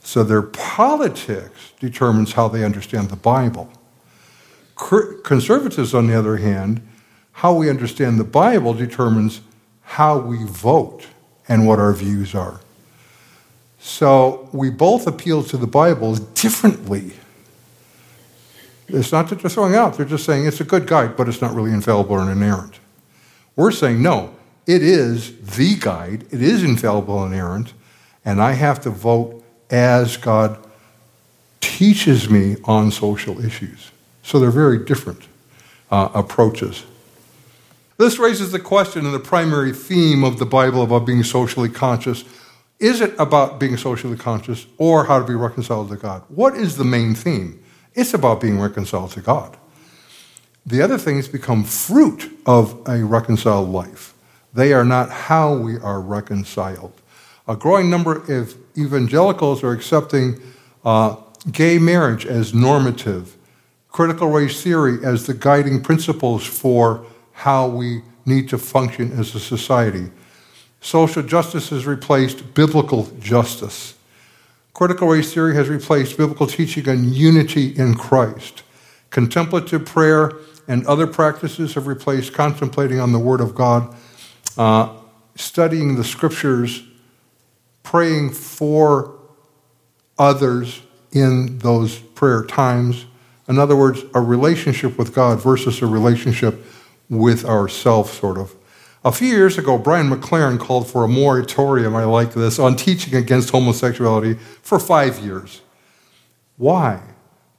So 0.01 0.22
their 0.26 0.41
politics 0.41 1.72
determines 1.80 2.34
how 2.34 2.49
they 2.49 2.66
understand 2.66 3.09
the 3.09 3.16
Bible. 3.16 3.72
Conservatives, 4.76 5.93
on 5.93 6.07
the 6.07 6.20
other 6.20 6.36
hand, 6.36 6.86
How 7.36 7.53
we 7.53 7.69
understand 7.69 8.17
the 8.17 8.23
Bible 8.23 8.73
determines 8.73 9.41
how 9.81 10.17
we 10.17 10.45
vote 10.45 11.05
and 11.49 11.67
what 11.67 11.79
our 11.79 11.93
views 11.93 12.33
are. 12.33 12.61
So 13.77 14.49
we 14.53 14.69
both 14.69 15.05
appeal 15.05 15.43
to 15.43 15.57
the 15.57 15.67
Bible 15.67 16.15
differently. 16.15 17.11
It's 18.88 19.11
not 19.11 19.27
that 19.29 19.39
they're 19.39 19.49
throwing 19.49 19.75
out, 19.75 19.97
they're 19.97 20.05
just 20.05 20.25
saying 20.25 20.45
it's 20.45 20.61
a 20.61 20.63
good 20.63 20.88
guide, 20.88 21.17
but 21.17 21.27
it's 21.27 21.41
not 21.41 21.53
really 21.53 21.71
infallible 21.71 22.17
and 22.19 22.31
inerrant. 22.31 22.79
We're 23.57 23.71
saying, 23.71 24.01
no, 24.01 24.33
it 24.65 24.81
is 24.81 25.38
the 25.57 25.75
guide, 25.75 26.25
it 26.31 26.41
is 26.41 26.63
infallible 26.63 27.21
and 27.23 27.33
inerrant, 27.33 27.73
and 28.23 28.41
I 28.41 28.53
have 28.53 28.79
to 28.81 28.89
vote 28.89 29.43
as 29.69 30.15
God 30.15 30.57
teaches 31.59 32.29
me 32.29 32.55
on 32.63 32.91
social 32.91 33.43
issues. 33.43 33.91
So 34.23 34.39
they're 34.39 34.51
very 34.51 34.86
different 34.86 35.23
uh, 35.91 36.09
approaches. 36.13 36.86
This 37.98 38.20
raises 38.20 38.52
the 38.52 38.60
question 38.60 39.06
and 39.06 39.14
the 39.14 39.20
primary 39.20 39.72
theme 39.72 40.24
of 40.24 40.38
the 40.38 40.46
Bible 40.46 40.84
about 40.84 41.06
being 41.06 41.24
socially 41.24 41.70
conscious. 41.70 42.26
Is 42.78 43.00
it 43.00 43.14
about 43.18 43.58
being 43.60 43.78
socially 43.78 44.18
conscious 44.18 44.66
or 44.78 45.06
how 45.06 45.20
to 45.20 45.26
be 45.26 45.34
reconciled 45.34 45.89
to 45.89 45.96
God? 45.96 46.24
What 46.28 46.56
is 46.56 46.76
the 46.76 46.84
main 46.84 47.16
theme? 47.16 47.64
It's 47.93 48.14
about 48.14 48.41
being 48.41 48.60
reconciled 48.60 49.12
to 49.12 49.22
God. 49.22 49.56
The 50.66 50.82
other 50.82 50.98
things 50.98 51.30
become 51.30 51.64
fruit 51.64 52.38
of 52.46 52.82
a 52.88 53.06
reconciled 53.06 53.70
life. 53.70 54.14
They 54.54 54.74
are 54.74 54.84
not 54.84 55.10
how 55.10 55.56
we 55.56 55.78
are 55.78 56.02
reconciled. 56.02 56.93
A 57.48 57.56
growing 57.56 57.89
number 57.89 58.16
of 58.34 58.56
evangelicals 58.78 59.64
are 59.64 59.72
accepting 59.72 60.41
uh, 60.84 61.16
gay 61.52 61.78
marriage 61.78 62.26
as 62.26 62.54
normative, 62.54 63.38
critical 63.89 64.30
race 64.30 64.62
theory 64.62 64.98
as 65.06 65.28
the 65.28 65.34
guiding 65.34 65.82
principles 65.82 66.46
for 66.46 67.06
how 67.36 67.67
we 67.67 68.01
need 68.25 68.49
to 68.49 68.57
function 68.57 69.11
as 69.19 69.36
a 69.36 69.39
society. 69.39 70.09
Social 70.81 71.21
justice 71.21 71.69
has 71.69 71.86
replaced 71.86 72.53
biblical 72.53 73.07
justice. 73.19 73.95
Critical 74.73 75.09
race 75.09 75.33
theory 75.33 75.53
has 75.55 75.69
replaced 75.69 76.17
biblical 76.17 76.47
teaching 76.47 76.88
on 76.89 77.13
unity 77.13 77.69
in 77.77 77.95
Christ. 77.95 78.63
Contemplative 79.09 79.86
prayer 79.86 80.31
and 80.67 80.86
other 80.88 81.07
practices 81.07 81.73
have 81.75 81.88
replaced 81.88 82.33
contemplating 82.33 82.99
on 82.99 83.11
the 83.11 83.19
Word 83.19 83.41
of 83.41 83.53
God, 83.53 83.95
uh, 84.57 84.95
studying 85.36 85.95
the 85.95 86.03
Scriptures, 86.03 86.83
praying 87.83 88.31
for 88.31 89.13
others 90.17 90.81
in 91.11 91.59
those 91.59 91.99
prayer 91.99 92.43
times. 92.43 93.05
In 93.47 93.59
other 93.59 93.75
words, 93.75 94.03
a 94.13 94.21
relationship 94.21 94.97
with 94.97 95.13
God 95.13 95.41
versus 95.41 95.81
a 95.81 95.88
relationship 95.88 96.63
with 97.10 97.45
ourself, 97.45 98.14
sort 98.14 98.38
of. 98.38 98.56
A 99.03 99.12
few 99.12 99.28
years 99.28 99.58
ago, 99.58 99.78
Brian 99.78 100.10
McLaren 100.10 100.60
called 100.60 100.89
for 100.89 101.03
a 101.03 101.08
moratorium, 101.08 101.95
I 101.95 102.06
like 102.06 102.34
this, 102.34 102.58
on 102.58 102.76
teaching 102.76 103.14
against 103.14 103.51
homosexuality 103.51 104.34
for 104.64 104.80
five 104.80 105.20
years. 105.20 105.62
Why? 106.58 107.01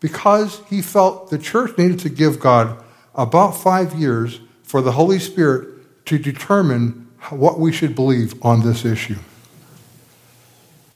Because 0.00 0.60
he 0.68 0.82
felt 0.82 1.30
the 1.30 1.38
church 1.38 1.78
needed 1.78 2.00
to 2.00 2.08
give 2.08 2.40
God 2.40 2.82
about 3.14 3.52
five 3.52 3.94
years 3.94 4.40
for 4.62 4.82
the 4.82 4.92
Holy 4.92 5.20
Spirit 5.20 6.04
to 6.06 6.18
determine 6.18 7.08
what 7.30 7.60
we 7.60 7.72
should 7.72 7.94
believe 7.94 8.34
on 8.44 8.62
this 8.62 8.84
issue. 8.84 9.18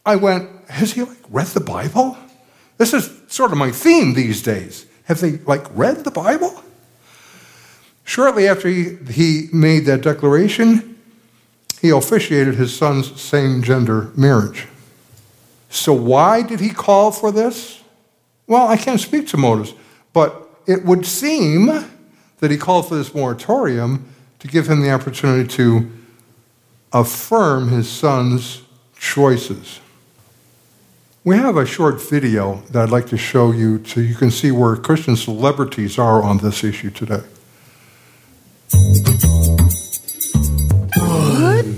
I 0.05 0.17
went, 0.17 0.49
has 0.69 0.93
he 0.95 1.03
like 1.03 1.19
read 1.31 1.47
the 1.49 1.61
Bible? 1.61 2.17
This 2.79 2.95
is 2.95 3.11
sort 3.29 3.53
of 3.53 3.59
my 3.59 3.71
theme 3.71 4.15
these 4.15 4.43
days. 4.43 4.87
Have 5.05 5.21
they 5.21 5.39
like 5.39 5.67
read 5.77 6.05
the 6.05 6.11
Bible? 6.11 6.63
Shortly 8.11 8.49
after 8.49 8.67
he, 8.67 8.97
he 9.09 9.47
made 9.53 9.85
that 9.85 10.01
declaration, 10.01 10.99
he 11.81 11.91
officiated 11.91 12.57
his 12.57 12.77
son's 12.77 13.21
same 13.21 13.63
gender 13.63 14.11
marriage. 14.17 14.67
So, 15.69 15.93
why 15.93 16.43
did 16.43 16.59
he 16.59 16.71
call 16.71 17.13
for 17.13 17.31
this? 17.31 17.81
Well, 18.49 18.67
I 18.67 18.77
can't 18.77 18.99
speak 18.99 19.29
to 19.29 19.37
motives, 19.37 19.75
but 20.13 20.45
it 20.67 20.85
would 20.85 21.07
seem 21.07 21.67
that 22.41 22.51
he 22.51 22.57
called 22.57 22.89
for 22.89 22.97
this 22.97 23.15
moratorium 23.15 24.13
to 24.41 24.49
give 24.49 24.69
him 24.69 24.83
the 24.83 24.91
opportunity 24.91 25.47
to 25.59 25.89
affirm 26.93 27.69
his 27.69 27.89
son's 27.89 28.63
choices. 28.99 29.79
We 31.23 31.37
have 31.37 31.57
a 31.57 31.65
short 31.65 32.03
video 32.03 32.65
that 32.73 32.83
I'd 32.83 32.91
like 32.91 33.07
to 33.11 33.17
show 33.17 33.53
you 33.53 33.85
so 33.85 34.01
you 34.01 34.17
can 34.17 34.33
see 34.33 34.51
where 34.51 34.75
Christian 34.75 35.15
celebrities 35.15 35.97
are 35.97 36.21
on 36.21 36.39
this 36.39 36.65
issue 36.65 36.91
today. 36.91 37.23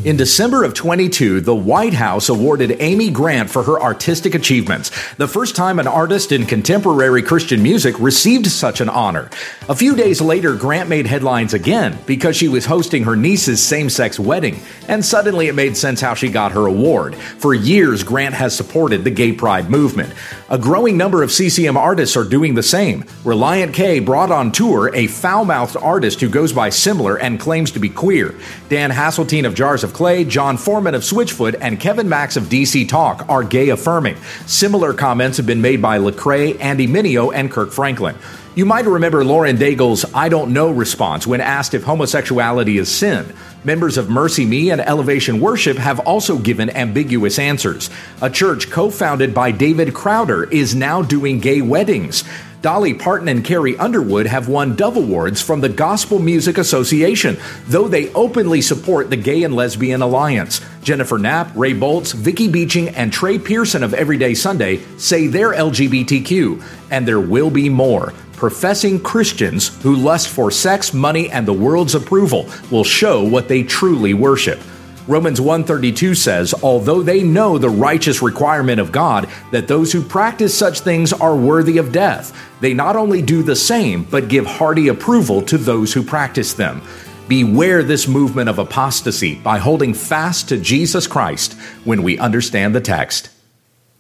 In 0.04 0.16
December 0.16 0.64
of 0.64 0.74
22, 0.74 1.42
the 1.42 1.54
White 1.54 1.94
House 1.94 2.28
awarded 2.28 2.78
Amy 2.80 3.08
Grant 3.08 3.48
for 3.48 3.62
her 3.62 3.80
artistic 3.80 4.34
achievements, 4.34 4.90
the 5.14 5.28
first 5.28 5.54
time 5.54 5.78
an 5.78 5.86
artist 5.86 6.32
in 6.32 6.44
contemporary 6.44 7.22
Christian 7.22 7.62
music 7.62 7.94
received 8.00 8.48
such 8.48 8.80
an 8.80 8.88
honor. 8.88 9.30
A 9.68 9.76
few 9.76 9.94
days 9.94 10.20
later, 10.20 10.56
Grant 10.56 10.88
made 10.88 11.06
headlines 11.06 11.54
again 11.54 11.96
because 12.04 12.34
she 12.34 12.48
was 12.48 12.66
hosting 12.66 13.04
her 13.04 13.14
niece's 13.14 13.62
same 13.62 13.88
sex 13.88 14.18
wedding, 14.18 14.58
and 14.88 15.04
suddenly 15.04 15.46
it 15.46 15.54
made 15.54 15.76
sense 15.76 16.00
how 16.00 16.14
she 16.14 16.28
got 16.28 16.50
her 16.50 16.66
award. 16.66 17.14
For 17.14 17.54
years, 17.54 18.02
Grant 18.02 18.34
has 18.34 18.56
supported 18.56 19.04
the 19.04 19.10
gay 19.10 19.30
pride 19.30 19.70
movement. 19.70 20.12
A 20.50 20.58
growing 20.58 20.96
number 20.96 21.22
of 21.22 21.30
CCM 21.30 21.76
artists 21.76 22.16
are 22.16 22.24
doing 22.24 22.56
the 22.56 22.62
same. 22.62 23.04
Relient 23.22 23.72
K 23.72 24.00
brought 24.00 24.32
on 24.32 24.50
tour 24.50 24.92
a 24.96 25.06
foul 25.06 25.44
mouthed 25.44 25.76
artist 25.76 26.20
who 26.20 26.28
goes 26.28 26.52
by 26.52 26.70
Semler 26.70 27.20
and 27.20 27.38
claims 27.38 27.70
to 27.70 27.78
be 27.78 27.88
queer. 27.88 28.34
Dan 28.68 28.90
Haseltine 28.90 29.46
of 29.46 29.54
Jars 29.54 29.84
of 29.84 29.91
Clay, 29.92 30.24
Jon 30.24 30.56
Foreman 30.56 30.94
of 30.94 31.02
Switchfoot, 31.02 31.56
and 31.60 31.78
Kevin 31.78 32.08
Max 32.08 32.36
of 32.36 32.44
DC 32.44 32.88
Talk 32.88 33.26
are 33.28 33.42
gay 33.42 33.68
affirming. 33.68 34.16
Similar 34.46 34.94
comments 34.94 35.36
have 35.36 35.46
been 35.46 35.60
made 35.60 35.80
by 35.80 35.98
Lecrae, 35.98 36.58
Andy 36.60 36.86
Mineo, 36.86 37.32
and 37.34 37.50
Kirk 37.50 37.72
Franklin. 37.72 38.16
You 38.54 38.66
might 38.66 38.84
remember 38.84 39.24
Lauren 39.24 39.56
Daigle's 39.56 40.04
I 40.14 40.28
don't 40.28 40.52
know 40.52 40.70
response 40.70 41.26
when 41.26 41.40
asked 41.40 41.72
if 41.72 41.84
homosexuality 41.84 42.76
is 42.76 42.94
sin. 42.94 43.34
Members 43.64 43.96
of 43.96 44.08
MercyMe 44.08 44.72
and 44.72 44.80
Elevation 44.80 45.40
Worship 45.40 45.78
have 45.78 46.00
also 46.00 46.36
given 46.36 46.68
ambiguous 46.68 47.38
answers. 47.38 47.88
A 48.20 48.28
church 48.28 48.70
co 48.70 48.90
founded 48.90 49.32
by 49.32 49.52
David 49.52 49.94
Crowder 49.94 50.44
is 50.50 50.74
now 50.74 51.00
doing 51.00 51.38
gay 51.38 51.62
weddings. 51.62 52.24
Dolly 52.62 52.94
Parton 52.94 53.26
and 53.26 53.44
Carrie 53.44 53.76
Underwood 53.76 54.26
have 54.26 54.48
won 54.48 54.76
Dove 54.76 54.96
Awards 54.96 55.42
from 55.42 55.60
the 55.60 55.68
Gospel 55.68 56.20
Music 56.20 56.58
Association, 56.58 57.36
though 57.66 57.88
they 57.88 58.12
openly 58.12 58.60
support 58.60 59.10
the 59.10 59.16
Gay 59.16 59.42
and 59.42 59.56
Lesbian 59.56 60.00
Alliance. 60.00 60.60
Jennifer 60.84 61.18
Knapp, 61.18 61.50
Ray 61.56 61.74
Boltz, 61.74 62.14
Vicky 62.14 62.46
Beeching, 62.46 62.90
and 62.90 63.12
Trey 63.12 63.36
Pearson 63.36 63.82
of 63.82 63.94
Everyday 63.94 64.34
Sunday 64.34 64.76
say 64.96 65.26
they're 65.26 65.52
LGBTQ, 65.52 66.62
and 66.92 67.06
there 67.06 67.20
will 67.20 67.50
be 67.50 67.68
more. 67.68 68.14
Professing 68.34 69.00
Christians 69.00 69.76
who 69.82 69.96
lust 69.96 70.28
for 70.28 70.52
sex, 70.52 70.94
money, 70.94 71.30
and 71.30 71.46
the 71.48 71.52
world's 71.52 71.96
approval 71.96 72.48
will 72.70 72.84
show 72.84 73.24
what 73.24 73.48
they 73.48 73.64
truly 73.64 74.14
worship. 74.14 74.60
Romans 75.08 75.40
132 75.40 76.14
says, 76.14 76.54
although 76.62 77.02
they 77.02 77.24
know 77.24 77.58
the 77.58 77.68
righteous 77.68 78.22
requirement 78.22 78.80
of 78.80 78.92
God 78.92 79.28
that 79.50 79.66
those 79.66 79.92
who 79.92 80.00
practice 80.00 80.56
such 80.56 80.80
things 80.80 81.12
are 81.12 81.34
worthy 81.34 81.78
of 81.78 81.90
death, 81.90 82.36
they 82.60 82.72
not 82.72 82.94
only 82.94 83.20
do 83.20 83.42
the 83.42 83.56
same, 83.56 84.04
but 84.04 84.28
give 84.28 84.46
hearty 84.46 84.88
approval 84.88 85.42
to 85.42 85.58
those 85.58 85.92
who 85.92 86.04
practice 86.04 86.54
them. 86.54 86.82
Beware 87.26 87.82
this 87.82 88.06
movement 88.06 88.48
of 88.48 88.60
apostasy 88.60 89.34
by 89.36 89.58
holding 89.58 89.92
fast 89.92 90.48
to 90.50 90.58
Jesus 90.58 91.06
Christ 91.06 91.54
when 91.84 92.02
we 92.02 92.18
understand 92.18 92.74
the 92.74 92.80
text. 92.80 93.30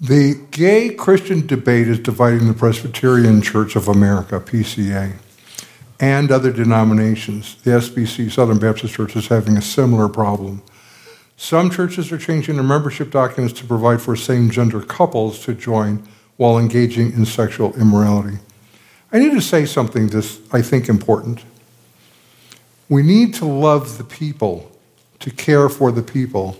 The 0.00 0.40
gay 0.50 0.90
Christian 0.94 1.46
debate 1.46 1.88
is 1.88 1.98
dividing 1.98 2.46
the 2.46 2.54
Presbyterian 2.54 3.42
Church 3.42 3.74
of 3.74 3.88
America, 3.88 4.40
PCA, 4.40 5.14
and 5.98 6.30
other 6.30 6.52
denominations. 6.52 7.56
The 7.62 7.72
SBC, 7.72 8.30
Southern 8.30 8.58
Baptist 8.58 8.94
Church, 8.94 9.16
is 9.16 9.28
having 9.28 9.56
a 9.56 9.62
similar 9.62 10.08
problem. 10.08 10.62
Some 11.36 11.70
churches 11.70 12.12
are 12.12 12.18
changing 12.18 12.56
their 12.56 12.64
membership 12.64 13.10
documents 13.10 13.58
to 13.60 13.66
provide 13.66 14.00
for 14.00 14.14
same 14.16 14.50
gender 14.50 14.80
couples 14.80 15.44
to 15.44 15.54
join 15.54 16.06
while 16.36 16.58
engaging 16.58 17.12
in 17.12 17.24
sexual 17.24 17.74
immorality. 17.74 18.38
I 19.12 19.18
need 19.18 19.32
to 19.32 19.40
say 19.40 19.66
something 19.66 20.08
that's, 20.08 20.40
I 20.52 20.62
think, 20.62 20.88
important. 20.88 21.44
We 22.88 23.02
need 23.02 23.34
to 23.34 23.44
love 23.44 23.98
the 23.98 24.04
people, 24.04 24.70
to 25.20 25.30
care 25.30 25.68
for 25.68 25.92
the 25.92 26.02
people, 26.02 26.56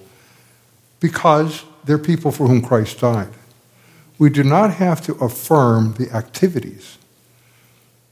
because 1.01 1.65
they're 1.85 1.99
people 1.99 2.31
for 2.31 2.47
whom 2.47 2.63
Christ 2.63 3.01
died. 3.01 3.31
We 4.19 4.31
do 4.31 4.45
not 4.45 4.75
have 4.75 5.01
to 5.03 5.15
affirm 5.15 5.95
the 5.95 6.11
activities. 6.11 6.99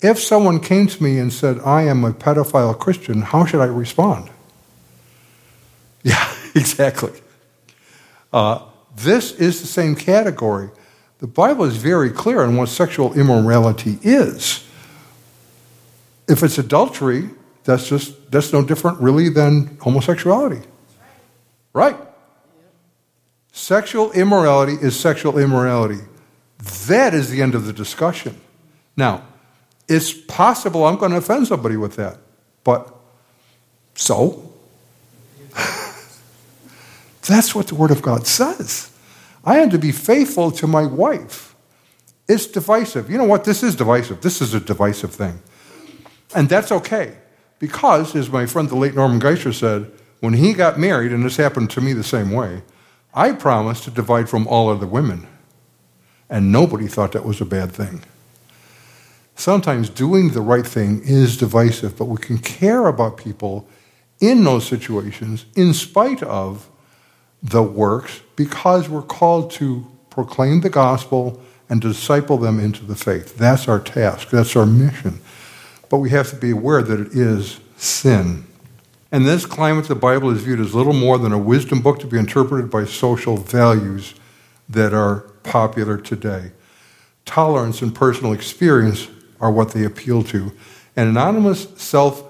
If 0.03 0.19
someone 0.19 0.61
came 0.61 0.87
to 0.87 1.03
me 1.03 1.19
and 1.19 1.33
said, 1.33 1.61
I 1.61 1.83
am 1.83 2.05
a 2.05 2.13
pedophile 2.13 2.79
Christian, 2.79 3.23
how 3.23 3.45
should 3.45 3.61
I 3.61 3.67
respond? 3.67 4.31
Yeah, 6.03 6.35
exactly. 6.55 7.13
Uh, 8.33 8.63
this 8.97 9.33
is 9.33 9.61
the 9.61 9.67
same 9.67 9.95
category. 9.95 10.71
The 11.19 11.27
Bible 11.27 11.65
is 11.65 11.77
very 11.77 12.11
clear 12.11 12.43
on 12.43 12.57
what 12.57 12.69
sexual 12.69 13.13
immorality 13.15 13.99
is. 14.03 14.67
If 16.29 16.43
it's 16.43 16.59
adultery, 16.59 17.31
that's 17.65 17.89
just 17.89 18.31
that's 18.31 18.53
no 18.53 18.65
different, 18.65 19.01
really, 19.01 19.29
than 19.29 19.77
homosexuality. 19.81 20.63
Right? 21.73 21.97
Sexual 23.53 24.13
immorality 24.13 24.75
is 24.75 24.99
sexual 24.99 25.39
immorality. 25.39 26.01
That 26.87 27.15
is 27.15 27.31
the 27.31 27.43
end 27.43 27.55
of 27.55 27.67
the 27.67 27.73
discussion. 27.73 28.41
Now, 28.97 29.25
it's 29.89 30.13
possible 30.13 30.87
I'm 30.87 30.97
going 30.97 31.11
to 31.11 31.19
offend 31.19 31.49
somebody 31.49 31.77
with 31.77 31.97
that, 31.97 32.19
but 32.65 32.95
so? 33.95 34.53
That's 37.31 37.55
what 37.55 37.69
the 37.69 37.77
Word 37.77 37.93
of 37.93 38.03
God 38.03 38.27
says. 38.27 38.91
I 39.45 39.59
am 39.59 39.71
to 39.71 39.79
be 39.79 39.93
faithful 39.93 40.51
to 40.51 40.67
my 40.67 40.85
wife. 40.85 41.55
It's 42.29 42.47
divisive. 42.47 43.09
You 43.09 43.19
know 43.19 43.25
what? 43.25 43.45
This 43.45 43.63
is 43.63 43.77
divisive. 43.77 44.21
This 44.21 44.43
is 44.43 44.53
a 44.53 44.61
divisive 44.61 45.15
thing. 45.15 45.41
And 46.35 46.49
that's 46.49 46.73
okay. 46.73 47.17
Because, 47.61 48.17
as 48.17 48.31
my 48.31 48.47
friend 48.47 48.69
the 48.69 48.75
late 48.75 48.95
Norman 48.95 49.21
Geisler 49.21 49.55
said, 49.55 49.91
when 50.19 50.35
he 50.35 50.53
got 50.53 50.79
married, 50.79 51.13
and 51.13 51.25
this 51.25 51.37
happened 51.37 51.71
to 51.71 51.81
me 51.81 51.93
the 51.93 52.03
same 52.03 52.33
way, 52.33 52.63
I 53.15 53.33
promised 53.33 53.85
to 53.85 53.91
divide 53.91 54.29
from 54.29 54.49
all 54.49 54.69
other 54.69 54.87
women. 54.87 55.27
And 56.29 56.51
nobody 56.51 56.89
thought 56.89 57.13
that 57.13 57.25
was 57.25 57.41
a 57.41 57.45
bad 57.45 57.73
thing. 57.73 58.03
Sometimes 59.37 59.89
doing 59.89 60.31
the 60.31 60.43
right 60.43 60.67
thing 60.67 61.01
is 61.05 61.37
divisive, 61.37 61.97
but 61.97 62.07
we 62.07 62.19
can 62.19 62.39
care 62.39 62.87
about 62.89 63.17
people 63.17 63.69
in 64.21 64.45
those 64.45 64.67
situations 64.67 65.47
in 65.55 65.73
spite 65.73 66.23
of 66.23 66.69
the 67.43 67.63
works 67.63 68.21
because 68.37 68.89
we're 68.89 69.03
called 69.03 69.51
to 69.53 69.87
proclaim 70.11 70.61
the 70.61 70.71
gospel 70.71 71.41
and 71.69 71.81
disciple 71.81 72.37
them 72.37 72.59
into 72.59 72.85
the 72.85 72.97
faith. 72.97 73.37
That's 73.37 73.69
our 73.69 73.81
task, 73.81 74.31
that's 74.31 74.57
our 74.57 74.67
mission. 74.67 75.21
But 75.89 75.99
we 75.99 76.11
have 76.11 76.31
to 76.31 76.37
be 76.37 76.51
aware 76.51 76.83
that 76.83 77.01
it 77.01 77.13
is 77.13 77.61
sin. 77.77 78.45
In 79.13 79.25
this 79.25 79.47
climate, 79.47 79.89
the 79.89 79.95
Bible 79.95 80.31
is 80.31 80.43
viewed 80.43 80.61
as 80.61 80.75
little 80.75 80.93
more 80.93 81.19
than 81.19 81.33
a 81.33 81.39
wisdom 81.39 81.81
book 81.81 81.99
to 82.01 82.07
be 82.07 82.19
interpreted 82.19 82.71
by 82.71 82.85
social 82.85 83.37
values 83.37 84.15
that 84.69 84.93
are 84.95 85.21
popular 85.43 85.97
today. 85.97 86.53
Tolerance 87.25 87.83
and 87.83 87.95
personal 87.95 88.33
experience 88.33 89.09
are 89.41 89.51
what 89.51 89.73
they 89.73 89.85
appeal 89.85 90.23
to. 90.25 90.53
An 90.97 91.09
anonymous, 91.09 91.69
self 91.77 92.25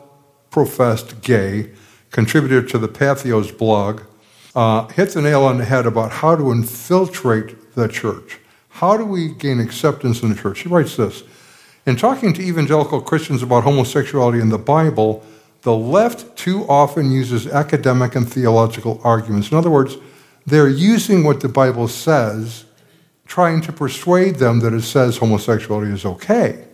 professed 0.50 1.20
gay 1.22 1.70
contributor 2.10 2.62
to 2.62 2.78
the 2.78 2.88
Patheos 2.88 3.56
blog 3.56 4.02
uh, 4.54 4.88
hit 4.88 5.10
the 5.10 5.22
nail 5.22 5.44
on 5.44 5.58
the 5.58 5.64
head 5.64 5.86
about 5.86 6.10
how 6.10 6.36
to 6.36 6.50
infiltrate 6.50 7.74
the 7.74 7.88
church. 7.88 8.38
How 8.68 8.96
do 8.96 9.04
we 9.04 9.28
gain 9.28 9.60
acceptance 9.60 10.22
in 10.22 10.30
the 10.30 10.34
church? 10.34 10.60
He 10.60 10.68
writes 10.68 10.96
this 10.96 11.22
In 11.86 11.96
talking 11.96 12.32
to 12.34 12.42
evangelical 12.42 13.00
Christians 13.00 13.42
about 13.42 13.64
homosexuality 13.64 14.40
in 14.40 14.48
the 14.48 14.58
Bible, 14.58 15.24
the 15.62 15.74
left 15.74 16.36
too 16.36 16.66
often 16.68 17.10
uses 17.10 17.46
academic 17.46 18.14
and 18.14 18.30
theological 18.30 19.00
arguments. 19.04 19.50
In 19.50 19.58
other 19.58 19.70
words, 19.70 19.96
they're 20.46 20.68
using 20.68 21.22
what 21.22 21.40
the 21.40 21.48
Bible 21.48 21.86
says, 21.86 22.64
trying 23.26 23.60
to 23.62 23.72
persuade 23.72 24.36
them 24.36 24.60
that 24.60 24.72
it 24.72 24.82
says 24.82 25.18
homosexuality 25.18 25.92
is 25.92 26.04
okay. 26.04 26.64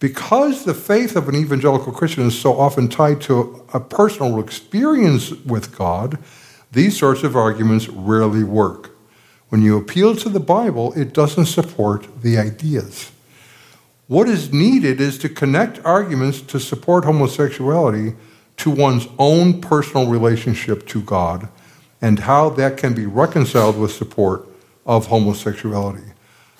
Because 0.00 0.64
the 0.64 0.74
faith 0.74 1.16
of 1.16 1.28
an 1.28 1.36
evangelical 1.36 1.92
Christian 1.92 2.26
is 2.26 2.38
so 2.38 2.58
often 2.58 2.88
tied 2.88 3.20
to 3.22 3.64
a 3.72 3.80
personal 3.80 4.40
experience 4.40 5.30
with 5.30 5.76
God, 5.78 6.18
these 6.74 6.98
sorts 6.98 7.22
of 7.22 7.36
arguments 7.36 7.88
rarely 7.88 8.44
work. 8.44 8.90
When 9.48 9.62
you 9.62 9.76
appeal 9.76 10.16
to 10.16 10.28
the 10.28 10.40
Bible, 10.40 10.92
it 10.94 11.12
doesn't 11.12 11.46
support 11.46 12.22
the 12.22 12.36
ideas. 12.38 13.12
What 14.06 14.28
is 14.28 14.52
needed 14.52 15.00
is 15.00 15.16
to 15.18 15.28
connect 15.28 15.84
arguments 15.84 16.42
to 16.42 16.60
support 16.60 17.04
homosexuality 17.04 18.16
to 18.58 18.70
one's 18.70 19.08
own 19.18 19.60
personal 19.60 20.08
relationship 20.08 20.86
to 20.88 21.00
God 21.00 21.48
and 22.02 22.20
how 22.20 22.50
that 22.50 22.76
can 22.76 22.94
be 22.94 23.06
reconciled 23.06 23.78
with 23.78 23.92
support 23.92 24.46
of 24.84 25.06
homosexuality. 25.06 26.12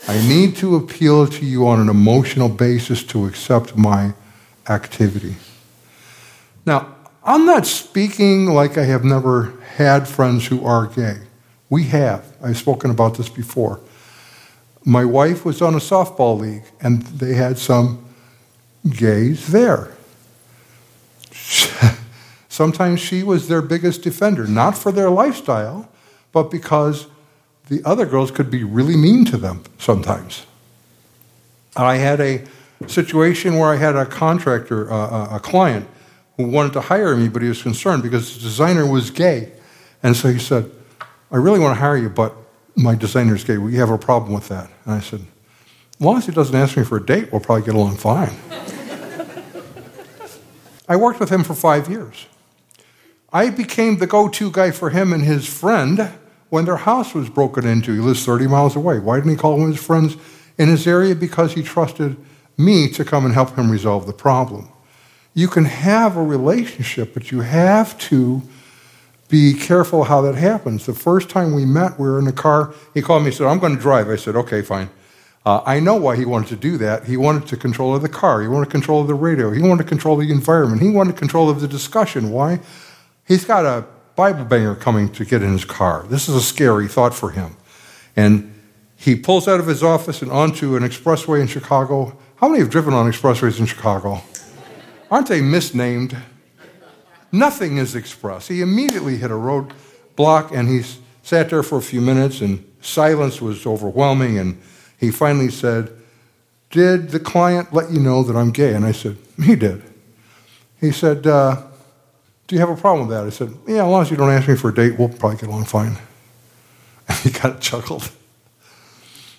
I 0.08 0.26
need 0.26 0.56
to 0.56 0.76
appeal 0.76 1.26
to 1.26 1.44
you 1.44 1.66
on 1.66 1.80
an 1.80 1.88
emotional 1.88 2.48
basis 2.48 3.02
to 3.04 3.26
accept 3.26 3.76
my 3.76 4.14
activity. 4.68 5.36
Now, 6.64 6.93
I'm 7.24 7.46
not 7.46 7.66
speaking 7.66 8.46
like 8.46 8.76
I 8.76 8.84
have 8.84 9.02
never 9.02 9.54
had 9.76 10.06
friends 10.06 10.46
who 10.46 10.64
are 10.64 10.86
gay. 10.86 11.20
We 11.70 11.84
have. 11.84 12.36
I've 12.42 12.58
spoken 12.58 12.90
about 12.90 13.16
this 13.16 13.30
before. 13.30 13.80
My 14.84 15.06
wife 15.06 15.46
was 15.46 15.62
on 15.62 15.74
a 15.74 15.78
softball 15.78 16.38
league, 16.38 16.64
and 16.82 17.00
they 17.02 17.32
had 17.34 17.56
some 17.56 18.04
gays 18.90 19.46
there. 19.46 19.92
Sometimes 22.50 23.00
she 23.00 23.22
was 23.22 23.48
their 23.48 23.62
biggest 23.62 24.02
defender, 24.02 24.46
not 24.46 24.76
for 24.76 24.92
their 24.92 25.08
lifestyle, 25.08 25.88
but 26.30 26.50
because 26.50 27.06
the 27.68 27.80
other 27.86 28.04
girls 28.04 28.30
could 28.30 28.50
be 28.50 28.62
really 28.62 28.96
mean 28.96 29.24
to 29.24 29.38
them 29.38 29.64
sometimes. 29.78 30.44
I 31.74 31.96
had 31.96 32.20
a 32.20 32.44
situation 32.86 33.58
where 33.58 33.70
I 33.70 33.76
had 33.76 33.96
a 33.96 34.04
contractor, 34.04 34.92
uh, 34.92 35.36
a 35.36 35.40
client, 35.40 35.88
who 36.37 36.49
wanted 36.49 36.72
to 36.74 36.80
hire 36.80 37.16
me, 37.16 37.28
but 37.28 37.43
he 37.43 37.49
was 37.49 37.62
concerned 37.62 38.03
because 38.03 38.35
the 38.35 38.41
designer 38.41 38.87
was 38.87 39.11
gay. 39.11 39.53
And 40.03 40.16
so 40.16 40.32
he 40.32 40.39
said, 40.39 40.70
I 41.30 41.37
really 41.37 41.61
want 41.61 41.76
to 41.76 41.80
hire 41.80 41.97
you, 41.97 42.09
but 42.09 42.35
my 42.76 42.95
designer's 42.95 43.45
gay. 43.45 43.59
We 43.59 43.76
have 43.76 43.91
a 43.91 43.99
problem 43.99 44.32
with 44.32 44.49
that. 44.49 44.70
And 44.85 44.95
I 44.95 45.01
said, 45.01 45.20
as 45.20 46.01
long 46.01 46.18
as 46.18 46.26
he 46.26 46.32
doesn't 46.32 46.55
ask 46.55 46.76
me 46.76 46.85
for 46.85 46.99
a 46.99 47.05
date, 47.05 47.30
we'll 47.30 47.41
probably 47.41 47.64
get 47.64 47.74
along 47.74 47.97
fine. 47.97 48.35
I 50.89 50.97
worked 50.97 51.20
with 51.20 51.30
him 51.30 51.45
for 51.45 51.55
five 51.55 51.89
years. 51.89 52.26
I 53.32 53.51
became 53.51 53.99
the 53.99 54.07
go 54.07 54.28
to 54.28 54.51
guy 54.51 54.70
for 54.70 54.91
him 54.91 55.12
and 55.12 55.24
his 55.24 55.47
friend 55.47 56.11
when 56.51 56.66
their 56.66 56.76
house 56.76 57.14
was 57.14 57.30
broken 57.30 57.66
into. 57.66 57.93
He 57.93 58.01
lives 58.01 58.24
30 58.24 58.49
miles 58.49 58.76
away. 58.76 58.99
Why 58.99 59.16
didn't 59.16 59.30
he 59.30 59.37
call 59.37 59.59
one 59.59 59.70
of 59.70 59.76
his 59.76 59.85
friends 59.85 60.16
in 60.59 60.68
his 60.68 60.87
area? 60.87 61.14
Because 61.14 61.55
he 61.55 61.62
trusted 61.62 62.16
me 62.57 62.89
to 62.91 63.05
come 63.05 63.24
and 63.24 63.35
help 63.35 63.57
him 63.57 63.70
resolve 63.70 64.07
the 64.07 64.12
problem. 64.12 64.68
You 65.35 65.49
can 65.49 65.64
have 65.64 66.16
a 66.16 66.22
relationship, 66.22 67.12
but 67.12 67.32
you 67.32 67.41
have 67.41 67.99
to 67.99 68.43
be 69.28 69.53
careful 69.53 70.05
how 70.05 70.20
that 70.22 70.37
happens. 70.37 70.87
The 70.87 70.95
first 70.95 71.28
time 71.28 71.55
we 71.55 71.64
met, 71.64 71.99
we 71.99 72.09
were 72.09 72.20
in 72.20 72.28
a 72.28 72.32
car. 72.32 72.72
He 72.95 73.03
called 73.03 73.22
me 73.22 73.28
and 73.28 73.35
said, 73.35 73.49
I'm 73.49 73.59
going 73.59 73.74
to 73.74 73.80
drive. 73.80 74.09
I 74.09 74.16
said, 74.16 74.37
okay, 74.37 74.62
fine. 74.62 74.91
Uh, 75.45 75.61
I 75.66 75.80
know 75.80 75.97
why 75.97 76.16
he 76.16 76.24
wanted 76.24 76.49
to 76.51 76.57
do 76.57 76.78
that. 76.78 77.05
He 77.05 77.16
wanted 77.16 77.47
to 77.49 77.57
control 77.57 77.95
of 77.95 78.03
the 78.03 78.09
car. 78.09 78.41
He 78.41 78.49
wanted 78.49 78.70
control 78.70 79.03
of 79.03 79.09
the 79.09 79.14
radio. 79.14 79.51
He 79.51 79.61
wanted 79.61 79.89
control 79.89 80.20
of 80.20 80.26
the 80.26 80.32
environment. 80.32 80.80
He 80.80 80.89
wanted 80.89 81.16
control 81.16 81.51
of 81.51 81.61
the 81.61 81.68
discussion. 81.68 82.30
Why? 82.30 82.61
He's 83.26 83.45
got 83.45 83.66
a 83.66 83.85
Bible 84.16 84.45
banger 84.45 84.74
coming 84.76 85.11
to 85.12 85.24
get 85.24 85.43
in 85.43 85.53
his 85.53 85.64
car. 85.64 86.07
This 86.09 86.28
is 86.28 86.37
a 86.37 86.41
scary 86.41 86.87
thought 86.87 87.14
for 87.14 87.30
him. 87.30 87.57
And 88.16 88.55
he 88.97 89.16
pulls 89.16 89.49
out 89.49 89.61
of 89.61 89.66
his 89.66 89.82
office 89.82 90.22
and 90.22 90.30
onto 90.30 90.76
an 90.76 90.82
expressway 90.82 91.41
in 91.41 91.47
Chicago. 91.47 92.16
How 92.37 92.49
many 92.49 92.61
have 92.61 92.70
driven 92.70 92.95
on 92.95 93.11
expressways 93.11 93.59
in 93.59 93.66
Chicago? 93.66 94.22
Aren't 95.14 95.28
they 95.28 95.42
misnamed? 95.42 96.16
Nothing 97.30 97.76
is 97.76 97.94
expressed. 97.94 98.48
He 98.48 98.60
immediately 98.60 99.16
hit 99.16 99.30
a 99.30 99.34
roadblock 99.34 100.50
and 100.50 100.68
he 100.68 100.82
sat 101.22 101.50
there 101.50 101.62
for 101.62 101.78
a 101.78 101.82
few 101.82 102.00
minutes 102.00 102.40
and 102.40 102.68
silence 102.80 103.40
was 103.40 103.64
overwhelming 103.64 104.38
and 104.40 104.60
he 104.98 105.12
finally 105.12 105.50
said, 105.50 105.92
Did 106.70 107.10
the 107.10 107.20
client 107.20 107.72
let 107.72 107.92
you 107.92 108.00
know 108.00 108.24
that 108.24 108.34
I'm 108.34 108.50
gay? 108.50 108.74
And 108.74 108.84
I 108.84 108.90
said, 108.90 109.16
He 109.40 109.54
did. 109.54 109.84
He 110.80 110.90
said, 110.90 111.28
uh, 111.28 111.62
Do 112.48 112.56
you 112.56 112.60
have 112.60 112.70
a 112.70 112.76
problem 112.76 113.06
with 113.06 113.16
that? 113.16 113.24
I 113.24 113.30
said, 113.30 113.56
Yeah, 113.68 113.84
as 113.84 113.88
long 113.88 114.02
as 114.02 114.10
you 114.10 114.16
don't 114.16 114.30
ask 114.30 114.48
me 114.48 114.56
for 114.56 114.70
a 114.70 114.74
date, 114.74 114.98
we'll 114.98 115.10
probably 115.10 115.38
get 115.38 115.48
along 115.48 115.66
fine. 115.66 115.96
And 117.08 117.18
he 117.18 117.30
kind 117.30 117.54
of 117.54 117.60
chuckled. 117.60 118.10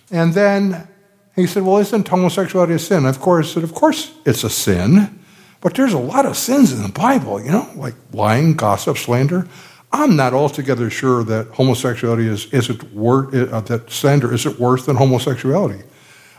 And 0.10 0.34
then 0.34 0.88
he 1.36 1.46
said, 1.48 1.64
Well, 1.64 1.80
isn't 1.80 2.08
homosexuality 2.08 2.76
a 2.76 2.80
sin? 2.80 3.06
Of 3.06 3.20
course, 3.20 3.52
I 3.52 3.54
said, 3.56 3.64
Of 3.64 3.74
course 3.74 4.14
it's 4.26 4.46
a 4.46 4.50
sin. 4.50 5.20
But 5.66 5.74
there's 5.74 5.94
a 5.94 5.98
lot 5.98 6.28
of 6.28 6.38
sins 6.38 6.72
in 6.72 6.84
the 6.84 6.90
Bible, 6.90 7.44
you 7.44 7.50
know, 7.50 7.68
like 7.76 7.96
lying, 8.14 8.54
gossip, 8.54 9.00
slander. 9.00 9.48
I'm 9.92 10.16
not 10.16 10.32
altogether 10.32 10.92
sure 10.92 11.24
that 11.24 11.48
homosexuality 11.48 12.28
is, 12.28 12.46
is 12.54 12.70
it 12.70 12.84
wor- 12.94 13.36
uh, 13.36 13.62
that 13.62 13.90
slander 13.90 14.32
isn't 14.32 14.60
worse 14.60 14.86
than 14.86 14.96
homosexuality. 14.96 15.82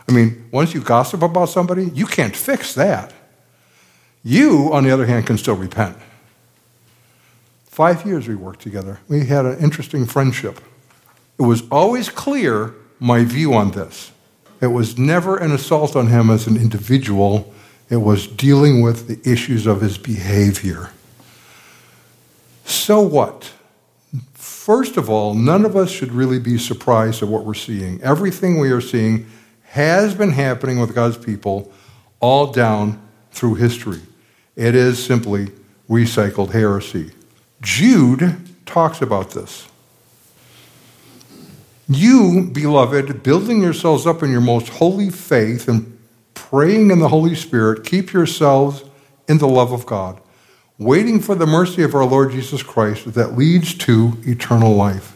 I 0.07 0.13
mean, 0.13 0.47
once 0.53 0.73
you 0.73 0.79
gossip 0.79 1.23
about 1.23 1.49
somebody, 1.49 1.89
you 1.93 2.05
can't 2.05 2.33
fix 2.33 2.73
that. 2.75 3.13
You, 4.23 4.69
on 4.71 4.85
the 4.85 4.91
other 4.91 5.05
hand, 5.05 5.27
can 5.27 5.37
still 5.37 5.57
repent. 5.57 5.97
Five 7.65 8.05
years 8.05 8.29
we 8.29 8.35
worked 8.35 8.61
together. 8.61 9.01
We 9.09 9.25
had 9.25 9.45
an 9.45 9.59
interesting 9.59 10.05
friendship. 10.05 10.61
It 11.37 11.43
was 11.43 11.63
always 11.69 12.07
clear 12.07 12.75
my 13.01 13.25
view 13.25 13.55
on 13.55 13.71
this. 13.71 14.13
It 14.61 14.67
was 14.67 14.97
never 14.97 15.35
an 15.35 15.51
assault 15.51 15.97
on 15.97 16.07
him 16.07 16.29
as 16.29 16.47
an 16.47 16.55
individual 16.55 17.53
it 17.89 17.97
was 17.97 18.27
dealing 18.27 18.81
with 18.81 19.07
the 19.07 19.29
issues 19.29 19.65
of 19.65 19.81
his 19.81 19.97
behavior. 19.97 20.91
So 22.65 23.01
what? 23.01 23.51
First 24.33 24.97
of 24.97 25.09
all, 25.09 25.33
none 25.33 25.63
of 25.63 25.77
us 25.77 25.89
should 25.89 26.11
really 26.11 26.39
be 26.39 26.57
surprised 26.57 27.23
at 27.23 27.29
what 27.29 27.45
we're 27.45 27.53
seeing. 27.53 28.01
Everything 28.01 28.59
we 28.59 28.71
are 28.71 28.81
seeing 28.81 29.25
has 29.63 30.13
been 30.13 30.31
happening 30.31 30.79
with 30.79 30.93
God's 30.93 31.17
people 31.17 31.71
all 32.19 32.51
down 32.51 33.01
through 33.31 33.55
history. 33.55 34.01
It 34.55 34.75
is 34.75 35.03
simply 35.03 35.51
recycled 35.89 36.51
heresy. 36.51 37.11
Jude 37.61 38.37
talks 38.65 39.01
about 39.01 39.31
this. 39.31 39.67
You, 41.87 42.49
beloved, 42.51 43.23
building 43.23 43.61
yourselves 43.61 44.05
up 44.05 44.21
in 44.21 44.29
your 44.29 44.41
most 44.41 44.67
holy 44.67 45.09
faith 45.09 45.69
and 45.69 45.96
praying 46.37 46.91
in 46.91 46.99
the 46.99 47.09
Holy 47.09 47.33
Spirit, 47.33 47.83
keep 47.83 48.13
yourselves 48.13 48.83
in 49.27 49.39
the 49.39 49.47
love 49.47 49.71
of 49.71 49.85
God, 49.85 50.21
waiting 50.77 51.19
for 51.19 51.33
the 51.33 51.47
mercy 51.47 51.81
of 51.81 51.95
our 51.95 52.05
Lord 52.05 52.31
Jesus 52.31 52.61
Christ 52.61 53.13
that 53.15 53.37
leads 53.37 53.73
to 53.73 54.17
eternal 54.23 54.75
life. 54.75 55.15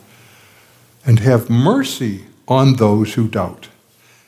And 1.05 1.19
have 1.19 1.49
mercy 1.49 2.25
on 2.47 2.75
those 2.75 3.13
who 3.13 3.27
doubt. 3.27 3.69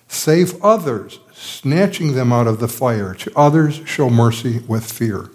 Save 0.07 0.61
others, 0.63 1.19
snatching 1.33 2.13
them 2.13 2.31
out 2.31 2.47
of 2.47 2.59
the 2.59 2.67
fire. 2.67 3.13
To 3.15 3.31
others, 3.35 3.81
show 3.85 4.09
mercy 4.09 4.59
with 4.67 4.91
fear, 4.91 5.29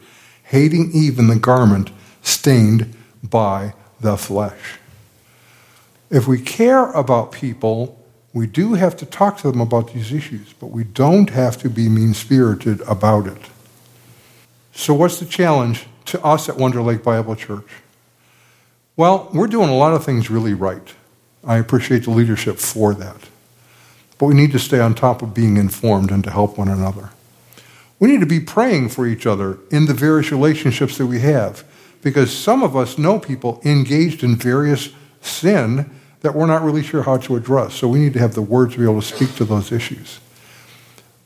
hating 0.45 0.91
even 0.93 1.27
the 1.27 1.39
garment 1.39 1.91
stained 2.23 2.97
by 3.23 3.75
the 4.01 4.17
flesh. 4.17 4.79
If 6.11 6.27
we 6.27 6.41
care 6.41 6.91
about 6.93 7.33
people, 7.33 7.98
we 8.39 8.47
do 8.47 8.75
have 8.75 8.97
to 8.99 9.05
talk 9.05 9.39
to 9.39 9.51
them 9.51 9.61
about 9.61 9.93
these 9.93 10.13
issues, 10.13 10.53
but 10.53 10.69
we 10.69 10.85
don't 10.85 11.31
have 11.31 11.59
to 11.59 11.69
be 11.69 11.89
mean 11.89 12.15
spirited 12.15 12.81
about 12.83 13.27
it. 13.27 13.43
So, 14.73 14.95
what's 14.95 15.19
the 15.19 15.27
challenge 15.27 15.87
to 16.05 16.25
us 16.25 16.49
at 16.49 16.57
Wonder 16.57 16.81
Lake 16.81 17.03
Bible 17.03 17.35
Church? 17.35 17.67
Well, 18.97 19.29
we're 19.35 19.49
doing 19.49 19.71
a 19.71 19.77
lot 19.77 19.93
of 19.93 20.05
things 20.05 20.31
really 20.31 20.55
right. 20.55 20.95
I 21.43 21.57
appreciate 21.57 22.05
the 22.05 22.13
leadership 22.13 22.59
for 22.59 22.95
that. 22.95 23.29
But 24.19 24.27
we 24.27 24.35
need 24.35 24.53
to 24.53 24.61
stay 24.61 24.79
on 24.79 24.95
top 24.95 25.21
of 25.21 25.35
being 25.35 25.57
informed 25.57 26.13
and 26.13 26.23
to 26.23 26.31
help 26.31 26.59
one 26.59 26.69
another. 26.69 27.11
We 27.99 28.09
need 28.09 28.21
to 28.21 28.27
be 28.27 28.39
praying 28.39 28.91
for 28.91 29.05
each 29.05 29.27
other 29.27 29.59
in 29.73 29.87
the 29.87 29.95
various 29.95 30.31
relationships 30.31 30.97
that 30.99 31.07
we 31.07 31.19
have 31.21 31.65
because 32.03 32.33
some 32.33 32.63
of 32.63 32.77
us 32.77 32.99
know 32.99 33.19
people 33.19 33.61
engaged 33.65 34.23
in 34.23 34.37
various 34.37 34.91
sin 35.23 35.91
that 36.21 36.35
we're 36.35 36.47
not 36.47 36.63
really 36.63 36.83
sure 36.83 37.03
how 37.03 37.17
to 37.19 37.37
address. 37.37 37.75
So 37.75 37.89
we 37.89 38.01
need 38.01 38.13
to 38.15 38.19
have 38.19 38.35
the 38.35 38.43
words 38.43 38.75
to 38.75 38.79
be 38.79 38.85
able 38.85 39.01
to 39.01 39.07
speak 39.07 39.35
to 39.37 39.45
those 39.45 39.71
issues. 39.73 40.21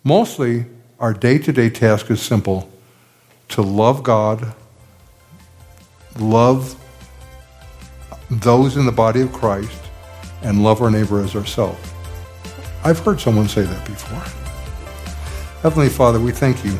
Mostly, 0.04 0.66
our 0.98 1.14
day 1.14 1.38
to 1.38 1.52
day 1.52 1.70
task 1.70 2.10
is 2.10 2.20
simple 2.20 2.70
to 3.48 3.62
love 3.62 4.02
God, 4.02 4.54
love 6.18 6.76
those 8.30 8.76
in 8.76 8.86
the 8.86 8.92
body 8.92 9.20
of 9.20 9.32
Christ, 9.32 9.82
and 10.42 10.62
love 10.62 10.80
our 10.80 10.90
neighbor 10.90 11.20
as 11.20 11.36
ourselves. 11.36 11.92
I've 12.84 12.98
heard 12.98 13.20
someone 13.20 13.48
say 13.48 13.62
that 13.62 13.86
before. 13.86 14.24
Heavenly 15.62 15.88
Father, 15.88 16.18
we 16.18 16.32
thank 16.32 16.64
you 16.64 16.78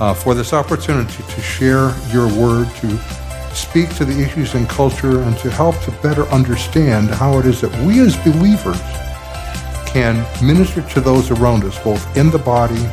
uh, 0.00 0.14
for 0.14 0.34
this 0.34 0.52
opportunity 0.52 1.22
to 1.22 1.40
share 1.40 1.94
your 2.10 2.26
word, 2.26 2.68
to 2.76 3.21
speak 3.54 3.94
to 3.96 4.04
the 4.04 4.20
issues 4.22 4.54
in 4.54 4.66
culture, 4.66 5.22
and 5.22 5.36
to 5.38 5.50
help 5.50 5.78
to 5.82 5.90
better 6.02 6.24
understand 6.28 7.10
how 7.10 7.38
it 7.38 7.46
is 7.46 7.60
that 7.60 7.72
we 7.86 8.00
as 8.00 8.16
believers 8.18 8.80
can 9.92 10.24
minister 10.44 10.82
to 10.82 11.00
those 11.00 11.30
around 11.30 11.64
us, 11.64 11.78
both 11.82 12.16
in 12.16 12.30
the 12.30 12.38
body 12.38 12.84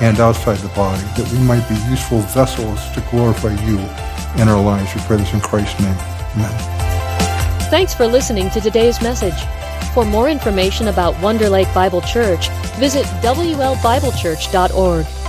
and 0.00 0.18
outside 0.18 0.58
the 0.58 0.68
body, 0.68 1.02
that 1.16 1.30
we 1.32 1.38
might 1.40 1.66
be 1.68 1.74
useful 1.90 2.20
vessels 2.20 2.80
to 2.92 3.00
glorify 3.10 3.52
you 3.66 3.78
in 4.40 4.48
our 4.48 4.62
lives. 4.62 4.94
We 4.94 5.00
pray 5.02 5.18
this 5.18 5.32
in 5.32 5.40
Christ's 5.40 5.78
name. 5.80 5.96
Amen. 6.36 6.80
Thanks 7.70 7.94
for 7.94 8.06
listening 8.06 8.50
to 8.50 8.60
today's 8.60 9.00
message. 9.00 9.40
For 9.94 10.04
more 10.04 10.28
information 10.28 10.88
about 10.88 11.20
Wonder 11.20 11.48
Lake 11.48 11.72
Bible 11.74 12.00
Church, 12.00 12.48
visit 12.78 13.04
WLBibleChurch.org. 13.22 15.19